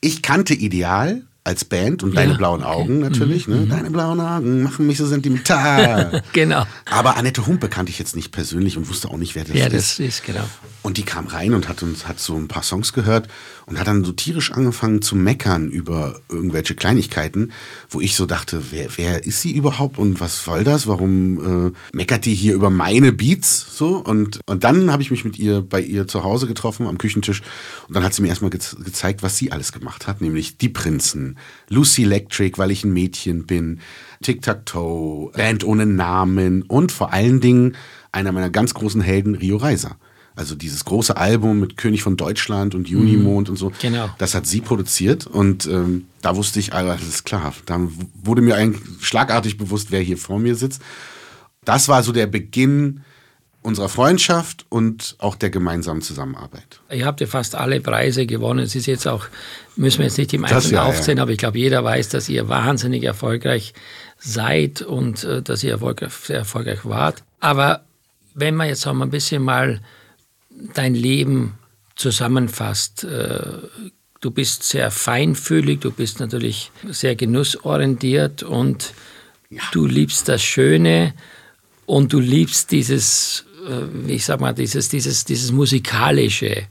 Ich 0.00 0.22
kannte 0.22 0.54
Ideal, 0.54 1.24
als 1.46 1.64
Band 1.64 2.02
und 2.02 2.16
Deine 2.16 2.34
blauen. 2.34 2.64
Augen 2.64 2.98
natürlich. 2.98 3.46
Mhm. 3.46 3.54
Ne? 3.54 3.66
Deine 3.66 3.90
blauen 3.90 4.20
Augen 4.20 4.62
machen 4.64 4.86
mich 4.86 4.98
so 4.98 5.06
sentimental. 5.06 6.22
genau. 6.32 6.66
Aber 6.90 7.16
Annette 7.16 7.46
Humpe 7.46 7.68
kannte 7.68 7.90
ich 7.90 7.98
jetzt 8.00 8.16
nicht 8.16 8.32
persönlich 8.32 8.76
und 8.76 8.88
wusste 8.88 9.08
auch 9.08 9.16
nicht, 9.16 9.36
wer 9.36 9.44
das 9.44 9.54
ja, 9.54 9.66
ist. 9.66 9.72
Ja, 9.72 9.78
das 9.78 10.00
ist, 10.00 10.24
genau. 10.24 10.44
Und 10.82 10.96
die 10.96 11.04
kam 11.04 11.28
rein 11.28 11.54
und 11.54 11.68
hat 11.68 11.82
uns 11.82 12.08
hat 12.08 12.18
so 12.18 12.36
ein 12.36 12.48
paar 12.48 12.64
Songs 12.64 12.92
gehört 12.92 13.28
und 13.66 13.78
hat 13.78 13.88
dann 13.88 14.04
so 14.04 14.12
tierisch 14.12 14.52
angefangen 14.52 15.02
zu 15.02 15.16
meckern 15.16 15.68
über 15.68 16.20
irgendwelche 16.28 16.76
Kleinigkeiten, 16.76 17.52
wo 17.90 18.00
ich 18.00 18.14
so 18.14 18.24
dachte, 18.24 18.62
wer, 18.70 18.88
wer 18.96 19.26
ist 19.26 19.42
sie 19.42 19.52
überhaupt 19.52 19.98
und 19.98 20.20
was 20.20 20.44
soll 20.44 20.62
das? 20.62 20.86
Warum 20.86 21.72
äh, 21.72 21.96
meckert 21.96 22.24
die 22.26 22.34
hier 22.34 22.54
über 22.54 22.70
meine 22.70 23.12
Beats 23.12 23.76
so? 23.76 23.96
Und, 23.96 24.40
und 24.46 24.62
dann 24.62 24.92
habe 24.92 25.02
ich 25.02 25.10
mich 25.10 25.24
mit 25.24 25.38
ihr 25.38 25.62
bei 25.62 25.80
ihr 25.80 26.06
zu 26.06 26.22
Hause 26.22 26.46
getroffen 26.46 26.86
am 26.86 26.98
Küchentisch 26.98 27.42
und 27.88 27.96
dann 27.96 28.04
hat 28.04 28.14
sie 28.14 28.22
mir 28.22 28.28
erstmal 28.28 28.50
ge 28.50 28.60
gezeigt, 28.84 29.22
was 29.22 29.36
sie 29.36 29.52
alles 29.52 29.72
gemacht 29.72 30.06
hat, 30.06 30.20
nämlich 30.20 30.58
Die 30.58 30.68
Prinzen, 30.68 31.36
Lucy 31.68 32.04
Electric, 32.04 32.58
weil 32.58 32.70
ich 32.70 32.84
ein 32.84 32.92
Mädchen 32.92 33.46
bin, 33.46 33.80
Tic-Tac-Toe, 34.22 35.32
Band 35.32 35.64
ohne 35.64 35.86
Namen 35.86 36.62
und 36.62 36.92
vor 36.92 37.12
allen 37.12 37.40
Dingen 37.40 37.76
einer 38.12 38.32
meiner 38.32 38.50
ganz 38.50 38.74
großen 38.74 39.00
Helden, 39.00 39.34
Rio 39.34 39.56
Reiser. 39.56 39.98
Also 40.36 40.54
dieses 40.54 40.84
große 40.84 41.16
Album 41.16 41.60
mit 41.60 41.78
König 41.78 42.02
von 42.02 42.18
Deutschland 42.18 42.74
und 42.74 42.88
Junimond 42.88 43.48
mhm. 43.48 43.52
und 43.52 43.56
so. 43.56 43.72
Genau. 43.80 44.10
Das 44.18 44.34
hat 44.34 44.46
sie 44.46 44.60
produziert 44.60 45.26
und 45.26 45.66
ähm, 45.66 46.04
da 46.20 46.36
wusste 46.36 46.60
ich, 46.60 46.74
alles 46.74 47.02
ist 47.02 47.24
klar. 47.24 47.54
Dann 47.64 47.90
wurde 48.22 48.42
mir 48.42 48.54
eigentlich 48.56 48.82
schlagartig 49.00 49.56
bewusst, 49.56 49.90
wer 49.90 50.00
hier 50.00 50.18
vor 50.18 50.38
mir 50.38 50.54
sitzt. 50.54 50.82
Das 51.64 51.88
war 51.88 52.02
so 52.02 52.12
der 52.12 52.26
Beginn 52.26 53.00
unserer 53.62 53.88
Freundschaft 53.88 54.64
und 54.68 55.16
auch 55.18 55.34
der 55.34 55.50
gemeinsamen 55.50 56.00
Zusammenarbeit. 56.00 56.80
Ihr 56.90 57.04
habt 57.04 57.20
ja 57.20 57.26
fast 57.26 57.56
alle 57.56 57.80
Preise 57.80 58.24
gewonnen. 58.24 58.60
Es 58.60 58.76
ist 58.76 58.86
jetzt 58.86 59.08
auch, 59.08 59.26
müssen 59.74 59.98
wir 59.98 60.06
jetzt 60.06 60.18
nicht 60.18 60.32
im 60.34 60.44
Einzelnen 60.44 60.74
ja, 60.74 60.84
aufzählen, 60.84 61.18
ja. 61.18 61.22
aber 61.22 61.32
ich 61.32 61.38
glaube, 61.38 61.58
jeder 61.58 61.82
weiß, 61.82 62.10
dass 62.10 62.28
ihr 62.28 62.48
wahnsinnig 62.48 63.02
erfolgreich 63.02 63.74
seid 64.18 64.82
und 64.82 65.24
äh, 65.24 65.42
dass 65.42 65.64
ihr 65.64 65.72
erfolgreich, 65.72 66.12
sehr 66.12 66.38
erfolgreich 66.38 66.84
wart. 66.84 67.24
Aber 67.40 67.84
wenn 68.34 68.54
man 68.54 68.68
jetzt 68.68 68.86
auch 68.86 68.92
mal 68.92 69.06
ein 69.06 69.10
bisschen 69.10 69.42
mal 69.42 69.80
dein 70.74 70.94
Leben 70.94 71.54
zusammenfasst, 71.94 73.04
äh, 73.04 73.40
du 74.20 74.30
bist 74.30 74.62
sehr 74.64 74.90
feinfühlig, 74.90 75.80
du 75.80 75.90
bist 75.90 76.20
natürlich 76.20 76.70
sehr 76.88 77.16
genussorientiert 77.16 78.42
und 78.42 78.92
ja. 79.50 79.62
du 79.72 79.86
liebst 79.86 80.28
das 80.28 80.42
Schöne 80.42 81.14
und 81.86 82.12
du 82.12 82.20
liebst 82.20 82.72
dieses 82.72 83.46
äh, 83.66 84.12
ich 84.12 84.24
sag 84.24 84.40
mal, 84.40 84.52
dieses, 84.52 84.88
dieses, 84.88 85.24
dieses 85.24 85.52
musikalische. 85.52 86.64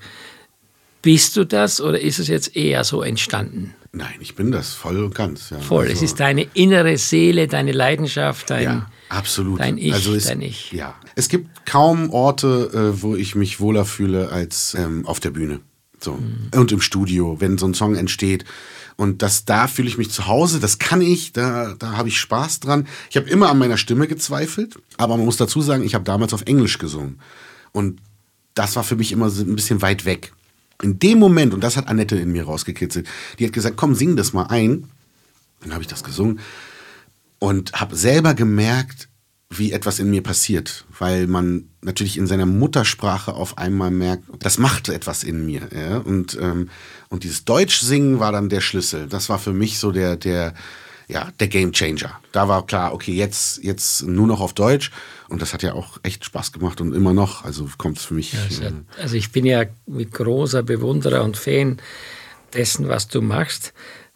Bist 1.01 1.37
du 1.37 1.45
das 1.45 1.81
oder 1.81 1.99
ist 1.99 2.19
es 2.19 2.27
jetzt 2.27 2.55
eher 2.55 2.83
so 2.83 3.03
entstanden? 3.03 3.75
Nein, 3.91 4.15
ich 4.19 4.35
bin 4.35 4.51
das 4.51 4.73
voll 4.73 5.03
und 5.03 5.13
ganz. 5.13 5.51
Ja. 5.51 5.59
Voll. 5.59 5.85
Also, 5.85 5.93
es 5.93 6.01
ist 6.01 6.19
deine 6.19 6.47
innere 6.53 6.97
Seele, 6.97 7.47
deine 7.47 7.71
Leidenschaft, 7.71 8.49
dein, 8.49 8.63
ja, 8.63 8.91
absolut. 9.09 9.59
dein 9.59 9.77
Ich. 9.77 9.93
Also 9.93 10.13
es, 10.13 10.25
dein 10.25 10.41
ich. 10.41 10.71
Ja. 10.71 10.95
Es 11.15 11.29
gibt 11.29 11.65
kaum 11.65 12.09
Orte, 12.11 12.71
äh, 12.73 13.01
wo 13.01 13.15
ich 13.15 13.35
mich 13.35 13.59
wohler 13.59 13.85
fühle 13.85 14.29
als 14.29 14.75
ähm, 14.75 15.05
auf 15.05 15.19
der 15.19 15.31
Bühne. 15.31 15.59
So. 15.99 16.13
Mhm. 16.13 16.59
Und 16.59 16.71
im 16.71 16.81
Studio, 16.81 17.37
wenn 17.39 17.57
so 17.57 17.67
ein 17.67 17.73
Song 17.73 17.95
entsteht. 17.95 18.45
Und 18.97 19.21
das, 19.21 19.43
da 19.43 19.67
fühle 19.67 19.89
ich 19.89 19.97
mich 19.97 20.09
zu 20.09 20.27
Hause, 20.27 20.61
das 20.61 20.79
kann 20.79 21.01
ich, 21.01 21.33
da, 21.33 21.75
da 21.77 21.97
habe 21.97 22.07
ich 22.07 22.17
Spaß 22.17 22.61
dran. 22.61 22.87
Ich 23.09 23.17
habe 23.17 23.29
immer 23.29 23.49
an 23.49 23.57
meiner 23.57 23.75
Stimme 23.75 24.07
gezweifelt, 24.07 24.79
aber 24.95 25.17
man 25.17 25.25
muss 25.25 25.35
dazu 25.35 25.59
sagen, 25.61 25.83
ich 25.83 25.95
habe 25.95 26.05
damals 26.05 26.33
auf 26.33 26.43
Englisch 26.43 26.77
gesungen. 26.77 27.19
Und 27.73 27.99
das 28.53 28.77
war 28.77 28.85
für 28.85 28.95
mich 28.95 29.11
immer 29.11 29.27
ein 29.27 29.55
bisschen 29.55 29.81
weit 29.81 30.05
weg. 30.05 30.31
In 30.81 30.97
dem 30.97 31.19
Moment, 31.19 31.53
und 31.53 31.61
das 31.61 31.75
hat 31.75 31.89
Annette 31.89 32.15
in 32.15 32.31
mir 32.31 32.45
rausgekitzelt, 32.45 33.05
die 33.37 33.45
hat 33.45 33.51
gesagt, 33.51 33.75
komm, 33.75 33.95
sing 33.95 34.15
das 34.15 34.31
mal 34.31 34.43
ein. 34.43 34.89
Dann 35.61 35.73
habe 35.73 35.81
ich 35.81 35.89
das 35.89 36.03
gesungen 36.03 36.39
und 37.39 37.73
habe 37.73 37.95
selber 37.95 38.33
gemerkt, 38.33 39.09
wie 39.49 39.71
etwas 39.71 39.99
in 39.99 40.09
mir 40.09 40.23
passiert, 40.23 40.85
weil 40.97 41.27
man 41.27 41.69
natürlich 41.81 42.17
in 42.17 42.27
seiner 42.27 42.45
Muttersprache 42.45 43.33
auf 43.33 43.57
einmal 43.57 43.91
merkt, 43.91 44.23
das 44.39 44.57
macht 44.57 44.89
etwas 44.89 45.23
in 45.23 45.45
mir. 45.45 45.69
Ja? 45.73 45.97
Und, 45.97 46.37
ähm, 46.41 46.69
und 47.09 47.23
dieses 47.23 47.45
Deutsch-Singen 47.45 48.19
war 48.19 48.31
dann 48.31 48.49
der 48.49 48.61
Schlüssel. 48.61 49.07
Das 49.07 49.29
war 49.29 49.37
für 49.37 49.53
mich 49.53 49.77
so 49.77 49.91
der, 49.91 50.15
der, 50.15 50.55
ja, 51.07 51.31
der 51.39 51.47
Game 51.47 51.71
Changer. 51.71 52.19
Da 52.31 52.47
war 52.47 52.65
klar, 52.65 52.93
okay, 52.93 53.13
jetzt, 53.13 53.63
jetzt 53.63 54.03
nur 54.03 54.27
noch 54.27 54.41
auf 54.41 54.53
Deutsch. 54.53 54.91
Und 55.29 55.41
das 55.41 55.53
hat 55.53 55.63
ja 55.63 55.73
auch 55.73 55.99
echt 56.03 56.25
Spaß 56.25 56.51
gemacht 56.51 56.81
und 56.81 56.93
immer 56.93 57.13
noch. 57.13 57.45
Also 57.45 57.69
kommt 57.77 57.97
es 57.99 58.05
für 58.05 58.15
mich. 58.15 58.33
Ja, 58.33 58.71
also 58.99 59.15
ich 59.15 59.31
bin 59.31 59.45
ja 59.45 59.65
mit 59.85 60.11
großer 60.11 60.63
Bewunderer 60.63 61.23
und 61.23 61.37
Fan 61.37 61.77
dessen, 62.53 62.87
was 62.87 63.07
du 63.07 63.21
machst. 63.21 63.73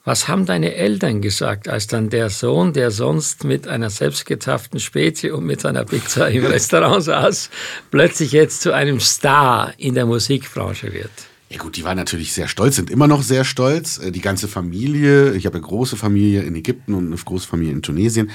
Was 0.10 0.28
haben 0.28 0.48
deine 0.48 0.74
Eltern 0.74 1.22
gesagt, 1.22 1.68
als 1.68 1.86
dann 1.86 2.10
der 2.10 2.32
Sohn, 2.32 2.74
der 2.74 2.90
sonst 2.90 3.44
mit 3.44 3.68
einer 3.68 3.92
selbstgetafften 3.92 4.80
Spezie 4.80 5.30
und 5.30 5.46
mit 5.46 5.62
seiner 5.62 5.86
Pizza 5.86 6.30
im 6.30 6.46
Restaurant 6.48 7.04
saß, 7.04 7.52
plötzlich 7.92 8.32
jetzt 8.32 8.62
zu 8.62 8.74
einem 8.74 9.00
Star 9.00 9.72
in 9.78 9.94
der 9.94 10.08
Musikbranche 10.08 10.92
wird? 10.94 11.12
Ja 11.52 11.58
gut, 11.58 11.78
die 11.78 11.84
waren 11.84 11.98
natürlich 11.98 12.32
sehr 12.32 12.48
stolz, 12.48 12.76
sind 12.76 12.92
immer 12.92 13.08
noch 13.08 13.24
sehr 13.24 13.44
stolz. 13.44 13.98
Äh, 13.98 14.12
die 14.12 14.22
ganze 14.22 14.48
Familie, 14.48 15.34
ich 15.34 15.48
habe 15.48 15.58
eine 15.58 15.66
große 15.66 15.98
Familie 15.98 16.44
in 16.44 16.56
Ägypten 16.56 16.94
und 16.94 17.08
eine 17.08 17.16
große 17.16 17.48
Familie 17.48 17.74
in 17.74 17.82
Tunesien, 17.82 18.30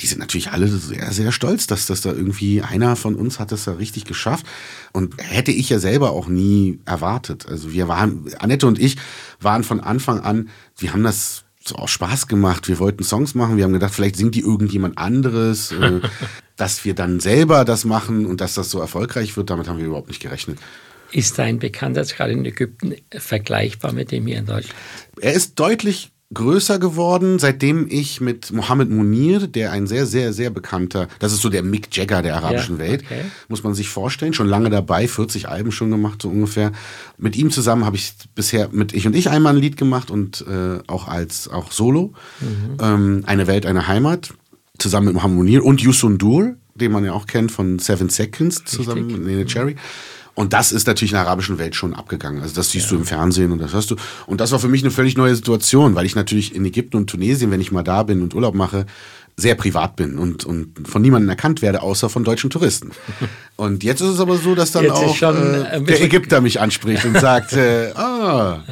die 0.00 0.06
sind 0.06 0.18
natürlich 0.18 0.50
alle 0.50 0.68
sehr, 0.68 1.10
sehr 1.10 1.32
stolz, 1.32 1.66
dass 1.66 1.86
das 1.86 2.02
da 2.02 2.12
irgendwie 2.12 2.60
einer 2.60 2.94
von 2.94 3.14
uns 3.14 3.38
hat 3.38 3.52
das 3.52 3.64
da 3.64 3.72
richtig 3.72 4.04
geschafft. 4.04 4.44
Und 4.92 5.14
hätte 5.16 5.50
ich 5.50 5.70
ja 5.70 5.78
selber 5.78 6.10
auch 6.10 6.28
nie 6.28 6.78
erwartet. 6.84 7.46
Also 7.48 7.72
wir 7.72 7.88
waren, 7.88 8.26
Annette 8.38 8.66
und 8.66 8.78
ich 8.78 8.96
waren 9.40 9.64
von 9.64 9.80
Anfang 9.80 10.20
an, 10.20 10.50
wir 10.76 10.92
haben 10.92 11.04
das 11.04 11.44
so 11.64 11.76
auch 11.76 11.88
Spaß 11.88 12.28
gemacht. 12.28 12.68
Wir 12.68 12.78
wollten 12.78 13.02
Songs 13.02 13.34
machen. 13.34 13.56
Wir 13.56 13.64
haben 13.64 13.72
gedacht, 13.72 13.94
vielleicht 13.94 14.16
singt 14.16 14.34
die 14.34 14.40
irgendjemand 14.40 14.98
anderes, 14.98 15.72
äh, 15.72 16.00
dass 16.56 16.84
wir 16.84 16.94
dann 16.94 17.18
selber 17.20 17.64
das 17.64 17.86
machen 17.86 18.26
und 18.26 18.42
dass 18.42 18.54
das 18.54 18.70
so 18.70 18.78
erfolgreich 18.78 19.36
wird. 19.38 19.48
Damit 19.48 19.68
haben 19.68 19.78
wir 19.78 19.86
überhaupt 19.86 20.08
nicht 20.08 20.20
gerechnet. 20.20 20.58
Ist 21.12 21.38
dein 21.38 21.58
Bekanntheitsgrad 21.58 22.30
in 22.30 22.44
Ägypten 22.44 22.94
vergleichbar 23.10 23.92
mit 23.92 24.12
dem 24.12 24.26
hier 24.26 24.38
in 24.38 24.46
Deutschland? 24.46 24.74
Er 25.20 25.32
ist 25.32 25.58
deutlich 25.58 26.12
größer 26.34 26.78
geworden, 26.78 27.38
seitdem 27.38 27.86
ich 27.88 28.20
mit 28.20 28.52
Mohammed 28.52 28.90
Munir, 28.90 29.46
der 29.46 29.72
ein 29.72 29.86
sehr, 29.86 30.04
sehr, 30.04 30.34
sehr 30.34 30.50
bekannter, 30.50 31.08
das 31.20 31.32
ist 31.32 31.40
so 31.40 31.48
der 31.48 31.62
Mick 31.62 31.96
Jagger 31.96 32.20
der 32.20 32.36
arabischen 32.36 32.76
ja, 32.76 32.82
Welt, 32.82 33.02
okay. 33.04 33.22
muss 33.48 33.64
man 33.64 33.72
sich 33.72 33.88
vorstellen, 33.88 34.34
schon 34.34 34.46
lange 34.46 34.68
dabei, 34.68 35.08
40 35.08 35.48
Alben 35.48 35.72
schon 35.72 35.90
gemacht, 35.90 36.20
so 36.20 36.28
ungefähr. 36.28 36.72
Mit 37.16 37.34
ihm 37.36 37.50
zusammen 37.50 37.86
habe 37.86 37.96
ich 37.96 38.12
bisher 38.34 38.68
mit 38.72 38.92
Ich 38.92 39.06
und 39.06 39.16
Ich 39.16 39.30
einmal 39.30 39.54
ein 39.54 39.60
Lied 39.60 39.78
gemacht 39.78 40.10
und 40.10 40.44
äh, 40.46 40.80
auch 40.86 41.08
als 41.08 41.48
auch 41.48 41.72
Solo. 41.72 42.12
Mhm. 42.40 42.76
Ähm, 42.80 43.22
eine 43.26 43.46
Welt, 43.46 43.64
eine 43.64 43.88
Heimat, 43.88 44.34
zusammen 44.78 45.06
mit 45.06 45.14
Mohammed 45.14 45.38
Munir 45.38 45.64
und 45.64 45.80
Yusun 45.80 46.18
Dur, 46.18 46.56
den 46.74 46.92
man 46.92 47.04
ja 47.04 47.12
auch 47.14 47.26
kennt 47.26 47.50
von 47.50 47.78
Seven 47.78 48.10
Seconds, 48.10 48.64
zusammen 48.66 49.04
Richtig. 49.04 49.18
mit 49.18 49.26
Nene 49.26 49.46
Cherry. 49.46 49.74
Mhm. 49.74 49.78
Und 50.38 50.52
das 50.52 50.70
ist 50.70 50.86
natürlich 50.86 51.10
in 51.10 51.16
der 51.16 51.26
arabischen 51.26 51.58
Welt 51.58 51.74
schon 51.74 51.94
abgegangen. 51.94 52.42
Also 52.42 52.54
das 52.54 52.70
siehst 52.70 52.86
ja. 52.86 52.90
du 52.90 52.98
im 52.98 53.04
Fernsehen 53.04 53.50
und 53.50 53.58
das 53.58 53.72
hörst 53.72 53.90
du. 53.90 53.96
Und 54.26 54.40
das 54.40 54.52
war 54.52 54.60
für 54.60 54.68
mich 54.68 54.84
eine 54.84 54.92
völlig 54.92 55.16
neue 55.16 55.34
Situation, 55.34 55.96
weil 55.96 56.06
ich 56.06 56.14
natürlich 56.14 56.54
in 56.54 56.64
Ägypten 56.64 56.96
und 56.96 57.10
Tunesien, 57.10 57.50
wenn 57.50 57.60
ich 57.60 57.72
mal 57.72 57.82
da 57.82 58.04
bin 58.04 58.22
und 58.22 58.36
Urlaub 58.36 58.54
mache, 58.54 58.86
sehr 59.36 59.56
privat 59.56 59.96
bin 59.96 60.16
und, 60.16 60.44
und 60.44 60.86
von 60.86 61.02
niemandem 61.02 61.28
erkannt 61.28 61.60
werde, 61.60 61.82
außer 61.82 62.08
von 62.08 62.22
deutschen 62.22 62.50
Touristen. 62.50 62.92
Und 63.56 63.82
jetzt 63.82 64.00
ist 64.00 64.10
es 64.10 64.20
aber 64.20 64.36
so, 64.36 64.54
dass 64.54 64.70
dann 64.70 64.84
jetzt 64.84 64.92
auch 64.92 65.20
äh, 65.20 65.80
der 65.80 66.00
Ägypter 66.00 66.40
mich 66.40 66.60
anspricht 66.60 67.04
und 67.04 67.18
sagt, 67.18 67.54
äh, 67.54 67.90
ah, 67.96 68.62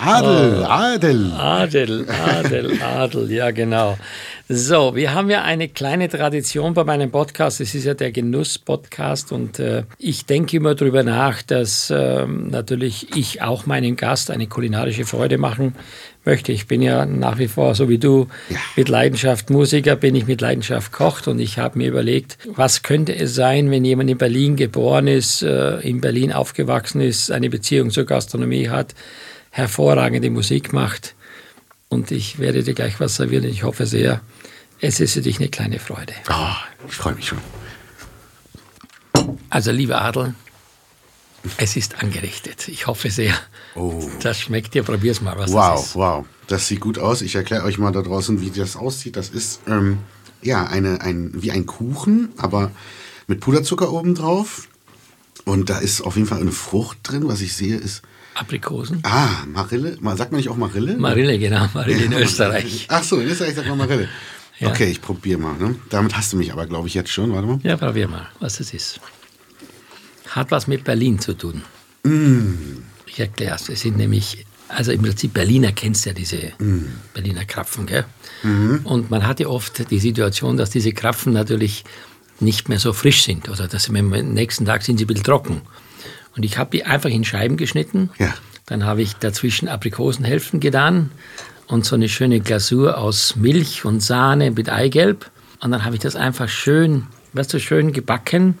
Adel, 0.00 0.60
oh. 0.60 0.64
Adel. 0.64 1.32
Adel, 1.32 2.06
Adel, 2.08 2.80
Adel, 2.80 3.32
ja 3.32 3.50
genau. 3.50 3.98
So, 4.48 4.96
wir 4.96 5.14
haben 5.14 5.30
ja 5.30 5.42
eine 5.42 5.68
kleine 5.68 6.08
Tradition 6.08 6.74
bei 6.74 6.82
meinem 6.82 7.12
Podcast. 7.12 7.60
Es 7.60 7.76
ist 7.76 7.84
ja 7.84 7.94
der 7.94 8.10
Genuss-Podcast 8.10 9.30
und 9.30 9.60
äh, 9.60 9.84
ich 9.98 10.26
denke 10.26 10.56
immer 10.56 10.74
darüber 10.74 11.04
nach, 11.04 11.42
dass 11.42 11.90
äh, 11.90 12.26
natürlich 12.26 13.16
ich 13.16 13.40
auch 13.40 13.66
meinem 13.66 13.94
Gast 13.94 14.32
eine 14.32 14.48
kulinarische 14.48 15.04
Freude 15.04 15.38
machen 15.38 15.76
möchte. 16.24 16.50
Ich 16.50 16.66
bin 16.66 16.82
ja 16.82 17.06
nach 17.06 17.38
wie 17.38 17.46
vor, 17.46 17.76
so 17.76 17.88
wie 17.88 17.98
du, 17.98 18.26
mit 18.74 18.88
Leidenschaft 18.88 19.48
Musiker, 19.48 19.94
bin 19.94 20.16
ich 20.16 20.26
mit 20.26 20.40
Leidenschaft 20.40 20.90
kocht 20.90 21.28
und 21.28 21.38
ich 21.38 21.58
habe 21.58 21.78
mir 21.78 21.88
überlegt, 21.88 22.36
was 22.46 22.82
könnte 22.82 23.14
es 23.14 23.36
sein, 23.36 23.70
wenn 23.70 23.84
jemand 23.84 24.10
in 24.10 24.18
Berlin 24.18 24.56
geboren 24.56 25.06
ist, 25.06 25.42
äh, 25.42 25.78
in 25.80 26.00
Berlin 26.00 26.32
aufgewachsen 26.32 27.00
ist, 27.00 27.30
eine 27.30 27.48
Beziehung 27.48 27.90
zur 27.90 28.06
Gastronomie 28.06 28.68
hat, 28.68 28.96
hervorragende 29.50 30.30
Musik 30.30 30.72
macht. 30.72 31.14
Und 31.92 32.10
ich 32.10 32.38
werde 32.38 32.62
dir 32.62 32.72
gleich 32.72 33.00
was 33.00 33.16
servieren. 33.16 33.44
Ich 33.44 33.64
hoffe 33.64 33.84
sehr, 33.84 34.22
es 34.80 34.98
ist 34.98 35.12
für 35.12 35.20
dich 35.20 35.38
eine 35.38 35.50
kleine 35.50 35.78
Freude. 35.78 36.14
Oh, 36.30 36.86
ich 36.88 36.94
freue 36.94 37.14
mich 37.14 37.28
schon. 37.28 37.38
Also, 39.50 39.72
lieber 39.72 40.00
Adel, 40.00 40.34
es 41.58 41.76
ist 41.76 42.02
angerichtet. 42.02 42.68
Ich 42.68 42.86
hoffe 42.86 43.10
sehr, 43.10 43.34
oh. 43.74 44.08
das 44.22 44.40
schmeckt 44.40 44.72
dir. 44.72 44.84
Probier 44.84 45.12
es 45.12 45.20
mal, 45.20 45.36
was 45.36 45.52
wow, 45.52 45.74
das 45.74 45.84
ist. 45.84 45.94
Wow, 45.94 46.20
wow. 46.20 46.26
Das 46.46 46.66
sieht 46.66 46.80
gut 46.80 46.98
aus. 46.98 47.20
Ich 47.20 47.34
erkläre 47.34 47.64
euch 47.64 47.76
mal 47.76 47.92
da 47.92 48.00
draußen, 48.00 48.40
wie 48.40 48.50
das 48.50 48.74
aussieht. 48.74 49.16
Das 49.16 49.28
ist 49.28 49.60
ähm, 49.66 49.98
ja 50.40 50.64
eine, 50.64 51.02
ein, 51.02 51.42
wie 51.42 51.50
ein 51.50 51.66
Kuchen, 51.66 52.30
aber 52.38 52.70
mit 53.26 53.40
Puderzucker 53.40 53.92
oben 53.92 54.14
drauf. 54.14 54.66
Und 55.44 55.68
da 55.68 55.76
ist 55.76 56.00
auf 56.00 56.16
jeden 56.16 56.26
Fall 56.26 56.40
eine 56.40 56.52
Frucht 56.52 57.00
drin. 57.02 57.28
Was 57.28 57.42
ich 57.42 57.54
sehe, 57.54 57.76
ist 57.76 58.00
Aprikosen. 58.34 59.00
Ah, 59.04 59.44
Marille. 59.46 59.96
Ma- 60.00 60.16
Sagt 60.16 60.32
man 60.32 60.38
nicht 60.38 60.48
auch 60.48 60.56
Marille? 60.56 60.96
Marille, 60.96 61.38
genau, 61.38 61.68
Marille 61.74 62.04
in 62.04 62.12
Österreich. 62.24 62.86
Ach 62.88 63.02
so, 63.04 63.18
in 63.20 63.28
Österreich 63.28 63.54
sagt 63.54 63.68
man 63.68 63.78
Marille. 63.78 64.08
Ja. 64.58 64.68
Okay, 64.68 64.90
ich 64.90 65.00
probiere 65.02 65.38
mal. 65.40 65.54
Ne? 65.58 65.74
Damit 65.90 66.16
hast 66.16 66.32
du 66.32 66.36
mich 66.36 66.52
aber, 66.52 66.66
glaube 66.66 66.88
ich, 66.88 66.94
jetzt 66.94 67.10
schon. 67.10 67.32
Warte 67.32 67.46
mal. 67.46 67.58
Ja, 67.62 67.76
probier 67.76 68.08
mal, 68.08 68.28
was 68.40 68.60
es 68.60 68.72
ist. 68.72 69.00
Hat 70.28 70.50
was 70.50 70.66
mit 70.66 70.84
Berlin 70.84 71.18
zu 71.18 71.34
tun. 71.34 71.62
Ich 73.06 73.20
erkläre 73.20 73.56
es. 73.56 73.68
Es 73.68 73.80
sind 73.82 73.96
nämlich, 73.96 74.46
also 74.68 74.92
im 74.92 75.02
Prinzip 75.02 75.34
Berliner 75.34 75.72
kennst 75.72 76.06
ja 76.06 76.12
diese 76.12 76.52
Berliner 77.14 77.44
Krapfen, 77.44 77.86
gell? 77.86 78.04
Und 78.84 79.10
man 79.10 79.26
hatte 79.26 79.48
oft 79.50 79.90
die 79.90 79.98
Situation, 80.00 80.56
dass 80.56 80.70
diese 80.70 80.92
Krapfen 80.92 81.32
natürlich 81.32 81.84
nicht 82.40 82.68
mehr 82.68 82.78
so 82.78 82.92
frisch 82.92 83.22
sind 83.22 83.48
oder 83.48 83.68
dass 83.68 83.84
sie 83.84 83.96
am 83.96 84.08
nächsten 84.10 84.64
Tag 84.66 84.82
sind 84.82 84.98
sie 84.98 85.04
ein 85.04 85.06
bisschen 85.08 85.24
trocken. 85.24 85.60
Und 86.36 86.44
ich 86.44 86.58
habe 86.58 86.70
die 86.70 86.84
einfach 86.84 87.10
in 87.10 87.24
Scheiben 87.24 87.56
geschnitten. 87.56 88.10
Ja. 88.18 88.34
Dann 88.66 88.84
habe 88.84 89.02
ich 89.02 89.14
dazwischen 89.14 89.68
Aprikosenhälften 89.68 90.60
getan 90.60 91.10
und 91.66 91.84
so 91.84 91.94
eine 91.94 92.08
schöne 92.08 92.40
Glasur 92.40 92.98
aus 92.98 93.36
Milch 93.36 93.84
und 93.84 94.00
Sahne 94.00 94.50
mit 94.50 94.70
Eigelb. 94.70 95.30
Und 95.60 95.72
dann 95.72 95.84
habe 95.84 95.96
ich 95.96 96.00
das 96.00 96.16
einfach 96.16 96.48
schön, 96.48 97.06
weißt 97.32 97.52
du, 97.52 97.60
schön 97.60 97.92
gebacken. 97.92 98.58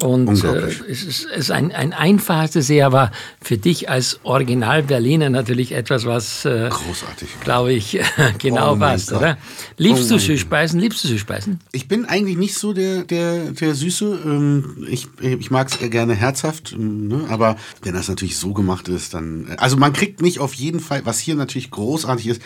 Und 0.00 0.44
äh, 0.44 0.68
es 0.88 1.02
ist, 1.02 1.26
es 1.26 1.38
ist 1.38 1.50
ein, 1.50 1.72
ein 1.72 1.92
einfaches 1.92 2.52
Dessert, 2.52 2.84
aber 2.84 3.10
für 3.42 3.58
dich 3.58 3.88
als 3.90 4.20
Original-Berliner 4.22 5.28
natürlich 5.28 5.72
etwas, 5.72 6.04
was, 6.06 6.44
äh, 6.44 6.68
Großartig. 6.70 7.28
glaube 7.42 7.72
ich, 7.72 7.98
genau 8.38 8.74
Oh 8.74 8.76
passt, 8.78 9.10
Gott. 9.10 9.18
oder? 9.18 9.38
Liebst 9.76 10.04
Oh 10.10 10.14
du 10.14 10.18
Süßspeisen? 10.20 10.78
Liebst 10.80 11.02
du 11.02 11.08
Süßspeisen? 11.08 11.58
Ich 11.72 11.88
bin 11.88 12.04
eigentlich 12.04 12.36
nicht 12.36 12.54
so 12.54 12.72
der, 12.72 13.02
der, 13.04 13.50
der 13.50 13.74
Süße. 13.74 14.20
Ähm, 14.24 14.86
Ich, 14.88 15.08
ich 15.20 15.50
mag 15.50 15.68
es 15.68 15.78
gerne 15.90 16.14
herzhaft, 16.14 16.72
ähm, 16.72 17.08
ne? 17.08 17.26
aber 17.28 17.56
wenn 17.82 17.94
das 17.94 18.08
natürlich 18.08 18.36
so 18.38 18.52
gemacht 18.52 18.88
ist, 18.88 19.14
dann. 19.14 19.46
Also 19.58 19.76
man 19.76 19.92
kriegt 19.92 20.22
mich 20.22 20.38
auf 20.38 20.54
jeden 20.54 20.80
Fall, 20.80 21.02
was 21.06 21.18
hier 21.18 21.34
natürlich 21.34 21.70
großartig 21.70 22.28
ist, 22.28 22.42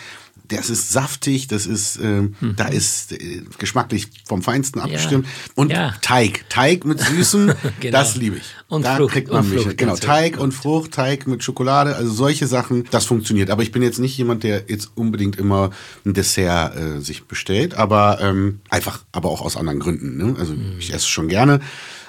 das 0.47 0.69
ist 0.69 0.91
saftig, 0.91 1.47
das 1.47 1.65
ist, 1.65 1.97
ähm, 1.97 2.35
da 2.57 2.65
ist 2.65 3.11
äh, 3.13 3.43
geschmacklich 3.57 4.07
vom 4.25 4.41
Feinsten 4.43 4.79
abgestimmt. 4.81 5.25
Und 5.55 5.71
Ja. 5.71 5.93
Teig. 6.01 6.45
Teig 6.49 6.85
mit 6.85 6.99
Süßen, 6.99 7.53
Genau. 7.79 7.97
das 7.97 8.15
liebe 8.15 8.37
ich. 8.37 8.43
Und 8.67 8.83
da 8.85 8.97
Frucht, 8.97 9.13
kriegt 9.13 9.31
man 9.31 9.43
und 9.45 9.53
mich. 9.53 9.63
Frucht 9.63 9.77
genau. 9.77 9.95
Teig 9.95 10.37
und 10.39 10.51
Frucht, 10.53 10.91
Teig 10.91 11.27
mit 11.27 11.43
Schokolade, 11.43 11.95
also 11.95 12.11
solche 12.11 12.47
Sachen, 12.47 12.83
das 12.91 13.05
funktioniert. 13.05 13.49
Aber 13.49 13.63
ich 13.63 13.71
bin 13.71 13.81
jetzt 13.81 13.99
nicht 13.99 14.17
jemand, 14.17 14.43
der 14.43 14.65
jetzt 14.67 14.91
unbedingt 14.95 15.37
immer 15.37 15.69
ein 16.05 16.13
Dessert 16.13 16.75
äh, 16.75 16.99
sich 16.99 17.23
bestellt, 17.25 17.73
aber 17.75 18.19
ähm, 18.21 18.59
einfach, 18.69 19.03
aber 19.11 19.29
auch 19.29 19.41
aus 19.41 19.55
anderen 19.57 19.79
Gründen. 19.79 20.17
Ne? 20.17 20.35
Also 20.37 20.53
Mhm. 20.53 20.75
ich 20.79 20.93
esse 20.93 21.07
schon 21.07 21.27
gerne, 21.29 21.61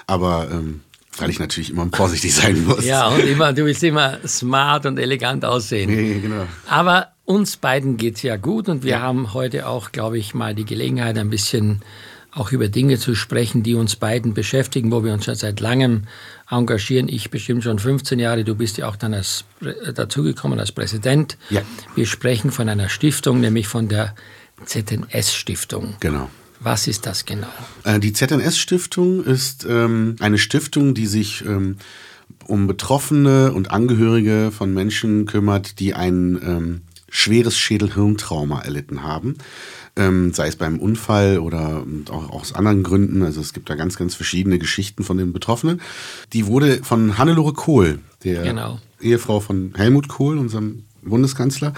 aber 0.07 0.49
ähm, 0.51 0.81
weil 1.17 1.29
ich 1.29 1.39
natürlich 1.39 1.69
immer 1.69 1.87
vorsichtig 1.91 2.33
sein 2.35 2.63
muss. 2.65 2.85
Ja, 2.85 3.07
und 3.07 3.25
immer, 3.25 3.53
du 3.53 3.65
willst 3.65 3.83
immer 3.83 4.19
smart 4.27 4.85
und 4.85 4.97
elegant 4.97 5.45
aussehen. 5.45 5.89
Nee, 5.89 6.19
genau. 6.19 6.45
Aber 6.67 7.09
uns 7.25 7.57
beiden 7.57 7.97
geht 7.97 8.17
es 8.17 8.21
ja 8.21 8.37
gut 8.37 8.69
und 8.69 8.83
wir 8.83 9.01
haben 9.01 9.33
heute 9.33 9.67
auch, 9.67 9.91
glaube 9.91 10.17
ich, 10.17 10.33
mal 10.33 10.53
die 10.53 10.65
Gelegenheit, 10.65 11.17
ein 11.17 11.29
bisschen 11.29 11.81
auch 12.35 12.51
über 12.51 12.67
Dinge 12.67 12.99
zu 12.99 13.15
sprechen, 13.15 13.63
die 13.63 13.75
uns 13.75 13.95
beiden 13.95 14.33
beschäftigen, 14.33 14.91
wo 14.91 15.03
wir 15.03 15.13
uns 15.13 15.25
schon 15.25 15.35
seit 15.35 15.61
langem 15.61 16.03
engagieren. 16.49 17.07
Ich 17.07 17.31
bestimmt 17.31 17.63
schon 17.63 17.79
15 17.79 18.19
Jahre, 18.19 18.43
du 18.43 18.55
bist 18.55 18.77
ja 18.77 18.89
auch 18.89 18.97
dann 18.97 19.13
als, 19.13 19.45
äh, 19.61 19.93
dazugekommen 19.93 20.59
als 20.59 20.73
Präsident. 20.73 21.37
Ja. 21.49 21.61
Wir 21.95 22.05
sprechen 22.05 22.51
von 22.51 22.67
einer 22.67 22.89
Stiftung, 22.89 23.39
nämlich 23.39 23.67
von 23.67 23.87
der 23.87 24.15
ZNS-Stiftung. 24.65 25.95
Genau. 26.01 26.29
Was 26.65 26.87
ist 26.87 27.05
das 27.05 27.25
genau? 27.25 27.47
Äh, 27.83 27.99
Die 27.99 28.11
ZNS-Stiftung 28.11 29.23
ist 29.23 29.67
ähm, 29.69 30.15
eine 30.19 30.39
Stiftung, 30.39 30.95
die 30.95 31.05
sich 31.05 31.45
ähm, 31.45 31.77
um 32.47 32.65
Betroffene 32.65 33.53
und 33.53 33.69
Angehörige 33.69 34.51
von 34.51 34.73
Menschen 34.73 35.27
kümmert, 35.27 35.79
die 35.79 35.93
ein 35.93 36.39
ähm, 36.43 36.81
schweres 37.07 37.55
Schädel-Hirntrauma 37.55 38.61
erlitten 38.61 39.03
haben. 39.03 39.35
Ähm, 39.95 40.33
sei 40.33 40.47
es 40.47 40.55
beim 40.55 40.79
Unfall 40.79 41.37
oder 41.37 41.83
ähm, 41.85 42.05
auch 42.09 42.31
aus 42.31 42.53
anderen 42.53 42.81
Gründen. 42.81 43.21
Also 43.21 43.41
es 43.41 43.53
gibt 43.53 43.69
da 43.69 43.75
ganz, 43.75 43.95
ganz 43.95 44.15
verschiedene 44.15 44.57
Geschichten 44.57 45.03
von 45.03 45.17
den 45.17 45.33
Betroffenen. 45.33 45.81
Die 46.33 46.47
wurde 46.47 46.83
von 46.83 47.19
Hannelore 47.19 47.53
Kohl, 47.53 47.99
der 48.23 48.41
Genau. 48.41 48.79
Ehefrau 48.99 49.39
von 49.39 49.71
Helmut 49.75 50.07
Kohl, 50.07 50.39
unserem 50.39 50.83
Bundeskanzler, 51.03 51.73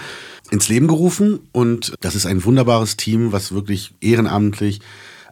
ins 0.50 0.68
Leben 0.68 0.88
gerufen. 0.88 1.40
Und 1.52 1.94
das 2.00 2.14
ist 2.14 2.26
ein 2.26 2.44
wunderbares 2.44 2.96
Team, 2.96 3.32
was 3.32 3.52
wirklich 3.52 3.94
ehrenamtlich 4.00 4.80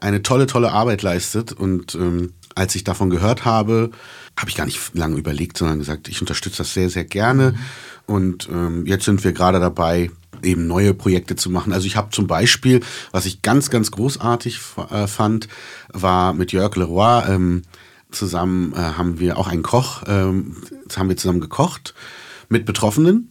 eine 0.01 0.23
tolle, 0.23 0.47
tolle 0.47 0.73
Arbeit 0.73 1.03
leistet. 1.03 1.53
Und 1.53 1.95
ähm, 1.95 2.33
als 2.55 2.75
ich 2.75 2.85
davon 2.85 3.11
gehört 3.11 3.45
habe, 3.45 3.91
habe 4.39 4.51
ich 4.51 4.57
gar 4.57 4.67
nicht 4.67 4.95
lange 4.95 5.17
überlegt, 5.17 5.57
sondern 5.59 5.79
gesagt, 5.79 6.09
ich 6.09 6.21
unterstütze 6.21 6.59
das 6.59 6.75
sehr, 6.75 6.91
sehr 6.91 7.05
gerne. 7.05 7.55
Und 8.07 8.49
ähm, 8.51 8.87
jetzt 8.87 9.05
sind 9.05 9.25
wir 9.25 9.33
gerade 9.33 9.61
dabei, 9.61 10.11
eben 10.43 10.67
neue 10.67 10.95
Projekte 10.95 11.35
zu 11.35 11.51
machen. 11.51 11.73
Also 11.73 11.87
ich 11.87 11.97
habe 11.97 12.11
zum 12.11 12.27
Beispiel, 12.27 12.81
was 13.11 13.27
ich 13.27 13.43
ganz, 13.43 13.71
ganz 13.71 13.91
großartig 13.91 14.61
äh, 14.91 15.07
fand, 15.07 15.49
war 15.93 16.35
mit 16.35 16.53
Jörg 16.53 16.77
Leroy 16.77 17.25
ähm, 17.29 17.63
zusammen 18.11 18.73
äh, 18.73 18.77
haben 18.77 19.19
wir 19.19 19.39
auch 19.39 19.49
einen 19.49 19.63
Koch, 19.63 20.03
ähm, 20.07 20.57
haben 20.97 21.09
wir 21.09 21.17
zusammen 21.17 21.41
gekocht 21.41 21.95
mit 22.49 22.65
Betroffenen. 22.65 23.31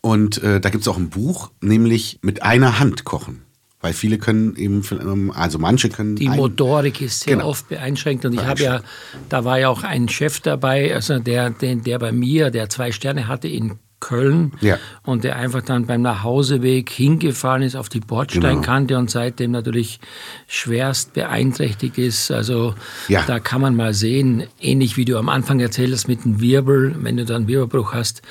Und 0.00 0.42
äh, 0.42 0.60
da 0.60 0.70
gibt 0.70 0.82
es 0.82 0.88
auch 0.88 0.96
ein 0.96 1.10
Buch, 1.10 1.50
nämlich 1.60 2.18
mit 2.22 2.42
einer 2.42 2.78
Hand 2.78 3.04
kochen. 3.04 3.42
Weil 3.80 3.92
viele 3.92 4.18
können 4.18 4.56
eben, 4.56 4.82
also 5.32 5.58
manche 5.60 5.88
können. 5.88 6.16
Die 6.16 6.28
Motorik 6.28 7.00
ist 7.00 7.20
sehr 7.20 7.34
Genau. 7.34 7.48
oft 7.48 7.68
beeinschränkt 7.68 8.24
und 8.24 8.32
ich 8.32 8.44
habe 8.44 8.60
ja, 8.60 8.80
da 9.28 9.44
war 9.44 9.60
ja 9.60 9.68
auch 9.68 9.84
ein 9.84 10.08
Chef 10.08 10.40
dabei, 10.40 10.92
also 10.92 11.20
der, 11.20 11.50
der, 11.50 11.76
der 11.76 11.98
bei 12.00 12.10
mir, 12.10 12.50
der 12.50 12.68
zwei 12.70 12.90
Sterne 12.90 13.28
hatte 13.28 13.46
in 13.46 13.78
Köln 14.00 14.52
Ja. 14.60 14.78
und 15.04 15.22
der 15.22 15.36
einfach 15.36 15.62
dann 15.62 15.86
beim 15.86 16.02
Nachhauseweg 16.02 16.90
hingefallen 16.90 17.62
ist 17.62 17.76
auf 17.76 17.88
die 17.88 18.00
Bordsteinkante 18.00 18.96
und 18.98 19.10
seitdem 19.10 19.52
natürlich 19.52 20.00
schwerst 20.48 21.12
beeinträchtigt 21.14 21.98
ist. 21.98 22.30
Also 22.32 22.74
Ja. 23.08 23.22
da 23.26 23.38
kann 23.38 23.60
man 23.60 23.76
mal 23.76 23.94
sehen, 23.94 24.44
ähnlich 24.60 24.96
wie 24.96 25.04
du 25.04 25.18
am 25.18 25.28
Anfang 25.28 25.60
erzählt 25.60 25.92
hast 25.92 26.08
mit 26.08 26.24
dem 26.24 26.40
Wirbel, 26.40 26.96
wenn 27.00 27.16
du 27.16 27.24
dann 27.24 27.46
Wirbelbruch 27.48 27.92
hast, 27.92 28.22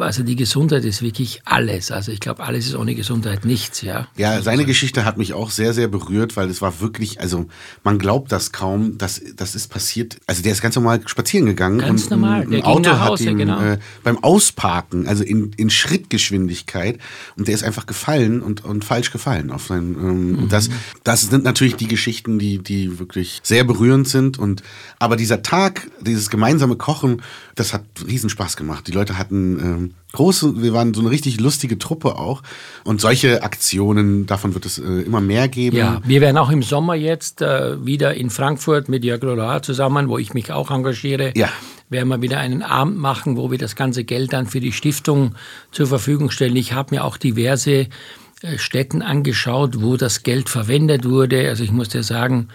also 0.00 0.22
die 0.22 0.36
Gesundheit 0.36 0.84
ist 0.84 1.02
wirklich 1.02 1.42
alles. 1.44 1.90
Also 1.90 2.10
ich 2.10 2.20
glaube, 2.20 2.42
alles 2.42 2.66
ist 2.66 2.74
ohne 2.74 2.94
Gesundheit 2.94 3.44
nichts, 3.44 3.82
ja. 3.82 4.08
Ja, 4.16 4.42
seine 4.42 4.64
Geschichte 4.64 5.04
hat 5.04 5.16
mich 5.16 5.32
auch 5.32 5.50
sehr, 5.50 5.72
sehr 5.74 5.88
berührt, 5.88 6.36
weil 6.36 6.50
es 6.50 6.60
war 6.60 6.80
wirklich, 6.80 7.20
also 7.20 7.46
man 7.84 7.98
glaubt 7.98 8.32
das 8.32 8.52
kaum, 8.52 8.98
dass 8.98 9.20
das 9.36 9.54
ist 9.54 9.68
passiert. 9.68 10.18
Also 10.26 10.42
der 10.42 10.52
ist 10.52 10.60
ganz 10.60 10.74
normal 10.74 11.00
spazieren 11.06 11.46
gegangen 11.46 11.78
Ganz 11.78 12.04
und 12.04 12.10
normal, 12.10 12.42
ein, 12.42 12.50
der 12.50 12.60
ein 12.60 12.64
Auto 12.64 12.90
hat 12.90 13.10
Hause, 13.10 13.30
ihn 13.30 13.38
genau. 13.38 13.60
äh, 13.60 13.78
beim 14.02 14.18
Ausparken, 14.18 15.06
also 15.06 15.22
in, 15.22 15.52
in 15.56 15.70
Schrittgeschwindigkeit 15.70 16.98
und 17.36 17.46
der 17.46 17.54
ist 17.54 17.62
einfach 17.62 17.86
gefallen 17.86 18.42
und, 18.42 18.64
und 18.64 18.84
falsch 18.84 19.12
gefallen 19.12 19.50
auf 19.50 19.66
sein. 19.66 19.96
Ähm, 19.98 20.38
und 20.40 20.52
Das, 20.52 20.68
das 21.04 21.22
sind 21.22 21.44
natürlich 21.44 21.76
die 21.76 21.88
Geschichten, 21.88 22.38
die, 22.38 22.58
die 22.58 22.98
wirklich 22.98 23.40
sehr 23.44 23.64
berührend 23.64 24.08
sind 24.08 24.38
und 24.38 24.62
aber 24.98 25.16
dieser 25.16 25.42
Tag, 25.42 25.88
dieses 26.00 26.28
gemeinsame 26.30 26.76
Kochen, 26.76 27.22
das 27.54 27.72
hat 27.72 27.84
riesen 28.06 28.30
Spaß 28.30 28.56
gemacht. 28.56 28.86
Die 28.86 28.92
Leute 28.92 29.18
hatten 29.18 29.59
ähm, 29.60 29.94
große, 30.12 30.62
wir 30.62 30.72
waren 30.72 30.92
so 30.94 31.00
eine 31.02 31.10
richtig 31.10 31.38
lustige 31.40 31.78
Truppe 31.78 32.16
auch 32.16 32.42
und 32.84 33.00
solche 33.00 33.42
Aktionen, 33.42 34.26
davon 34.26 34.54
wird 34.54 34.66
es 34.66 34.78
äh, 34.78 34.82
immer 35.02 35.20
mehr 35.20 35.48
geben. 35.48 35.76
Ja, 35.76 36.00
wir 36.04 36.20
werden 36.20 36.38
auch 36.38 36.50
im 36.50 36.62
Sommer 36.62 36.94
jetzt 36.94 37.42
äh, 37.42 37.84
wieder 37.84 38.14
in 38.14 38.30
Frankfurt 38.30 38.88
mit 38.88 39.04
Jörg 39.04 39.22
Lola 39.22 39.62
zusammen, 39.62 40.08
wo 40.08 40.18
ich 40.18 40.34
mich 40.34 40.50
auch 40.52 40.70
engagiere, 40.70 41.32
Ja. 41.36 41.48
werden 41.90 42.08
wir 42.08 42.20
wieder 42.22 42.38
einen 42.38 42.62
Abend 42.62 42.98
machen, 42.98 43.36
wo 43.36 43.50
wir 43.50 43.58
das 43.58 43.76
ganze 43.76 44.04
Geld 44.04 44.32
dann 44.32 44.46
für 44.46 44.60
die 44.60 44.72
Stiftung 44.72 45.34
zur 45.70 45.86
Verfügung 45.86 46.30
stellen. 46.30 46.56
Ich 46.56 46.72
habe 46.72 46.94
mir 46.94 47.04
auch 47.04 47.16
diverse 47.16 47.86
äh, 48.42 48.58
Städten 48.58 49.02
angeschaut, 49.02 49.80
wo 49.82 49.96
das 49.96 50.22
Geld 50.22 50.48
verwendet 50.48 51.08
wurde. 51.08 51.48
Also 51.48 51.62
ich 51.62 51.72
muss 51.72 51.88
dir 51.90 52.02
sagen, 52.02 52.48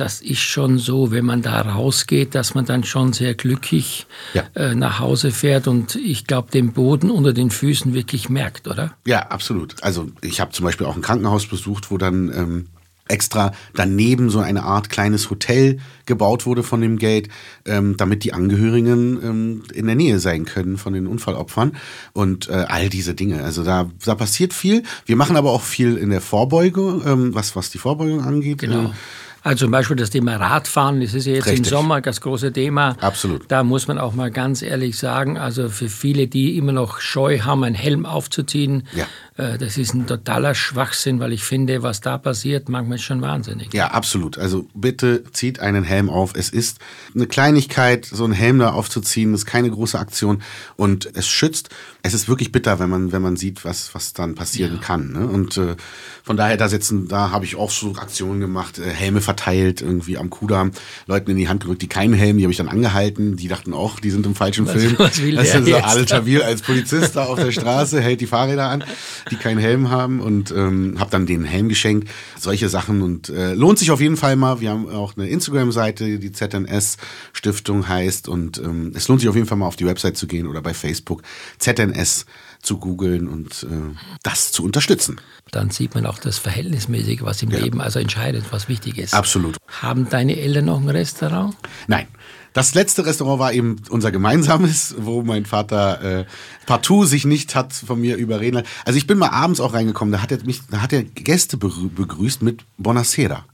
das 0.00 0.22
ist 0.22 0.40
schon 0.40 0.78
so, 0.78 1.10
wenn 1.12 1.24
man 1.26 1.42
da 1.42 1.60
rausgeht, 1.60 2.34
dass 2.34 2.54
man 2.54 2.64
dann 2.64 2.84
schon 2.84 3.12
sehr 3.12 3.34
glücklich 3.34 4.06
Ja. 4.32 4.44
äh, 4.54 4.74
nach 4.74 4.98
Hause 4.98 5.30
fährt 5.30 5.68
und 5.68 5.94
ich 5.96 6.26
glaube, 6.26 6.50
den 6.50 6.72
Boden 6.72 7.10
unter 7.10 7.32
den 7.32 7.50
Füßen 7.50 7.92
wirklich 7.92 8.28
merkt, 8.30 8.66
oder? 8.66 8.94
Ja, 9.06 9.28
absolut. 9.28 9.74
Also 9.82 10.08
ich 10.22 10.40
habe 10.40 10.52
zum 10.52 10.64
Beispiel 10.64 10.86
auch 10.86 10.96
ein 10.96 11.02
Krankenhaus 11.02 11.46
besucht, 11.46 11.90
wo 11.90 11.98
dann 11.98 12.32
ähm, 12.34 12.66
extra 13.08 13.52
daneben 13.74 14.30
so 14.30 14.38
eine 14.38 14.62
Art 14.62 14.88
kleines 14.88 15.30
Hotel 15.30 15.80
gebaut 16.06 16.46
wurde 16.46 16.62
von 16.62 16.80
dem 16.80 16.96
Geld, 16.98 17.28
ähm, 17.66 17.96
damit 17.96 18.24
die 18.24 18.32
Angehörigen 18.32 19.20
ähm, 19.22 19.62
in 19.74 19.86
der 19.86 19.96
Nähe 19.96 20.18
sein 20.20 20.44
können 20.44 20.78
von 20.78 20.92
den 20.92 21.06
Unfallopfern 21.06 21.72
und 22.12 22.48
äh, 22.48 22.52
all 22.68 22.88
diese 22.88 23.14
Dinge. 23.14 23.42
Also 23.42 23.64
da, 23.64 23.90
da 24.04 24.14
passiert 24.14 24.54
viel. 24.54 24.84
Wir 25.06 25.16
machen 25.16 25.36
aber 25.36 25.50
auch 25.50 25.62
viel 25.62 25.96
in 25.96 26.10
der 26.10 26.20
Vorbeugung, 26.20 27.02
ähm, 27.04 27.34
was, 27.34 27.54
was 27.56 27.70
die 27.70 27.78
Vorbeugung 27.78 28.22
angeht. 28.22 28.58
Genau. 28.58 28.94
Also 29.42 29.64
zum 29.64 29.70
Beispiel 29.72 29.96
das 29.96 30.10
Thema 30.10 30.36
Radfahren, 30.36 31.00
das 31.00 31.14
ist 31.14 31.26
ja 31.26 31.34
jetzt 31.34 31.46
Richtig. 31.46 31.60
im 31.60 31.64
Sommer 31.64 32.00
das 32.00 32.20
große 32.20 32.52
Thema. 32.52 32.96
Absolut. 33.00 33.44
Da 33.48 33.62
muss 33.64 33.88
man 33.88 33.98
auch 33.98 34.12
mal 34.12 34.30
ganz 34.30 34.60
ehrlich 34.62 34.98
sagen, 34.98 35.38
also 35.38 35.68
für 35.70 35.88
viele, 35.88 36.26
die 36.26 36.56
immer 36.58 36.72
noch 36.72 37.00
Scheu 37.00 37.40
haben, 37.40 37.64
einen 37.64 37.74
Helm 37.74 38.04
aufzuziehen, 38.06 38.86
Ja. 38.94 39.06
Äh, 39.40 39.58
das 39.58 39.76
ist 39.78 39.94
ein 39.94 40.06
totaler 40.06 40.54
Schwachsinn, 40.54 41.18
weil 41.20 41.32
ich 41.32 41.42
finde, 41.42 41.82
was 41.82 42.00
da 42.00 42.18
passiert, 42.18 42.68
manchmal 42.68 42.96
ist 42.98 43.04
schon 43.04 43.22
wahnsinnig. 43.22 43.72
Ja, 43.74 43.88
absolut. 43.88 44.38
Also 44.38 44.66
bitte 44.74 45.24
zieht 45.32 45.60
einen 45.60 45.84
Helm 45.84 46.10
auf. 46.10 46.32
Es 46.34 46.50
ist 46.50 46.78
eine 47.14 47.26
Kleinigkeit, 47.26 48.04
so 48.06 48.24
einen 48.24 48.32
Helm 48.32 48.58
da 48.58 48.70
aufzuziehen, 48.72 49.34
ist 49.34 49.46
keine 49.46 49.70
große 49.70 49.98
Aktion 49.98 50.42
und 50.76 51.08
es 51.14 51.26
schützt. 51.28 51.70
Es 52.02 52.14
ist 52.14 52.28
wirklich 52.28 52.50
bitter, 52.52 52.78
wenn 52.78 52.88
man, 52.88 53.12
wenn 53.12 53.20
man 53.22 53.36
sieht, 53.36 53.64
was, 53.64 53.94
was 53.94 54.12
dann 54.14 54.34
passieren 54.34 54.80
kann. 54.80 55.12
Ne? 55.12 55.26
Und 55.26 55.56
äh, 55.58 55.76
von 56.22 56.36
daher, 56.36 56.56
da 56.56 56.68
sitzen, 56.68 57.08
da 57.08 57.30
habe 57.30 57.44
ich 57.44 57.56
auch 57.56 57.70
so 57.70 57.94
Aktionen 57.96 58.40
gemacht, 58.40 58.78
äh, 58.78 58.84
Helme 58.90 59.20
verteilt, 59.20 59.82
irgendwie 59.82 60.16
am 60.16 60.30
Kudamm, 60.30 60.72
Leuten 61.06 61.30
in 61.32 61.36
die 61.36 61.48
Hand 61.48 61.60
gedrückt, 61.60 61.82
die 61.82 61.88
keinen 61.88 62.14
Helm, 62.14 62.38
die 62.38 62.44
habe 62.44 62.52
ich 62.52 62.56
dann 62.58 62.68
angehalten, 62.68 63.36
die 63.36 63.48
dachten 63.48 63.74
auch, 63.74 64.00
die 64.00 64.10
sind 64.10 64.24
im 64.24 64.34
falschen 64.34 64.66
Was- 64.66 64.74
Film. 64.74 64.94
was 64.98 65.20
will 65.22 65.34
das 65.34 65.54
ist 65.54 65.66
so? 65.66 65.76
Alter 65.76 66.24
als 66.46 66.62
Polizist 66.62 67.16
da 67.16 67.24
auf 67.24 67.38
der 67.38 67.52
Straße, 67.52 68.00
hält 68.00 68.20
die 68.20 68.26
Fahrräder 68.26 68.68
an, 68.68 68.84
die 69.30 69.36
keinen 69.36 69.58
Helm 69.58 69.90
haben 69.90 70.20
und 70.20 70.50
ähm, 70.50 70.96
habe 70.98 71.10
dann 71.10 71.26
den 71.26 71.44
Helm 71.44 71.68
geschenkt. 71.68 72.08
Solche 72.38 72.68
Sachen 72.68 73.02
und 73.02 73.28
äh, 73.28 73.54
lohnt 73.54 73.78
sich 73.78 73.90
auf 73.90 74.00
jeden 74.00 74.16
Fall 74.16 74.36
mal. 74.36 74.60
Wir 74.60 74.70
haben 74.70 74.88
auch 74.88 75.16
eine 75.16 75.28
Instagram-Seite, 75.28 76.18
die 76.18 76.32
ZNS 76.32 76.96
Stiftung 77.32 77.88
heißt 77.88 78.28
und 78.28 78.58
ähm, 78.58 78.92
es 78.94 79.08
lohnt 79.08 79.20
sich 79.20 79.28
auf 79.28 79.36
jeden 79.36 79.46
Fall 79.46 79.58
mal 79.58 79.66
auf 79.66 79.76
die 79.76 79.86
Website 79.86 80.16
zu 80.16 80.26
gehen 80.26 80.46
oder 80.46 80.62
bei 80.62 80.74
Facebook 80.74 81.22
ZNS 81.58 82.26
zu 82.62 82.78
googeln 82.78 83.28
und 83.28 83.64
äh, 83.64 83.96
das 84.22 84.52
zu 84.52 84.64
unterstützen. 84.64 85.20
Dann 85.50 85.70
sieht 85.70 85.94
man 85.94 86.06
auch 86.06 86.18
das 86.18 86.38
Verhältnismäßige, 86.38 87.22
was 87.22 87.42
im 87.42 87.50
Leben 87.50 87.80
also 87.80 87.98
entscheidet, 87.98 88.44
was 88.50 88.68
wichtig 88.68 88.98
ist. 88.98 89.14
Absolut. 89.14 89.56
Haben 89.80 90.08
deine 90.08 90.36
Eltern 90.36 90.66
noch 90.66 90.80
ein 90.80 90.88
Restaurant? 90.88 91.56
Nein. 91.86 92.06
Das 92.52 92.74
letzte 92.74 93.06
Restaurant 93.06 93.38
war 93.38 93.52
eben 93.52 93.76
unser 93.90 94.10
gemeinsames, 94.10 94.96
wo 94.98 95.22
mein 95.22 95.46
Vater 95.46 96.20
äh, 96.20 96.24
partout 96.66 97.04
sich 97.04 97.24
nicht 97.24 97.54
hat 97.54 97.72
von 97.72 98.00
mir 98.00 98.16
überreden. 98.16 98.56
lassen. 98.56 98.68
Also 98.84 98.96
ich 98.96 99.06
bin 99.06 99.18
mal 99.18 99.30
abends 99.30 99.60
auch 99.60 99.72
reingekommen, 99.72 100.12
da 100.12 100.20
hat 100.20 100.32
er 100.32 100.44
mich, 100.44 100.60
da 100.68 100.82
hat 100.82 100.92
er 100.92 101.04
Gäste 101.04 101.56
begrüßt 101.56 102.42
mit 102.42 102.64
Bonacera. 102.76 103.44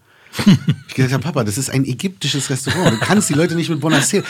Ich 0.88 0.94
gesagt 0.94 1.14
habe, 1.14 1.22
Papa, 1.22 1.44
das 1.44 1.56
ist 1.56 1.70
ein 1.70 1.84
ägyptisches 1.84 2.50
Restaurant. 2.50 2.92
Du 2.92 2.98
kannst 2.98 3.30
die 3.30 3.34
Leute 3.34 3.54
nicht 3.54 3.70
mit 3.70 3.80
Bonacera. 3.80 4.24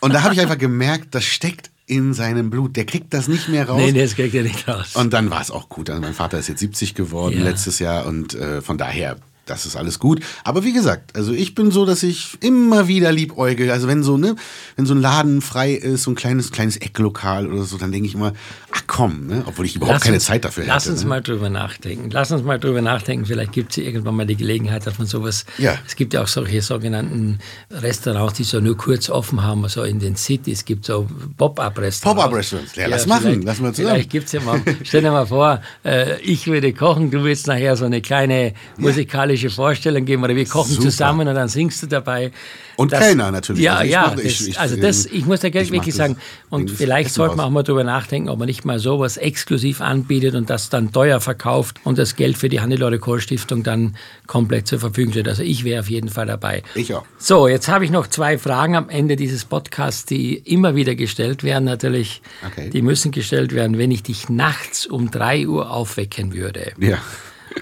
Und 0.00 0.14
da 0.14 0.22
habe 0.22 0.34
ich 0.34 0.40
einfach 0.40 0.58
gemerkt, 0.58 1.14
das 1.14 1.24
steckt 1.24 1.70
in 1.86 2.14
seinem 2.14 2.50
Blut. 2.50 2.76
Der 2.76 2.86
kriegt 2.86 3.12
das 3.12 3.28
nicht 3.28 3.48
mehr 3.48 3.68
raus. 3.68 3.78
Nee, 3.80 3.92
nee, 3.92 4.02
das 4.02 4.14
kriegt 4.14 4.34
er 4.34 4.42
nicht 4.42 4.66
raus. 4.68 4.94
Und 4.96 5.12
dann 5.12 5.30
war 5.30 5.40
es 5.40 5.50
auch 5.50 5.68
gut. 5.68 5.90
Also 5.90 6.00
mein 6.00 6.14
Vater 6.14 6.38
ist 6.38 6.48
jetzt 6.48 6.60
70 6.60 6.94
geworden 6.94 7.38
Ja. 7.38 7.44
letztes 7.44 7.78
Jahr 7.78 8.06
und 8.06 8.34
äh, 8.34 8.62
von 8.62 8.78
daher, 8.78 9.16
das 9.52 9.66
ist 9.66 9.76
alles 9.76 9.98
gut. 9.98 10.20
Aber 10.44 10.64
wie 10.64 10.72
gesagt, 10.72 11.16
also 11.16 11.32
ich 11.32 11.54
bin 11.54 11.70
so, 11.70 11.84
dass 11.86 12.02
ich 12.02 12.38
immer 12.40 12.88
wieder 12.88 13.12
liebäugel. 13.12 13.70
Also 13.70 13.86
wenn 13.88 14.02
so, 14.02 14.16
ne, 14.16 14.34
wenn 14.76 14.86
so 14.86 14.94
ein 14.94 15.00
Laden 15.00 15.40
frei 15.42 15.72
ist, 15.72 16.02
so 16.04 16.10
ein 16.10 16.14
kleines, 16.14 16.50
kleines 16.52 16.76
Ecklokal 16.78 17.50
oder 17.52 17.62
so, 17.64 17.76
dann 17.78 17.92
denke 17.92 18.06
ich 18.08 18.14
immer, 18.14 18.32
ach 18.72 18.82
komm, 18.86 19.26
ne, 19.26 19.42
obwohl 19.46 19.66
ich 19.66 19.76
überhaupt 19.76 19.96
Lass 19.96 20.02
keine 20.02 20.16
uns- 20.16 20.24
Zeit 20.24 20.44
dafür 20.44 20.64
Lass 20.64 20.84
hätte. 20.84 20.92
uns 20.94 21.02
ne? 21.02 21.08
mal 21.08 21.20
drüber 21.22 21.50
nachdenken. 21.50 22.10
Lass 22.10 22.32
uns 22.32 22.42
mal 22.42 22.58
drüber 22.58 22.80
nachdenken. 22.82 23.26
Vielleicht 23.26 23.52
gibt 23.52 23.72
es 23.72 23.76
irgendwann 23.78 24.16
mal 24.16 24.26
die 24.26 24.36
Gelegenheit, 24.36 24.86
dass 24.86 24.98
man 24.98 25.06
sowas. 25.06 25.44
Ja. 25.58 25.76
Es 25.86 25.96
gibt 25.96 26.14
ja 26.14 26.22
auch 26.22 26.28
solche 26.28 26.62
sogenannten 26.62 27.38
Restaurants, 27.70 28.34
die 28.34 28.44
so 28.44 28.60
nur 28.60 28.76
kurz 28.76 29.10
offen 29.10 29.42
haben, 29.42 29.68
so 29.68 29.82
in 29.82 29.98
den 29.98 30.16
Cities. 30.16 30.58
Es 30.58 30.64
gibt 30.64 30.84
so 30.86 31.06
Pop-up-Restaurants. 31.36 32.00
Pop-up-Restaurants. 32.00 32.74
Ja, 32.76 32.86
lass 32.86 33.06
machen. 33.06 33.42
Lass 33.42 33.60
mal 33.60 33.72
zusammen. 33.74 33.94
Vielleicht 33.96 34.10
gibt 34.10 34.26
es 34.26 34.32
ja 34.32 34.40
mal. 34.40 34.60
Stell 34.82 35.02
dir 35.02 35.10
mal 35.10 35.26
vor, 35.26 35.60
äh, 35.84 36.20
ich 36.20 36.46
würde 36.46 36.72
kochen, 36.72 37.10
du 37.10 37.22
willst 37.24 37.46
nachher 37.46 37.76
so 37.76 37.84
eine 37.84 38.00
kleine 38.00 38.54
musikalische 38.78 39.41
Vorstellung 39.50 40.04
geben 40.04 40.22
oder 40.24 40.34
wir 40.36 40.46
kochen 40.46 40.70
Super. 40.72 40.82
zusammen 40.90 41.28
und 41.28 41.34
dann 41.34 41.48
singst 41.48 41.82
du 41.82 41.86
dabei. 41.86 42.32
Und 42.76 42.90
Kellner 42.90 43.30
natürlich. 43.30 43.62
Ja, 43.62 43.76
Also 43.76 43.92
ja. 43.92 44.02
mach- 44.14 44.22
ich- 44.22 44.38
das, 44.38 44.46
ich- 44.48 44.58
also 44.60 44.76
das, 44.76 45.06
ich 45.06 45.26
muss 45.26 45.40
da 45.40 45.48
ich 45.48 45.54
wirklich 45.54 45.82
das 45.86 45.96
sagen, 45.96 46.16
und 46.48 46.70
vielleicht 46.70 47.10
sollte 47.12 47.36
man 47.36 47.46
auch 47.46 47.50
mal 47.50 47.62
drüber 47.62 47.84
nachdenken, 47.84 48.28
ob 48.30 48.38
man 48.38 48.46
nicht 48.46 48.64
mal 48.64 48.78
sowas 48.78 49.16
exklusiv 49.18 49.80
anbietet 49.80 50.34
und 50.34 50.48
das 50.50 50.70
dann 50.70 50.90
teuer 50.92 51.20
verkauft 51.20 51.76
und 51.84 51.98
das 51.98 52.16
Geld 52.16 52.38
für 52.38 52.48
die 52.48 52.60
Hannelore 52.60 52.98
Kohl 52.98 53.20
Stiftung 53.20 53.62
dann 53.62 53.96
komplett 54.26 54.66
zur 54.66 54.78
Verfügung 54.80 55.12
steht. 55.12 55.28
Also 55.28 55.42
ich 55.42 55.64
wäre 55.64 55.80
auf 55.80 55.90
jeden 55.90 56.08
Fall 56.08 56.26
dabei. 56.26 56.62
Ich 56.74 56.94
auch. 56.94 57.04
So, 57.18 57.46
jetzt 57.46 57.68
habe 57.68 57.84
ich 57.84 57.90
noch 57.90 58.06
zwei 58.06 58.38
Fragen 58.38 58.74
am 58.76 58.88
Ende 58.88 59.16
dieses 59.16 59.44
Podcasts, 59.44 60.06
die 60.06 60.34
immer 60.36 60.74
wieder 60.74 60.94
gestellt 60.94 61.44
werden. 61.44 61.64
Natürlich, 61.64 62.22
Okay. 62.46 62.70
die 62.70 62.80
müssen 62.82 63.10
gestellt 63.12 63.52
werden, 63.52 63.76
wenn 63.78 63.90
ich 63.90 64.02
dich 64.02 64.28
nachts 64.30 64.86
um 64.86 65.10
3 65.10 65.46
Uhr 65.46 65.70
aufwecken 65.70 66.32
würde. 66.32 66.72
Ja. 66.78 66.98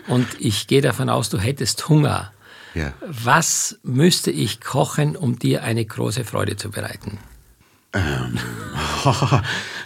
Und 0.08 0.26
ich 0.38 0.66
gehe 0.66 0.80
davon 0.82 1.08
aus, 1.08 1.30
du 1.30 1.38
hättest 1.38 1.88
Hunger. 1.88 2.32
Ja. 2.74 2.92
Was 3.02 3.78
müsste 3.82 4.30
ich 4.30 4.60
kochen, 4.60 5.16
um 5.16 5.38
dir 5.38 5.62
eine 5.64 5.84
große 5.84 6.24
Freude 6.24 6.56
zu 6.56 6.70
bereiten? 6.70 7.18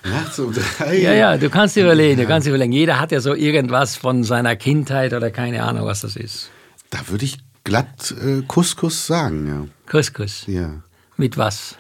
Nachts 0.05 0.39
um 0.39 0.53
drei. 0.53 0.99
Ja, 0.99 1.15
ja, 1.15 1.37
du 1.39 1.49
kannst 1.49 1.77
überlegen, 1.79 2.21
du 2.21 2.27
kannst 2.27 2.47
überlegen. 2.47 2.73
Jeder 2.73 3.01
hat 3.01 3.13
ja 3.13 3.21
so 3.21 3.35
irgendwas 3.35 3.97
von 3.97 4.25
seiner 4.25 4.57
Kindheit 4.57 5.15
oder 5.15 5.31
keine 5.31 5.63
Ahnung, 5.63 5.87
was 5.87 6.03
das 6.03 6.17
ist. 6.17 6.51
Da 6.91 6.99
würde 7.09 7.25
ich 7.25 7.39
glatt 7.65 8.15
äh, 8.23 8.43
Couscous 8.47 9.07
sagen, 9.07 9.71
Couscous. 9.87 10.45
ja. 10.47 10.61
Ja. 10.61 10.83
Mit 11.17 11.39
was? 11.39 11.77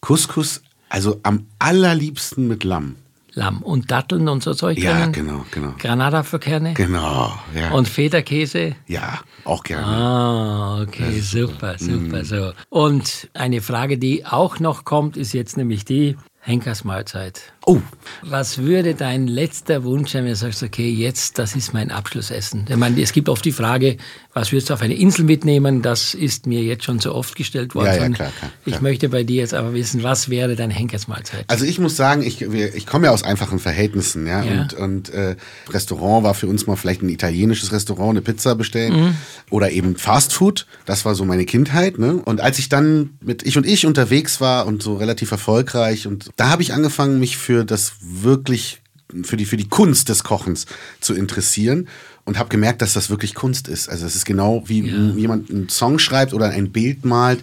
Couscous, 0.00 0.62
also 0.88 1.20
am 1.22 1.46
allerliebsten 1.58 2.48
mit 2.48 2.64
Lamm. 2.64 2.96
Lamm 3.38 3.62
und 3.62 3.90
Datteln 3.92 4.28
und 4.28 4.42
so 4.42 4.52
Zeug 4.52 4.78
Ja, 4.78 4.92
drinnen? 4.98 5.12
genau, 5.12 5.44
genau. 5.52 5.74
Granatapfelkerne? 5.78 6.74
Genau, 6.74 7.32
ja. 7.54 7.70
Und 7.70 7.86
Federkäse? 7.88 8.74
ja, 8.88 9.20
auch 9.44 9.62
gerne. 9.62 9.86
Ah, 9.86 10.82
okay, 10.82 11.20
super, 11.20 11.76
Mhm. 11.78 12.10
super, 12.10 12.24
so. 12.24 12.52
Und 12.68 13.28
eine 13.34 13.60
Frage, 13.60 13.96
die 13.96 14.26
auch 14.26 14.58
noch 14.58 14.84
kommt, 14.84 15.16
ist 15.16 15.32
jetzt 15.34 15.56
nämlich 15.56 15.84
die 15.84 16.16
Henkersmahlzeit. 16.48 17.40
Oh, 17.66 17.80
Was 18.22 18.58
würde 18.58 18.94
dein 18.94 19.26
letzter 19.26 19.84
Wunsch 19.84 20.12
sein, 20.12 20.24
wenn 20.24 20.30
du 20.30 20.36
sagst, 20.36 20.62
okay, 20.62 20.90
jetzt, 20.90 21.38
das 21.38 21.54
ist 21.54 21.74
mein 21.74 21.90
Abschlussessen? 21.90 22.64
Ich 22.66 22.76
meine, 22.76 23.00
es 23.00 23.12
gibt 23.12 23.28
oft 23.28 23.44
die 23.44 23.52
Frage, 23.52 23.98
was 24.32 24.52
würdest 24.52 24.70
du 24.70 24.74
auf 24.74 24.80
eine 24.80 24.94
Insel 24.94 25.24
mitnehmen? 25.26 25.82
Das 25.82 26.14
ist 26.14 26.46
mir 26.46 26.62
jetzt 26.62 26.84
schon 26.84 26.98
so 26.98 27.14
oft 27.14 27.36
gestellt 27.36 27.74
worden. 27.74 27.86
Ja, 27.86 27.94
ja, 27.96 28.08
klar, 28.08 28.32
klar, 28.38 28.50
Ich 28.64 28.72
klar. 28.72 28.82
möchte 28.82 29.08
bei 29.10 29.22
dir 29.22 29.42
jetzt 29.42 29.52
aber 29.52 29.74
wissen, 29.74 30.02
was 30.02 30.30
wäre 30.30 30.56
deine 30.56 30.72
Henkersmahlzeit? 30.72 31.44
also 31.48 31.66
ich 31.66 31.78
muss 31.78 31.96
sagen, 31.96 32.22
ich, 32.22 32.40
ich 32.40 32.86
komme 32.86 33.06
ja 33.06 33.12
aus 33.12 33.22
einfachen 33.22 33.58
Verhältnissen, 33.58 34.26
ja. 34.26 34.42
Ja. 34.42 34.62
Und, 34.62 34.74
und 34.74 35.10
äh, 35.10 35.36
Restaurant 35.70 36.24
war 36.24 36.32
für 36.32 36.46
uns 36.46 36.66
mal 36.66 36.76
vielleicht 36.76 37.02
ein 37.02 37.10
italienisches 37.10 37.70
Restaurant, 37.72 38.10
eine 38.10 38.22
Pizza 38.22 38.54
bestellen. 38.54 38.98
Mhm. 38.98 39.14
Oder 39.50 39.70
eben 39.72 39.96
Fast 39.96 40.32
Food. 40.32 40.66
Das 40.86 41.04
war 41.04 41.14
so 41.14 41.24
meine 41.26 41.44
Kindheit, 41.44 41.98
ne? 41.98 42.14
Und 42.14 42.40
als 42.40 42.58
ich 42.58 42.70
dann 42.70 43.10
mit 43.20 43.42
Ich 43.44 43.58
und 43.58 43.66
Ich 43.66 43.84
unterwegs 43.84 44.40
war 44.40 44.66
und 44.66 44.82
so 44.82 44.96
relativ 44.96 45.30
erfolgreich, 45.32 46.06
und 46.06 46.30
da 46.38 46.48
habe 46.48 46.62
ich 46.62 46.72
angefangen, 46.72 47.20
mich 47.20 47.36
für 47.36 47.64
das 47.66 47.92
wirklich 48.00 48.80
für 49.24 49.36
die, 49.36 49.44
für 49.46 49.56
die 49.56 49.68
Kunst 49.68 50.08
des 50.10 50.22
Kochens 50.22 50.66
zu 51.00 51.14
interessieren 51.14 51.88
und 52.26 52.38
habe 52.38 52.50
gemerkt, 52.50 52.82
dass 52.82 52.92
das 52.92 53.08
wirklich 53.08 53.34
Kunst 53.34 53.66
ist. 53.66 53.88
Also 53.88 54.04
es 54.04 54.14
ist 54.14 54.26
genau 54.26 54.62
wie 54.66 54.80
m- 54.80 55.16
jemand 55.18 55.50
einen 55.50 55.68
Song 55.70 55.98
schreibt 55.98 56.34
oder 56.34 56.50
ein 56.50 56.72
Bild 56.72 57.06
malt, 57.06 57.40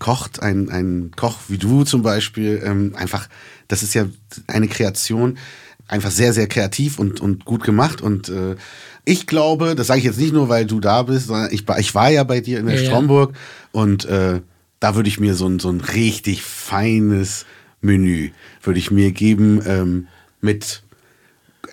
kocht, 0.00 0.42
ein, 0.42 0.70
ein 0.70 1.12
Koch 1.16 1.38
wie 1.48 1.56
du 1.58 1.84
zum 1.84 2.02
Beispiel, 2.02 2.60
ähm, 2.64 2.94
einfach, 2.96 3.28
das 3.68 3.84
ist 3.84 3.94
ja 3.94 4.06
eine 4.48 4.66
Kreation, 4.66 5.38
einfach 5.86 6.10
sehr, 6.10 6.32
sehr 6.32 6.48
kreativ 6.48 6.98
und, 6.98 7.20
und 7.20 7.44
gut 7.44 7.62
gemacht 7.62 8.00
und 8.00 8.28
äh, 8.28 8.56
ich 9.04 9.26
glaube, 9.28 9.74
das 9.76 9.86
sage 9.86 9.98
ich 10.00 10.04
jetzt 10.06 10.18
nicht 10.18 10.32
nur, 10.32 10.48
weil 10.48 10.66
du 10.66 10.80
da 10.80 11.02
bist, 11.04 11.28
sondern 11.28 11.52
ich, 11.52 11.66
war- 11.68 11.78
ich 11.78 11.94
war 11.94 12.10
ja 12.10 12.24
bei 12.24 12.40
dir 12.40 12.58
in 12.58 12.66
der 12.66 12.74
Ja, 12.74 12.80
ja. 12.80 12.86
Stromburg 12.88 13.34
und 13.70 14.04
äh, 14.06 14.40
da 14.80 14.94
würde 14.96 15.08
ich 15.08 15.20
mir 15.20 15.34
so 15.36 15.46
ein, 15.46 15.60
so 15.60 15.70
ein 15.70 15.80
richtig 15.80 16.42
feines 16.42 17.46
Menü 17.84 18.30
würde 18.62 18.78
ich 18.78 18.90
mir 18.90 19.12
geben 19.12 19.62
ähm, 19.66 20.08
mit 20.40 20.82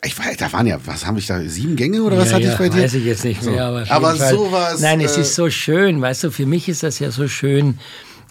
ich 0.03 0.17
weiß, 0.17 0.37
da 0.37 0.51
waren 0.51 0.65
ja, 0.65 0.79
was 0.85 1.05
habe 1.05 1.19
ich 1.19 1.27
da, 1.27 1.39
sieben 1.41 1.75
Gänge 1.75 2.01
oder 2.01 2.17
was 2.17 2.29
ja, 2.29 2.35
hatte 2.35 2.45
ja, 2.45 2.53
ich 2.53 2.57
bei 2.57 2.69
dir? 2.69 2.81
Weiß 2.81 2.93
ich 2.95 3.05
jetzt 3.05 3.23
nicht 3.23 3.43
mehr. 3.43 3.53
So. 3.53 3.59
Aber, 3.59 3.91
aber 3.91 4.13
jeden 4.13 4.23
Fall- 4.23 4.35
sowas. 4.35 4.81
Nein, 4.81 4.99
es 5.01 5.15
äh, 5.17 5.21
ist 5.21 5.35
so 5.35 5.49
schön, 5.51 6.01
weißt 6.01 6.23
du, 6.23 6.31
für 6.31 6.47
mich 6.47 6.67
ist 6.69 6.81
das 6.81 6.97
ja 6.97 7.11
so 7.11 7.27
schön, 7.27 7.77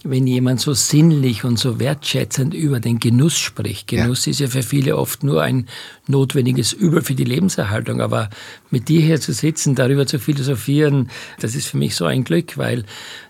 wenn 0.03 0.27
jemand 0.27 0.61
so 0.61 0.73
sinnlich 0.73 1.45
und 1.45 1.59
so 1.59 1.79
wertschätzend 1.79 2.55
über 2.55 2.81
den 2.81 3.01
Genuss 3.01 3.39
spricht. 3.39 3.87
Genuss 3.89 4.27
ist 4.27 4.41
ja 4.41 4.49
für 4.49 4.63
viele 4.63 4.97
oft 4.97 5.23
nur 5.23 5.43
ein 5.43 5.67
notwendiges 6.07 6.73
Übel 6.73 7.03
für 7.03 7.15
die 7.15 7.25
Lebenserhaltung. 7.25 8.01
Aber 8.01 8.31
mit 8.71 8.89
dir 8.89 9.03
hier 9.03 9.21
zu 9.21 9.33
sitzen, 9.35 9.75
darüber 9.75 10.07
zu 10.07 10.19
philosophieren, 10.19 11.11
das 11.41 11.55
ist 11.55 11.67
für 11.67 11.77
mich 11.77 11.95
so 11.97 12.07
ein 12.07 12.25
Glück, 12.25 12.57
weil 12.57 12.85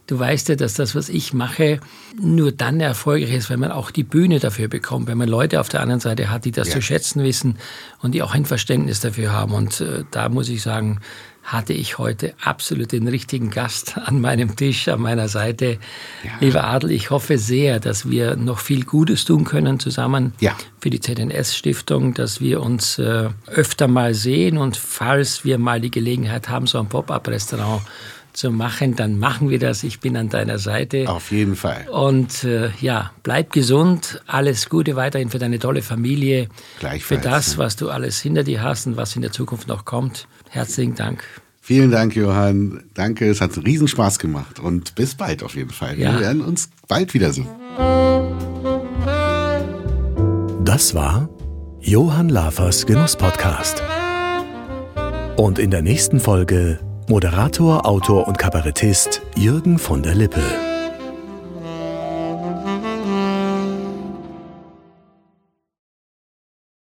du 0.06 0.16
weißt 0.18 0.48
ja, 0.48 0.54
dass 0.54 0.74
das, 0.74 0.94
was 0.94 1.08
ich 1.08 1.32
mache, 1.32 1.80
nur 2.20 2.52
dann 2.52 2.78
erfolgreich 2.80 3.34
ist, 3.34 3.50
wenn 3.50 3.60
man 3.60 3.72
auch 3.72 3.90
die 3.90 4.04
Bühne 4.04 4.38
dafür 4.38 4.68
bekommt, 4.68 5.08
wenn 5.08 5.18
man 5.18 5.28
Leute 5.28 5.58
auf 5.60 5.68
der 5.68 5.80
anderen 5.80 6.00
Seite 6.00 6.30
hat, 6.30 6.44
die 6.44 6.52
das 6.52 6.68
Ja. 6.68 6.74
zu 6.74 6.82
schätzen 6.82 7.22
wissen 7.24 7.56
und 8.00 8.12
die 8.14 8.22
auch 8.22 8.32
ein 8.32 8.44
Verständnis 8.44 9.00
dafür 9.00 9.32
haben. 9.32 9.52
Und 9.54 9.80
äh, 9.80 10.04
da 10.12 10.28
muss 10.28 10.48
ich 10.48 10.62
sagen, 10.62 11.00
hatte 11.52 11.72
ich 11.72 11.98
heute 11.98 12.34
absolut 12.42 12.92
den 12.92 13.08
richtigen 13.08 13.50
Gast 13.50 13.98
an 13.98 14.20
meinem 14.20 14.54
Tisch, 14.56 14.86
an 14.88 15.00
meiner 15.00 15.28
Seite. 15.28 15.78
Lieber 16.40 16.64
Adel, 16.64 16.90
ich 16.92 17.10
hoffe 17.10 17.38
sehr, 17.38 17.80
dass 17.80 18.08
wir 18.08 18.36
noch 18.36 18.58
viel 18.60 18.84
Gutes 18.84 19.24
tun 19.24 19.44
können 19.44 19.80
zusammen 19.80 20.32
Ja. 20.40 20.56
für 20.80 20.90
die 20.90 21.00
ZNS-Stiftung, 21.00 22.14
dass 22.14 22.40
wir 22.40 22.60
uns 22.62 22.98
äh, 22.98 23.28
öfter 23.46 23.88
mal 23.88 24.14
sehen 24.14 24.58
und 24.58 24.76
falls 24.76 25.44
wir 25.44 25.58
mal 25.58 25.80
die 25.80 25.90
Gelegenheit 25.90 26.48
haben, 26.48 26.66
so 26.66 26.78
ein 26.78 26.88
Pop-up-Restaurant 26.88 27.82
zu 28.32 28.52
machen, 28.52 28.94
dann 28.94 29.18
machen 29.18 29.50
wir 29.50 29.58
das. 29.58 29.82
Ich 29.82 29.98
bin 29.98 30.16
an 30.16 30.28
deiner 30.28 30.58
Seite. 30.58 31.08
Auf 31.08 31.32
jeden 31.32 31.56
Fall. 31.56 31.88
Und 31.90 32.44
äh, 32.44 32.70
ja, 32.80 33.10
bleib 33.24 33.52
gesund. 33.52 34.22
Alles 34.28 34.68
Gute 34.68 34.94
weiterhin 34.94 35.30
für 35.30 35.40
deine 35.40 35.58
tolle 35.58 35.82
Familie. 35.82 36.48
Gleichfalls. 36.78 37.04
Für 37.22 37.28
das, 37.28 37.58
was 37.58 37.74
du 37.74 37.90
alles 37.90 38.20
hinter 38.20 38.44
dir 38.44 38.62
hast 38.62 38.86
und 38.86 38.96
was 38.96 39.16
in 39.16 39.22
der 39.22 39.32
Zukunft 39.32 39.66
noch 39.66 39.84
kommt. 39.84 40.28
Herzlichen 40.50 40.96
Dank. 40.96 41.24
Vielen 41.60 41.92
Dank, 41.92 42.16
Johann. 42.16 42.82
Danke, 42.94 43.30
es 43.30 43.40
hat 43.40 43.56
riesen 43.64 43.86
Spaß 43.86 44.18
gemacht 44.18 44.58
und 44.58 44.96
bis 44.96 45.14
bald 45.14 45.44
auf 45.44 45.54
jeden 45.54 45.70
Fall. 45.70 45.98
Ja. 45.98 46.12
Wir 46.14 46.20
werden 46.20 46.42
uns 46.42 46.68
bald 46.88 47.14
wiedersehen. 47.14 47.46
Das 50.64 50.94
war 50.94 51.28
Johann 51.80 52.28
Lafers 52.28 52.86
Genuss-Podcast. 52.86 53.82
Und 55.36 55.58
in 55.58 55.70
der 55.70 55.82
nächsten 55.82 56.18
Folge 56.18 56.80
Moderator, 57.08 57.86
Autor 57.86 58.26
und 58.26 58.36
Kabarettist 58.36 59.22
Jürgen 59.36 59.78
von 59.78 60.02
der 60.02 60.14
Lippe. 60.14 60.42